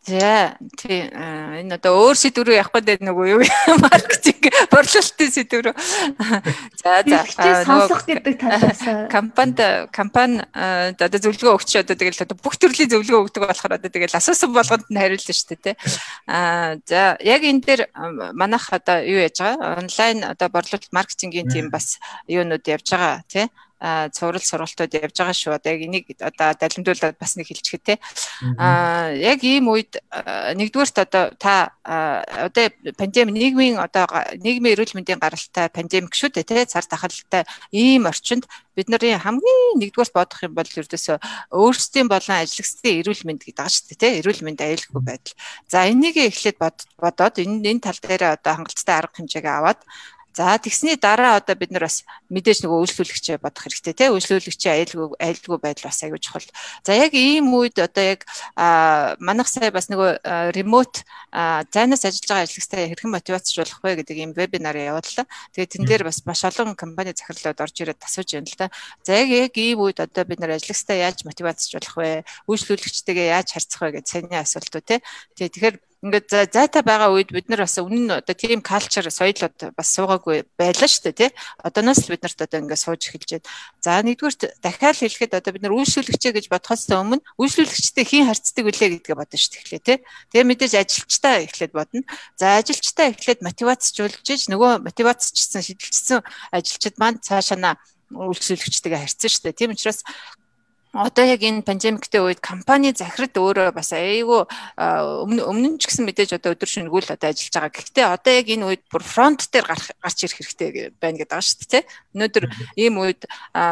За 0.02 0.58
тий 0.82 1.06
энэ 1.14 1.78
одоо 1.78 2.10
өөр 2.10 2.18
сэдврүү 2.18 2.58
явах 2.58 2.74
гэдэг 2.74 3.06
нөгөө 3.06 3.26
юу 3.38 3.46
маркетинг 3.86 4.50
борлуулалтын 4.74 5.30
сэдврүү. 5.30 5.74
За 6.82 7.06
за 7.06 7.62
сонсох 7.70 8.10
гэдэг 8.10 8.34
талаас 8.42 8.82
компанид 9.14 9.62
компани 9.94 10.42
одоо 10.58 11.20
зөвлөгөө 11.22 11.54
өгч 11.54 11.86
одоо 11.86 11.94
тэгэл 11.94 12.26
одоо 12.26 12.34
бүх 12.34 12.58
төрлийн 12.58 12.90
зөвлөгөө 12.90 13.30
өгдөг 13.30 13.46
болохоор 13.46 13.78
одоо 13.78 13.94
тэгэл 13.94 14.18
асуусан 14.18 14.50
болгонд 14.50 14.90
нь 14.90 14.98
хариулна 14.98 15.22
шүү 15.38 15.54
дээ 15.54 15.62
тий. 15.70 15.76
Аа 16.26 16.82
за 16.82 17.22
яг 17.22 17.46
энэ 17.46 17.62
дээр 17.62 17.82
манайх 18.34 18.74
одоо 18.74 19.06
юу 19.06 19.22
яаж 19.22 19.38
байгаа 19.38 19.86
онлайн 19.86 20.26
одоо 20.26 20.50
борлуулалт 20.50 20.90
маркетингийн 20.90 21.46
тим 21.46 21.70
бас 21.70 22.02
юунууд 22.26 22.66
явж 22.66 22.90
байгаа 22.90 23.22
тий 23.30 23.54
цуврал 23.82 24.46
сургалтууд 24.46 24.94
явж 24.94 25.16
байгаа 25.18 25.34
шүү. 25.34 25.58
Одоо 25.58 25.74
яг 25.74 25.82
энийг 25.82 26.06
одоо 26.22 26.54
далимдуулаад 26.54 27.18
бас 27.18 27.34
нэг 27.34 27.50
хэлчихэ 27.50 27.82
те. 27.82 27.94
Аа 28.62 29.10
яг 29.18 29.42
ийм 29.42 29.74
үед 29.74 29.98
нэгдүгээрт 30.22 30.98
одоо 31.02 31.34
та 31.42 31.74
одоо 31.82 32.70
пандеми 32.94 33.34
нийгмийн 33.34 33.82
одоо 33.82 34.06
нийгмийн 34.38 34.78
эрүүл 34.78 34.94
мэндийн 34.94 35.18
гаралтай 35.18 35.74
пандемик 35.74 36.14
шүү 36.14 36.30
дээ 36.30 36.46
те. 36.46 36.66
Цар 36.70 36.86
тахалтай 36.86 37.44
ийм 37.74 38.06
орчинд 38.06 38.46
бид 38.78 38.88
нарын 38.88 39.20
хамгийн 39.20 39.82
нэгдүгээр 39.82 40.14
бодох 40.14 40.40
юм 40.46 40.54
бол 40.56 40.70
ердөөсөө 40.70 41.18
өөрсдийн 41.52 42.08
болон 42.08 42.38
ажиллагчдын 42.40 43.00
эрүүл 43.02 43.26
мэнд 43.28 43.42
гэдэг 43.44 43.58
байгаа 43.58 43.74
шүү 43.76 43.88
дээ 43.92 44.00
тий 44.00 44.14
эрүүл 44.22 44.42
мэнд 44.48 44.62
аюулгүй 44.64 45.04
байдал. 45.04 45.36
За 45.68 45.90
энийг 45.90 46.16
эхлээд 46.16 46.58
бодоод 46.62 47.36
энэ 47.42 47.68
энэ 47.68 47.84
тал 47.84 48.00
дээр 48.00 48.40
одоо 48.40 48.54
хангалттай 48.56 48.96
арга 48.96 49.18
хэмжээгээ 49.20 49.56
аваад 49.60 49.82
За 50.34 50.56
тэгсний 50.58 50.96
дараа 50.96 51.38
одоо 51.44 51.56
бид 51.60 51.72
нар 51.76 51.92
бас 51.92 52.08
мэдээж 52.32 52.64
нөгөө 52.64 52.80
үйлчлүүлэгчээ 52.88 53.44
бодох 53.44 53.68
хэрэгтэй 53.68 53.92
тийм 53.92 54.16
үйлчлүүлэгчийн 54.16 54.76
аюулгүй 54.80 55.20
аюулгүй 55.20 55.60
байдал 55.60 55.92
бас 55.92 56.00
аягүй 56.08 56.24
чухал. 56.24 56.48
За 56.88 56.96
яг 56.96 57.12
ийм 57.12 57.52
үед 57.52 57.76
одоо 57.76 58.16
яг 58.16 58.24
манах 59.20 59.52
сая 59.52 59.76
бас 59.76 59.92
нөгөө 59.92 60.56
ремот 60.56 61.04
зайнаас 61.36 62.08
ажиллаж 62.08 62.28
байгаа 62.32 62.48
ажлагчтай 62.48 62.88
хэрхэн 62.88 63.12
мотивацжуулах 63.12 63.80
вэ 63.84 63.92
гэдэг 64.00 64.18
ийм 64.24 64.32
вебинар 64.32 64.80
явууллаа. 64.80 65.28
Тэгээд 65.52 65.72
тэн 65.76 65.84
дээр 65.84 66.04
бас 66.08 66.24
маш 66.24 66.48
олон 66.48 66.80
компани 66.80 67.12
захирлууд 67.12 67.60
орж 67.60 67.76
ирээд 67.84 68.00
асууж 68.00 68.32
байна 68.32 68.48
л 68.48 68.56
да. 68.56 68.68
За 69.04 69.20
яг 69.20 69.28
яг 69.28 69.54
ийм 69.60 69.84
үед 69.84 70.00
одоо 70.00 70.24
бид 70.24 70.40
нар 70.40 70.56
ажлагчтай 70.56 71.04
яаж 71.04 71.28
мотивацжуулах 71.28 71.96
вэ? 72.00 72.24
Үйлчлүүлэгчтэйгээ 72.48 73.36
яаж 73.36 73.52
харьцах 73.52 73.84
вэ 73.84 74.00
гэж 74.00 74.06
саний 74.08 74.40
асуултууд 74.40 74.86
тийм. 74.88 75.02
Тэгэхээр 75.36 75.76
ингээд 76.02 76.50
зайтай 76.50 76.82
байгаа 76.82 77.14
үед 77.14 77.30
бид 77.30 77.46
нар 77.46 77.62
бас 77.62 77.78
үнэн 77.78 78.26
одоо 78.26 78.34
тийм 78.34 78.66
калчер 78.66 79.06
соёлууд 79.06 79.78
бас 79.78 79.88
суугаагүй 79.94 80.50
байлаа 80.58 80.90
шүү 80.90 81.14
дээ 81.14 81.30
тий. 81.30 81.32
Одооноос 81.62 82.02
л 82.06 82.14
бид 82.18 82.26
нарт 82.26 82.42
одоо 82.42 82.60
ингээд 82.66 82.82
сууж 82.82 83.02
эхэлж 83.06 83.30
байна. 83.38 83.50
За 83.86 84.02
нэгдүгээр 84.02 84.58
дахиад 84.66 84.98
хэлэхэд 84.98 85.38
одоо 85.38 85.52
бид 85.54 85.62
нар 85.62 85.78
үйлчлүүлэгчээ 85.78 86.34
гэж 86.42 86.46
бодхоос 86.50 86.90
өмнө 86.90 87.22
үйлчлүүлэгчтэй 87.38 88.06
хийн 88.10 88.26
харьцдаг 88.26 88.66
үлээ 88.66 88.90
гэдгээ 88.98 89.18
бодно 89.22 89.38
шүү 89.38 89.52
дээ 89.54 89.62
эхлээ 89.62 89.82
тий. 89.86 89.98
Тэгээ 90.34 90.50
мэдээж 90.50 90.74
ажилчтай 90.82 91.36
эхлээд 91.46 91.74
бодно. 91.78 92.02
За 92.34 92.58
ажилчтай 92.58 93.14
эхлээд 93.14 93.46
мотивацжуулж 93.46 94.26
иж 94.26 94.50
нөгөө 94.50 94.82
мотивацчсан 94.82 95.62
шидэлцсэн 95.62 96.26
ажилчид 96.50 96.98
маань 96.98 97.22
цаашаа 97.22 97.78
үйлчлүүлэгчтэйгээ 98.12 99.02
харьцсан 99.06 99.30
шүү 99.32 99.44
дээ. 99.48 99.60
Тийм 99.60 99.72
учраас 99.72 100.04
одоо 100.92 101.24
яг 101.24 101.40
энэ 101.40 101.64
пандемиктэй 101.64 102.20
үед 102.20 102.44
компани 102.44 102.92
захирал 102.92 103.32
өөрөө 103.32 103.72
бас 103.72 103.96
айгүй 103.96 104.44
өмнө 104.76 105.76
нь 105.76 105.80
ч 105.80 105.88
гэсэн 105.88 106.04
мэдээж 106.04 106.36
одоо 106.36 106.52
өдөр 106.52 106.68
шөнөгөл 106.68 107.16
одоо 107.16 107.32
ажиллаж 107.32 107.56
байгаа. 107.56 107.72
Гэхдээ 107.72 108.06
одоо 108.12 108.34
яг 108.36 108.48
энэ 108.52 108.68
үед 108.68 108.84
бүр 108.92 109.04
фронт 109.04 109.48
дээр 109.48 109.72
гарч 109.72 110.18
ирэх 110.28 110.38
хэрэгтэй 110.44 110.92
байна 111.00 111.24
гэдэг 111.24 111.32
байгаа 111.32 111.48
шүү 111.48 111.68
дээ. 111.72 111.84
Өнөөдөр 112.12 112.46
ийм 112.76 113.00
үед 113.00 113.24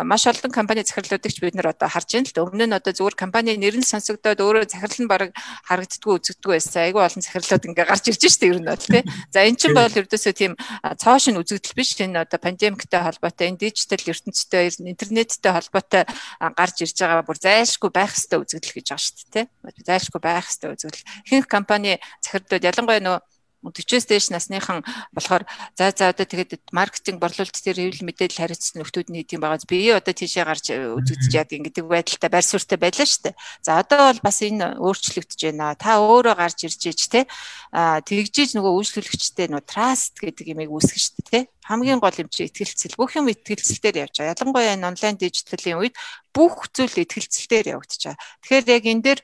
маш 0.03 0.23
олон 0.27 0.51
компани 0.51 0.83
захирлуудыг 0.87 1.31
ч 1.31 1.43
бид 1.43 1.55
нэр 1.55 1.75
одоо 1.75 1.91
харж 1.91 2.15
байна 2.15 2.27
л 2.27 2.35
да. 2.35 2.45
Өмнө 2.47 2.65
нь 2.71 2.77
одоо 2.77 2.93
зүгээр 2.95 3.15
компани 3.19 3.57
нэр 3.59 3.75
нь 3.79 3.87
сонсогдоод 3.87 4.39
өөрөө 4.39 4.63
захирал 4.71 4.99
нь 5.03 5.11
баг 5.11 5.35
харагддггүй 5.67 6.13
үзэгддгүй 6.19 6.53
байсан. 6.55 6.87
Айгүй 6.87 7.03
олон 7.03 7.23
захирлууд 7.23 7.67
ингээ 7.67 7.87
гарч 7.87 8.05
ирж 8.07 8.23
дээ 8.23 8.51
ер 8.55 8.59
нь 8.63 8.69
бол 8.71 8.79
тий. 8.79 9.03
За 9.33 9.43
эн 9.43 9.55
чинь 9.59 9.75
бол 9.75 9.91
ердөөсөө 9.91 10.33
тийм 10.35 10.53
цоо 10.95 11.17
шин 11.19 11.39
үзэгдэл 11.39 11.75
биш. 11.75 11.99
Энэ 11.99 12.23
одоо 12.23 12.39
пандемиктэй 12.39 13.01
холбоотой 13.03 13.51
энэ 13.51 13.59
дижитал 13.59 14.07
ертөнцтэй 14.07 14.71
интернеттэй 14.87 15.51
холбоотой 15.51 16.03
гарч 16.39 16.75
ирж 16.87 16.95
байгаа 16.95 17.27
бүр 17.27 17.39
зайлшгүй 17.43 17.91
байх 17.91 18.15
хэрэгтэй 18.15 18.39
үзэгдэл 18.39 18.75
гэж 18.79 18.87
байгаа 18.87 19.11
дээ 19.35 19.45
тий. 19.75 19.83
Зайлшгүй 19.83 20.21
байх 20.23 20.47
хэрэгтэй 20.47 20.69
үзэгдэл. 20.71 21.07
Ихэнх 21.27 21.47
компани 21.51 21.99
захирлууд 22.23 22.63
ялангуяа 22.63 23.03
нөө 23.03 23.17
40-с 23.63 24.05
дээш 24.07 24.31
насныхан 24.31 24.83
болохоор 25.11 25.43
за 25.75 25.91
за 25.91 26.15
одоо 26.15 26.25
тэгээд 26.25 26.71
маркетинг 26.71 27.19
борлуулалт 27.19 27.51
дээр 27.51 27.99
хэвлэл 27.99 28.07
мэдээлэл 28.07 28.39
хариуцсан 28.39 28.79
нөхдүүд 28.79 29.11
нийт 29.11 29.35
юм 29.35 29.43
байгаа. 29.43 29.59
Би 29.67 29.91
одоо 29.91 30.15
тийшээ 30.15 30.45
гарч 30.47 30.71
үзэгдэж 30.71 31.31
яад 31.35 31.51
гэдэг 31.51 31.83
байдалтай 31.83 32.29
байр 32.31 32.45
суурьтай 32.47 32.79
байлаа 32.79 33.07
шүү 33.07 33.23
дээ. 33.29 33.35
За 33.61 33.83
одоо 33.83 34.15
бол 34.15 34.21
бас 34.23 34.39
энэ 34.39 34.79
өөрчлөгдөж 34.79 35.39
байна. 35.43 35.75
Та 35.75 35.99
өөрөө 35.99 36.35
гарч 36.39 36.59
ирж 36.63 36.81
ээж 36.87 37.01
те 37.11 37.21
тэгжиж 37.69 38.55
нөгөө 38.55 38.71
үйлчлүүлэгчтэй 38.79 39.47
нөгөө 39.51 39.67
trust 39.67 40.17
гэдэг 40.23 40.55
юмыг 40.55 40.71
үүсгэж 40.73 41.03
шүү 41.03 41.15
дээ 41.19 41.29
те. 41.29 41.41
Хамгийн 41.69 42.01
гол 42.01 42.17
юм 42.17 42.29
чи 42.33 42.49
ихтгэлцэл 42.49 42.97
бүх 42.97 43.13
юм 43.13 43.29
ихтгэлцэлээр 43.29 44.09
явж 44.09 44.15
байгаа. 44.17 44.33
Ялангуяа 44.33 44.73
энэ 44.73 44.89
онлайн 44.89 45.21
дижиталын 45.21 45.77
үед 45.85 45.95
бүх 46.33 46.65
зүйл 46.73 46.97
ихтгэлцэлээр 47.05 47.77
явагдаж 47.77 48.01
байгаа. 48.09 48.23
Тэгэхээр 48.41 48.65
яг 48.73 48.83
энэ 48.89 49.03
дээр 49.05 49.19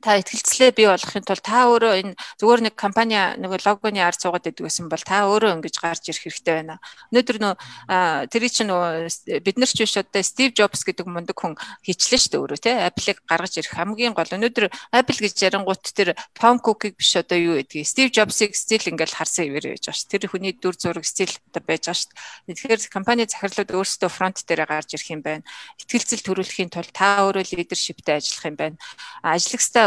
та 0.00 0.16
ихтгэлцлээ 0.20 0.70
бий 0.76 0.86
болгохын 0.88 1.24
тулд 1.24 1.44
та 1.44 1.68
өөрөө 1.68 1.92
энэ 2.00 2.14
зүгээр 2.40 2.60
нэг 2.68 2.74
компани 2.76 3.16
нэг 3.40 3.50
логоны 3.64 4.00
ард 4.00 4.20
суугаад 4.20 4.44
байдаг 4.46 4.64
гэсэн 4.64 4.88
бол 4.88 5.04
та 5.04 5.28
өөрөө 5.28 5.60
ингэж 5.60 5.76
гарч 5.80 6.04
ирэх 6.08 6.24
хэрэгтэй 6.28 6.54
байна. 6.60 6.80
Өнөөдөр 7.12 7.38
нөө 7.40 7.54
тэр 8.32 8.42
чинь 8.48 8.70
нөө 8.70 9.42
бид 9.44 9.56
нар 9.58 9.70
ч 9.70 9.78
биш 9.82 9.96
одоо 9.96 10.22
Стив 10.22 10.52
Джобс 10.54 10.84
гэдэг 10.84 11.06
мундаг 11.08 11.36
хүн 11.36 11.56
хийчлээ 11.84 12.20
шүү 12.20 12.30
дээ 12.32 12.42
өөрөө 12.44 12.60
тий 12.60 12.76
Apple-ыг 12.76 13.18
гаргаж 13.26 13.54
ирэх 13.58 13.74
хамгийн 13.74 14.14
гол 14.14 14.28
өнөөдөр 14.30 14.66
Apple 14.92 15.18
гэж 15.20 15.34
ярингуут 15.44 15.84
тэр 15.92 16.16
Tom 16.36 16.60
Cook-ыг 16.60 16.96
биш 16.96 17.16
одоо 17.16 17.36
юу 17.36 17.54
гэдгийг 17.60 17.88
Стив 17.88 18.08
Джобсыг 18.12 18.56
стил 18.56 18.84
ингээл 18.84 19.16
харсан 19.16 19.48
ивэр 19.52 19.76
байж 19.76 19.84
байгаа 19.84 19.98
шүү. 19.98 20.10
Тэр 20.10 20.22
хүний 20.30 20.52
дүр 20.56 20.76
зураг 20.76 21.04
стил 21.04 21.32
одоо 21.52 21.62
байж 21.64 21.84
байгаа 21.88 22.00
шүү. 22.00 22.12
Тэгэхээр 22.48 22.80
компани 22.92 23.26
захирлууд 23.28 23.70
өөрсдөө 23.74 24.10
фронт 24.10 24.38
дээр 24.46 24.64
гарч 24.66 24.94
ирэх 24.96 25.10
юм 25.12 25.22
байна. 25.22 25.44
Ихтгэлцэл 25.78 26.24
төрүүлэхийн 26.24 26.70
тулд 26.72 26.92
та 26.92 27.24
өөрөө 27.24 27.44
лидершиптэй 27.44 28.20
ажиллах 28.20 28.46
юм 28.48 28.56
байна. 28.56 28.76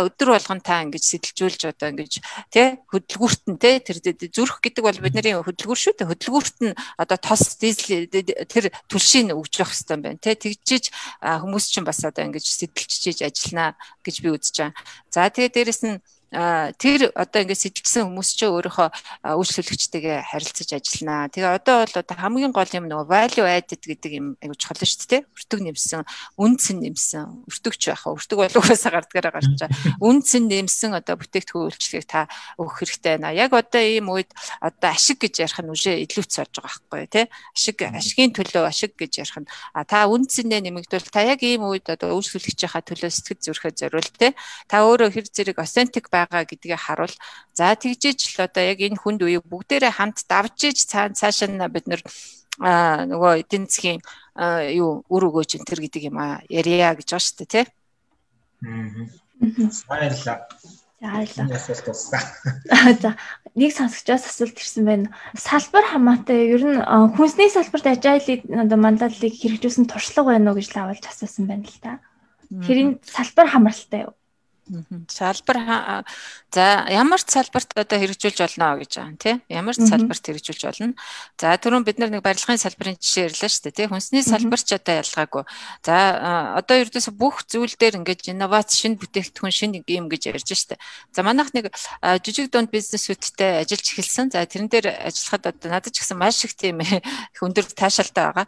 Ажлагчдаа 0.03 0.09
өдөр 0.09 0.29
болгон 0.35 0.61
та 0.61 0.83
ингэж 0.83 1.03
сэтэлжүүлж 1.03 1.61
одоо 1.71 1.87
ингэж 1.93 2.13
тий 2.51 2.67
хөдөлгүүрт 2.91 3.43
нь 3.47 3.59
тий 3.59 3.79
тэр 3.79 3.97
зүрх 4.31 4.59
гэдэг 4.59 4.83
бол 4.83 4.99
бидний 4.99 5.35
хөдөлгүүр 5.39 5.79
шүү 5.79 5.93
дээ 5.97 6.11
хөдөлгүүрт 6.11 6.57
нь 6.67 6.75
одоо 6.99 7.17
тос 7.17 7.55
дизель 7.59 8.07
тэр 8.11 8.71
түлшийг 8.91 9.31
өгж 9.31 9.53
явах 9.63 9.71
хэрэгтэй 9.71 9.97
байна 10.03 10.19
тий 10.19 10.35
тэгжиж 10.35 10.91
хүмүүс 11.23 11.65
чинь 11.71 11.87
бас 11.87 12.03
одоо 12.03 12.27
ингэж 12.27 12.43
сэтэлжиж 12.43 13.23
ажиллана 13.23 13.75
гэж 14.03 14.15
би 14.19 14.29
үзэж 14.35 14.55
байгаа. 14.59 14.75
За 15.09 15.29
тэгээ 15.29 15.55
дээрэс 15.55 15.81
нь 15.87 16.01
тэр 16.33 17.13
одоо 17.13 17.45
ингээд 17.45 17.61
сэтгцсэн 17.61 18.09
хүмүүс 18.09 18.29
ч 18.33 18.49
өөрийнхөө 18.49 18.89
үйлчлүүлэгчтэйгээ 19.21 20.17
харилцаж 20.33 20.69
ажиллана. 20.73 21.29
Тэгээ 21.29 21.61
одоо 21.61 21.85
бол 21.85 21.95
одоо 22.01 22.15
хамгийн 22.17 22.49
гол 22.49 22.71
юм 22.73 22.89
нөгөө 22.89 23.05
value 23.05 23.45
added 23.45 23.81
гэдэг 23.85 24.11
юм 24.17 24.27
аягүй 24.41 24.57
чухал 24.57 24.81
шүү 24.81 25.09
дээ. 25.13 25.21
Өртөг 25.29 25.59
нэмсэн, 25.61 26.01
үнцэн 26.41 26.77
нэмсэн, 26.81 27.45
өртөгч 27.45 27.81
байх. 27.85 28.03
Өртөг 28.09 28.37
бол 28.41 28.57
угаасаа 28.57 28.91
гардгаараа 28.97 29.33
гарч 29.37 29.53
байгаа. 29.61 29.69
Үнцэн 30.01 30.49
нэмсэн 30.49 30.97
одоо 30.97 31.21
бүтээгдэхүүн 31.21 31.69
үйлчлэгийг 31.69 32.09
та 32.09 32.25
өгөх 32.57 32.81
хэрэгтэй 32.81 33.21
байна. 33.21 33.29
Яг 33.37 33.53
одоо 33.53 33.83
ийм 33.85 34.09
үед 34.09 34.33
одоо 34.57 34.89
ашиг 34.89 35.21
гэж 35.21 35.45
ярих 35.45 35.61
нь 35.61 35.69
үжээ 35.69 36.01
илүүц 36.09 36.33
болж 36.41 36.53
байгаа 36.57 36.73
байхгүй 36.81 37.05
тий. 37.13 37.25
Ашиг 37.53 37.77
ашигын 37.77 38.33
төлөө 38.33 38.65
ашиг 38.65 38.97
гэж 38.97 39.21
ярих 39.21 39.37
нь 39.37 39.47
та 39.85 40.09
үнцэнээ 40.09 40.65
нэмэгдвэл 40.65 41.13
та 41.13 41.21
яг 41.21 41.45
ийм 41.45 41.69
үед 41.69 41.93
одоо 41.93 42.17
үйлчлүүлэгчийнхаа 42.17 42.81
төлөө 42.81 43.11
сэтгэл 43.13 43.45
зүрхээ 43.45 43.73
зориул 43.77 44.09
тий. 44.17 44.33
Та 44.65 44.81
өөрөө 44.81 45.13
хэр 45.13 45.27
зэрэг 45.29 45.61
authentic 45.61 46.09
байгаа 46.27 46.49
гэдгийг 46.49 46.79
харуул. 46.79 47.15
За 47.53 47.75
тэгжиж 47.75 48.37
л 48.37 48.47
одоо 48.47 48.63
яг 48.63 48.79
энэ 48.79 48.99
хүнд 48.99 49.21
үеийг 49.23 49.45
бүгдээрээ 49.47 49.93
хамт 49.97 50.23
давж 50.27 50.57
иж 50.71 50.87
цаашаа 50.87 51.67
бид 51.69 51.85
нэр 51.87 52.01
нөгөө 52.61 53.31
эдийн 53.41 53.65
засгийн 53.65 54.01
юу 54.77 55.03
үр 55.09 55.23
өгөөж 55.29 55.57
энэ 55.57 55.67
төр 55.67 55.79
гэдэг 55.83 56.03
юм 56.13 56.17
а 56.21 56.41
ярья 56.49 56.93
гэж 56.93 57.07
байна 57.11 57.25
шүү 57.25 57.37
дээ 57.41 57.49
тий. 57.49 57.65
Аа. 58.63 59.09
Баярлалаа. 59.89 60.47
Баярлалаа. 61.01 61.47
За 63.03 63.17
нэг 63.59 63.71
сонсогчоос 63.75 64.23
асуулт 64.29 64.55
ирсэн 64.55 64.85
байна. 64.85 65.07
Салбар 65.35 65.83
хамаатай 65.83 66.53
ер 66.55 66.63
нь 66.63 66.79
хүнсний 67.17 67.51
салбарт 67.51 67.89
ажиалыг 67.91 68.47
одоо 68.47 68.77
манлайллыг 68.79 69.33
хэрэгжүүлсэн 69.35 69.89
туршлага 69.91 70.37
байна 70.37 70.53
уу 70.53 70.57
гэж 70.57 70.71
лавлж 70.71 71.03
асуусан 71.03 71.49
байна 71.49 71.67
л 71.67 71.79
да. 71.83 71.99
Тэрийн 72.63 73.03
салбар 73.03 73.51
хамааралтай 73.51 74.07
юу? 74.07 74.13
Салбар 75.11 76.05
за 76.53 76.85
ямар 76.87 77.19
ч 77.19 77.35
салбарт 77.35 77.75
одоо 77.75 77.97
хэрэгжүүлж 77.99 78.39
болно 78.39 78.79
гэж 78.79 78.91
байгаа 78.95 79.19
тийм 79.19 79.37
ямар 79.51 79.75
ч 79.75 79.83
салбарт 79.83 80.23
хэрэгжүүлж 80.23 80.63
болно. 80.63 80.95
За 81.35 81.51
түрүүн 81.59 81.83
бид 81.83 81.99
нар 81.99 82.07
нэг 82.07 82.23
барилгын 82.23 82.55
салбарын 82.55 82.95
жишээ 82.95 83.27
ярьлаа 83.27 83.51
шүү 83.51 83.63
дээ 83.67 83.77
тийм 83.83 83.91
хүнсний 83.91 84.23
салбар 84.23 84.61
ч 84.63 84.71
одоо 84.79 85.03
ялгаагүй. 85.03 85.43
За 85.83 86.55
одоо 86.55 86.75
ердөөс 86.79 87.11
бүх 87.11 87.43
зүйл 87.43 87.75
дээр 87.75 87.99
ингээд 87.99 88.31
инновац 88.31 88.71
шинэ 88.71 89.03
бүтээгдэхүүн 89.03 89.51
шинэ 89.51 89.83
юм 89.83 90.07
гэж 90.07 90.31
ярьж 90.31 90.55
штэ. 90.55 90.79
За 91.11 91.27
манайх 91.27 91.51
нэг 91.51 91.75
жижиг 92.23 92.47
дунд 92.47 92.71
бизнесүүдтэй 92.71 93.67
ажиллаж 93.67 93.87
эхэлсэн. 93.91 94.31
За 94.31 94.47
тэрэн 94.47 94.71
дээр 94.71 94.95
ажиллахад 95.11 95.51
одоо 95.51 95.67
надад 95.75 95.91
ч 95.91 95.99
гэсэн 95.99 96.15
маш 96.15 96.39
их 96.47 96.55
тийм 96.55 96.79
өндөр 97.43 97.67
таашаалтай 97.67 98.31
байгаа. 98.31 98.47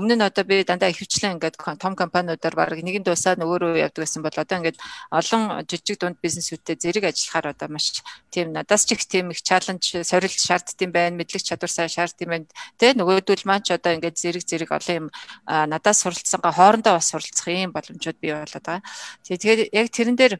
Өмнө 0.00 0.16
нь 0.16 0.24
одоо 0.24 0.44
би 0.48 0.64
дандаа 0.64 0.88
ихэвчлэн 0.88 1.36
ингээд 1.36 1.60
том 1.76 1.92
компаниудаар 1.92 2.54
баг 2.56 2.72
нэгэн 2.80 3.04
дуусаад 3.04 3.36
нөгөө 3.42 3.58
рүү 3.60 3.84
явдаг 3.84 4.08
гэсэн 4.08 4.24
бол 4.24 4.32
одоо 4.32 4.56
ингээд 4.62 4.78
олон 5.10 5.33
жижиг 5.68 5.98
дунд 6.00 6.18
бизнесүүдтэй 6.22 6.76
зэрэг 6.78 7.04
ажиллахаар 7.10 7.54
одоо 7.54 7.68
маш 7.72 8.02
тийм 8.30 8.52
надаас 8.52 8.84
ч 8.86 8.94
их 8.94 9.06
тийм 9.06 9.30
их 9.30 9.40
чаленж 9.42 9.84
сорилт 10.02 10.40
шаарддаг 10.40 10.80
юм 10.80 10.92
байна, 10.92 11.18
мэдлэг 11.18 11.42
чадвар 11.42 11.70
сайн 11.70 11.90
шаарддаг 11.90 12.24
юм 12.26 12.32
байна. 12.34 12.46
Тэ 12.78 12.94
нөгөөдөл 12.94 13.46
маань 13.46 13.64
ч 13.66 13.74
одоо 13.74 13.94
ингээд 13.96 14.20
зэрэг 14.20 14.44
зэрэг 14.46 14.70
олон 14.70 14.96
юм 14.96 15.06
надаас 15.46 15.98
суралцсангаа 16.02 16.52
хоорондоо 16.54 16.94
бас 16.96 17.08
суралцах 17.10 17.48
юм 17.50 17.72
боломжууд 17.74 18.18
бий 18.20 18.32
болоод 18.32 18.64
байгаа. 18.64 18.82
Тэгээд 19.26 19.70
яг 19.74 19.86
тэрэн 19.90 20.16
дээр 20.16 20.34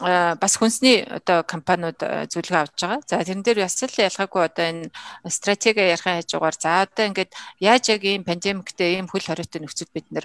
бас 0.00 0.56
хүнсний 0.56 1.04
одоо 1.04 1.44
компаниуд 1.44 2.00
зөвлөгөө 2.32 2.60
авч 2.64 2.80
байгаа. 2.80 3.00
За 3.04 3.20
тэрэн 3.20 3.44
дээр 3.44 3.60
бас 3.68 3.76
л 3.84 3.92
ялгаагүй 3.92 4.42
одоо 4.48 4.64
энэ 4.64 4.88
стратеги 5.28 5.84
ярихын 5.92 6.24
хажуугаар 6.24 6.56
за 6.56 6.88
одоо 6.88 7.04
ингээд 7.04 7.32
яаж 7.60 7.84
яг 7.92 8.02
ийм 8.08 8.24
пандемиктэй 8.24 8.96
ийм 8.96 9.12
хөл 9.12 9.20
хориотой 9.20 9.60
нөхцөлд 9.60 9.92
бид 9.92 10.08
нэр 10.08 10.24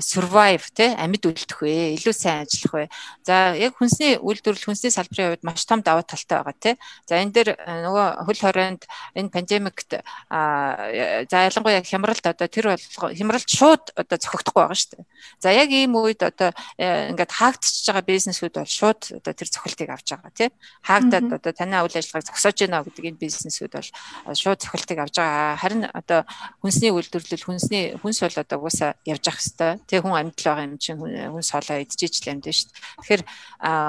survive 0.00 0.72
те 0.72 0.96
амьд 0.96 1.20
үлдэх 1.20 1.60
вэ? 1.60 2.00
Илүү 2.00 2.14
сайн 2.16 2.48
ажиллах 2.48 2.72
вэ? 2.72 2.84
За 3.28 3.52
яг 3.60 3.76
хүнсний 3.76 4.16
үйлдвэрлэл 4.16 4.72
хүнсний 4.72 4.88
салбарын 4.88 5.36
хувьд 5.36 5.44
маш 5.44 5.68
том 5.68 5.84
давуу 5.84 6.00
талтай 6.00 6.40
байгаа 6.40 6.56
те. 6.56 6.72
За 7.04 7.20
энэ 7.20 7.34
дээр 7.36 7.50
нөгөө 7.60 8.24
хөл 8.24 8.40
хорионд 8.40 8.88
энэ 9.12 9.28
пандемикт 9.28 10.00
за 10.00 11.36
ялангуяа 11.44 11.84
хямралд 11.84 12.24
одоо 12.24 12.48
тэр 12.48 12.72
бол 12.72 13.12
хямралд 13.12 13.48
шууд 13.52 13.92
одоо 14.00 14.16
зохигдохгүй 14.16 14.64
байгаа 14.64 14.80
шүү 14.80 14.90
дээ. 14.96 15.04
За 15.44 15.52
яг 15.52 15.68
ийм 15.68 15.92
үед 16.00 16.24
одоо 16.24 16.56
ингээд 16.80 17.36
хаагдчихж 17.36 17.84
байгаа 17.92 18.08
бизнесүүд 18.08 18.54
бол 18.56 18.70
шууд 18.70 19.09
одоо 19.18 19.34
тэр 19.34 19.48
цохилтыг 19.50 19.88
авч 19.90 20.14
байгаа 20.14 20.32
тий. 20.34 20.50
Хаагдаад 20.86 21.28
одоо 21.42 21.52
таны 21.52 21.82
үйл 21.82 21.98
ажиллагааг 21.98 22.28
зогсоож 22.30 22.56
гинэ 22.60 22.78
гэдэг 22.86 23.04
энэ 23.10 23.22
бизнесүүд 23.22 23.72
бол 23.74 23.90
шууд 24.38 24.60
цохилтыг 24.62 24.98
авч 25.02 25.16
байгаа. 25.18 25.58
Харин 25.58 25.82
одоо 25.90 26.22
хүнсний 26.62 26.94
үйлдвэрлэл 26.94 27.46
хүнсний 27.46 27.84
хүнс 27.98 28.18
бол 28.22 28.36
одоо 28.38 28.56
угаасаа 28.62 28.94
явж 29.04 29.24
ах 29.26 29.38
хэвээр 29.40 29.82
тий 29.88 29.98
хүн 29.98 30.14
амьд 30.14 30.38
байгаа 30.38 30.66
юм 30.68 30.78
чинь 30.78 31.00
хүнс 31.00 31.50
хоолоо 31.50 31.82
идчихэж 31.82 32.14
л 32.22 32.32
амьд 32.36 32.46
шүү 32.46 32.68
дээ. 32.70 32.82
Тэгэхээр 33.02 33.22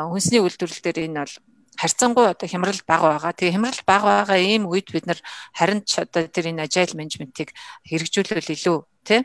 хүнсний 0.09 0.41
үйлдвэрлэл 0.41 0.86
дээр 0.86 0.99
энэ 1.05 1.19
бол 1.22 1.36
харьцангуй 1.82 2.28
одоо 2.30 2.47
хямрал 2.47 2.82
бага 2.88 3.07
байгаа. 3.17 3.34
Тэгээ 3.34 3.55
хямрал 3.55 3.82
бага 3.86 4.07
байгаа 4.22 4.39
ийм 4.39 4.63
үед 4.69 4.88
бид 4.91 5.05
нар 5.07 5.19
харин 5.53 5.82
ч 5.82 6.01
одоо 6.01 6.28
тэр 6.28 6.51
энэ 6.53 6.65
agile 6.67 6.93
management-ыг 6.99 7.49
хэрэгжүүлвэл 7.89 8.53
илүү 8.53 8.78
тий 9.07 9.22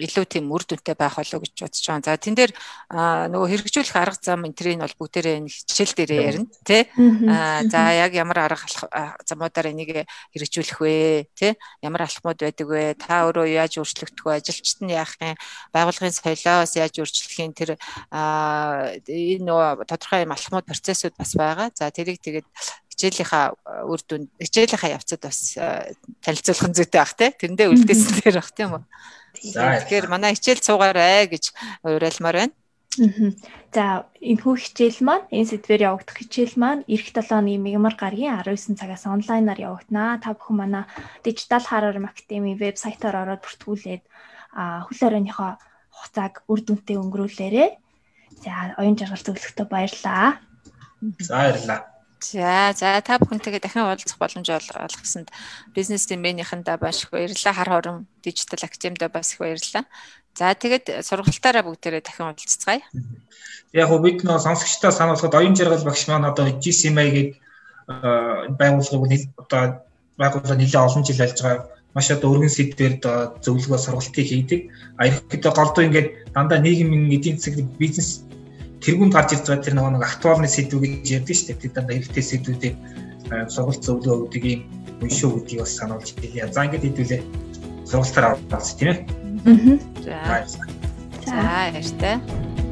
илүү 0.00 0.24
тийм 0.24 0.48
үр 0.52 0.64
дүнтэй 0.64 0.96
байх 0.96 1.16
болов 1.20 1.42
гэж 1.44 1.52
бодож 1.60 1.84
байгаа. 1.84 2.04
За 2.04 2.16
тэн 2.16 2.34
дээр 2.36 2.52
нөгөө 3.32 3.48
хэрэгжүүлэх 3.52 3.96
арга 3.96 4.20
зам 4.20 4.48
энтрийг 4.48 4.80
бол 4.80 4.96
бүгдээрээ 4.96 5.36
энэ 5.40 5.52
хичээл 5.52 5.94
дээрээ 5.96 6.20
ярина 6.24 6.48
тий. 6.64 6.82
За 7.68 7.80
яг 7.92 8.12
ямар 8.16 8.38
арга 8.48 8.64
замуудаар 9.28 9.72
энийг 9.72 10.08
хэрэгжүүлэх 10.32 10.78
вэ 10.80 11.28
тий? 11.36 11.52
Ямар 11.84 12.08
алхмууд 12.08 12.40
байдаг 12.40 12.66
вэ? 12.66 12.96
Та 12.96 13.28
өөрөө 13.28 13.46
яаж 13.52 13.76
өөрчлөгдөх 13.76 14.24
вэ? 14.24 14.40
Ажилчид 14.40 14.80
нь 14.80 14.96
яах 14.96 15.12
юм? 15.20 15.36
Байгууллагын 15.76 16.16
соёлоос 16.16 16.72
яаж 16.76 16.94
өөрчлөх 16.96 17.36
юм 17.44 17.52
тэр 17.52 17.76
энэ 17.76 19.44
нөгөө 19.44 19.84
тодорхой 19.84 20.24
юм 20.24 20.32
алхмууд 20.32 20.64
процессууд 20.64 21.14
бас 21.20 21.36
байгаа. 21.36 21.68
За 21.76 21.92
тэрийг 21.92 22.24
тэгээд 22.24 22.48
хичээлийнхаа 22.96 23.52
үр 23.84 24.00
дүн 24.08 24.24
хичээлийнхаа 24.40 24.96
явцад 24.96 25.20
бас 25.20 25.52
танилцуулах 26.24 26.72
зүйтэй 26.72 27.00
байх 27.00 27.12
тий. 27.12 27.30
Тэрэндээ 27.36 27.68
үлдээсэн 27.68 28.24
дээр 28.24 28.40
бах 28.40 28.52
тийм 28.56 28.72
үү? 28.80 28.84
Тэгэхээр 29.54 30.06
манай 30.10 30.34
хичээл 30.34 30.64
цуугаарай 30.64 31.26
гэж 31.30 31.54
уриалмаар 31.84 32.36
байна. 32.40 32.54
За 33.76 34.08
энэ 34.24 34.40
хүү 34.40 34.54
хичээл 34.56 35.04
маань 35.04 35.28
энэ 35.28 35.50
сэдвээр 35.52 35.92
явагдах 35.92 36.16
хичээл 36.16 36.56
маань 36.56 36.82
эх 36.88 37.12
7 37.12 37.28
оны 37.36 37.60
мигмар 37.60 37.92
гаргийн 37.92 38.40
19 38.40 38.80
цагаас 38.80 39.04
онлайнаар 39.04 39.60
явагдана. 39.60 40.16
Та 40.24 40.32
бүхэн 40.32 40.56
манай 40.56 40.84
дижитал 41.20 41.60
хараар 41.60 42.00
академи 42.00 42.56
вебсайтаар 42.56 43.28
ороод 43.28 43.44
бүртгүүлээд 43.44 44.02
хөл 44.88 45.00
хорионыхоо 45.00 45.60
хугацааг 45.92 46.34
үр 46.48 46.60
дүнтэй 46.64 46.96
өнгөрүүлээрэй. 46.96 47.70
За 48.40 48.72
оюун 48.80 48.96
жаргал 48.96 49.20
зөвлөхтөө 49.20 49.66
баярлалаа. 49.68 50.40
За 51.20 51.32
баярлалаа. 51.36 51.95
За 52.20 52.72
за 52.72 53.00
та 53.04 53.18
бүхэнтэйгээ 53.20 53.60
дахин 53.60 53.84
уулзах 53.84 54.16
боломж 54.16 54.48
олгосонд 54.48 55.28
бизнес 55.76 56.08
тэмээнийхэндээ 56.08 56.76
маш 56.80 57.04
их 57.04 57.10
баярлалаа. 57.12 57.54
Хар 57.54 57.70
хорон 57.70 57.98
дижитал 58.24 58.64
академид 58.64 59.04
бас 59.12 59.36
их 59.36 59.38
баярлалаа. 59.38 59.84
За 60.36 60.54
тэгээд 60.56 61.04
сургалтаараа 61.04 61.64
бүгдээрээ 61.64 62.02
дахин 62.04 62.32
уулзцгаая. 62.32 62.80
Яг 63.72 63.88
уу 63.92 64.00
бид 64.00 64.24
нөө 64.24 64.40
сонсогчдоо 64.40 64.92
сануулхад 64.92 65.36
оюун 65.36 65.56
жаргал 65.56 65.84
багш 65.84 66.08
маань 66.08 66.28
одоо 66.28 66.48
GCMA-гийг 66.56 67.36
байгууллагыг 67.88 69.22
одоо 69.36 69.84
байгууллага 70.16 70.56
нэлээд 70.56 70.84
олон 70.88 71.04
жил 71.04 71.20
ажиллаж 71.20 71.42
байгаа 71.44 71.64
маш 71.96 72.10
одоо 72.12 72.28
өргөн 72.32 72.52
сэдвээр 72.52 72.94
зөвлөгөө 73.44 73.80
сургалтыг 73.80 74.26
хийдэг. 74.28 74.60
А 75.00 75.08
ерөнхийдөө 75.08 75.52
голдуу 75.56 75.84
ингээд 75.88 76.08
дандаа 76.36 76.60
нийгмийн 76.60 77.12
эдийн 77.16 77.40
засаг 77.40 77.64
бизнес 77.80 78.24
тэргуунд 78.86 79.14
гарч 79.18 79.34
ирж 79.34 79.46
байгаа 79.50 79.64
тэр 79.66 79.74
нэг 79.74 80.06
актуарны 80.06 80.48
сэдв 80.48 80.78
гэж 80.78 81.10
ярьдаг 81.18 81.34
шүү 81.34 81.46
дээ. 81.50 81.62
Тэр 81.62 81.72
дандаа 81.74 81.94
хэрэгтэй 81.98 82.24
сэдвүүдийг 82.24 82.74
сургалт 83.50 83.82
зөвлөгөө 83.82 84.16
өгдөг 84.30 84.44
юм 84.46 84.60
уншуу 85.02 85.30
гэдгийг 85.42 85.60
бас 85.60 85.74
сануулж 85.74 86.08
хэлье. 86.14 86.46
За 86.54 86.64
ингээд 86.64 86.86
хэдүүлээ 86.86 87.22
сургалтаар 87.90 88.38
аваад 88.38 88.64
тийм 88.78 88.88
ээ. 88.94 88.98
Аа. 90.06 90.46
За. 90.46 90.62
За, 91.26 91.34
баяртай. 91.74 92.65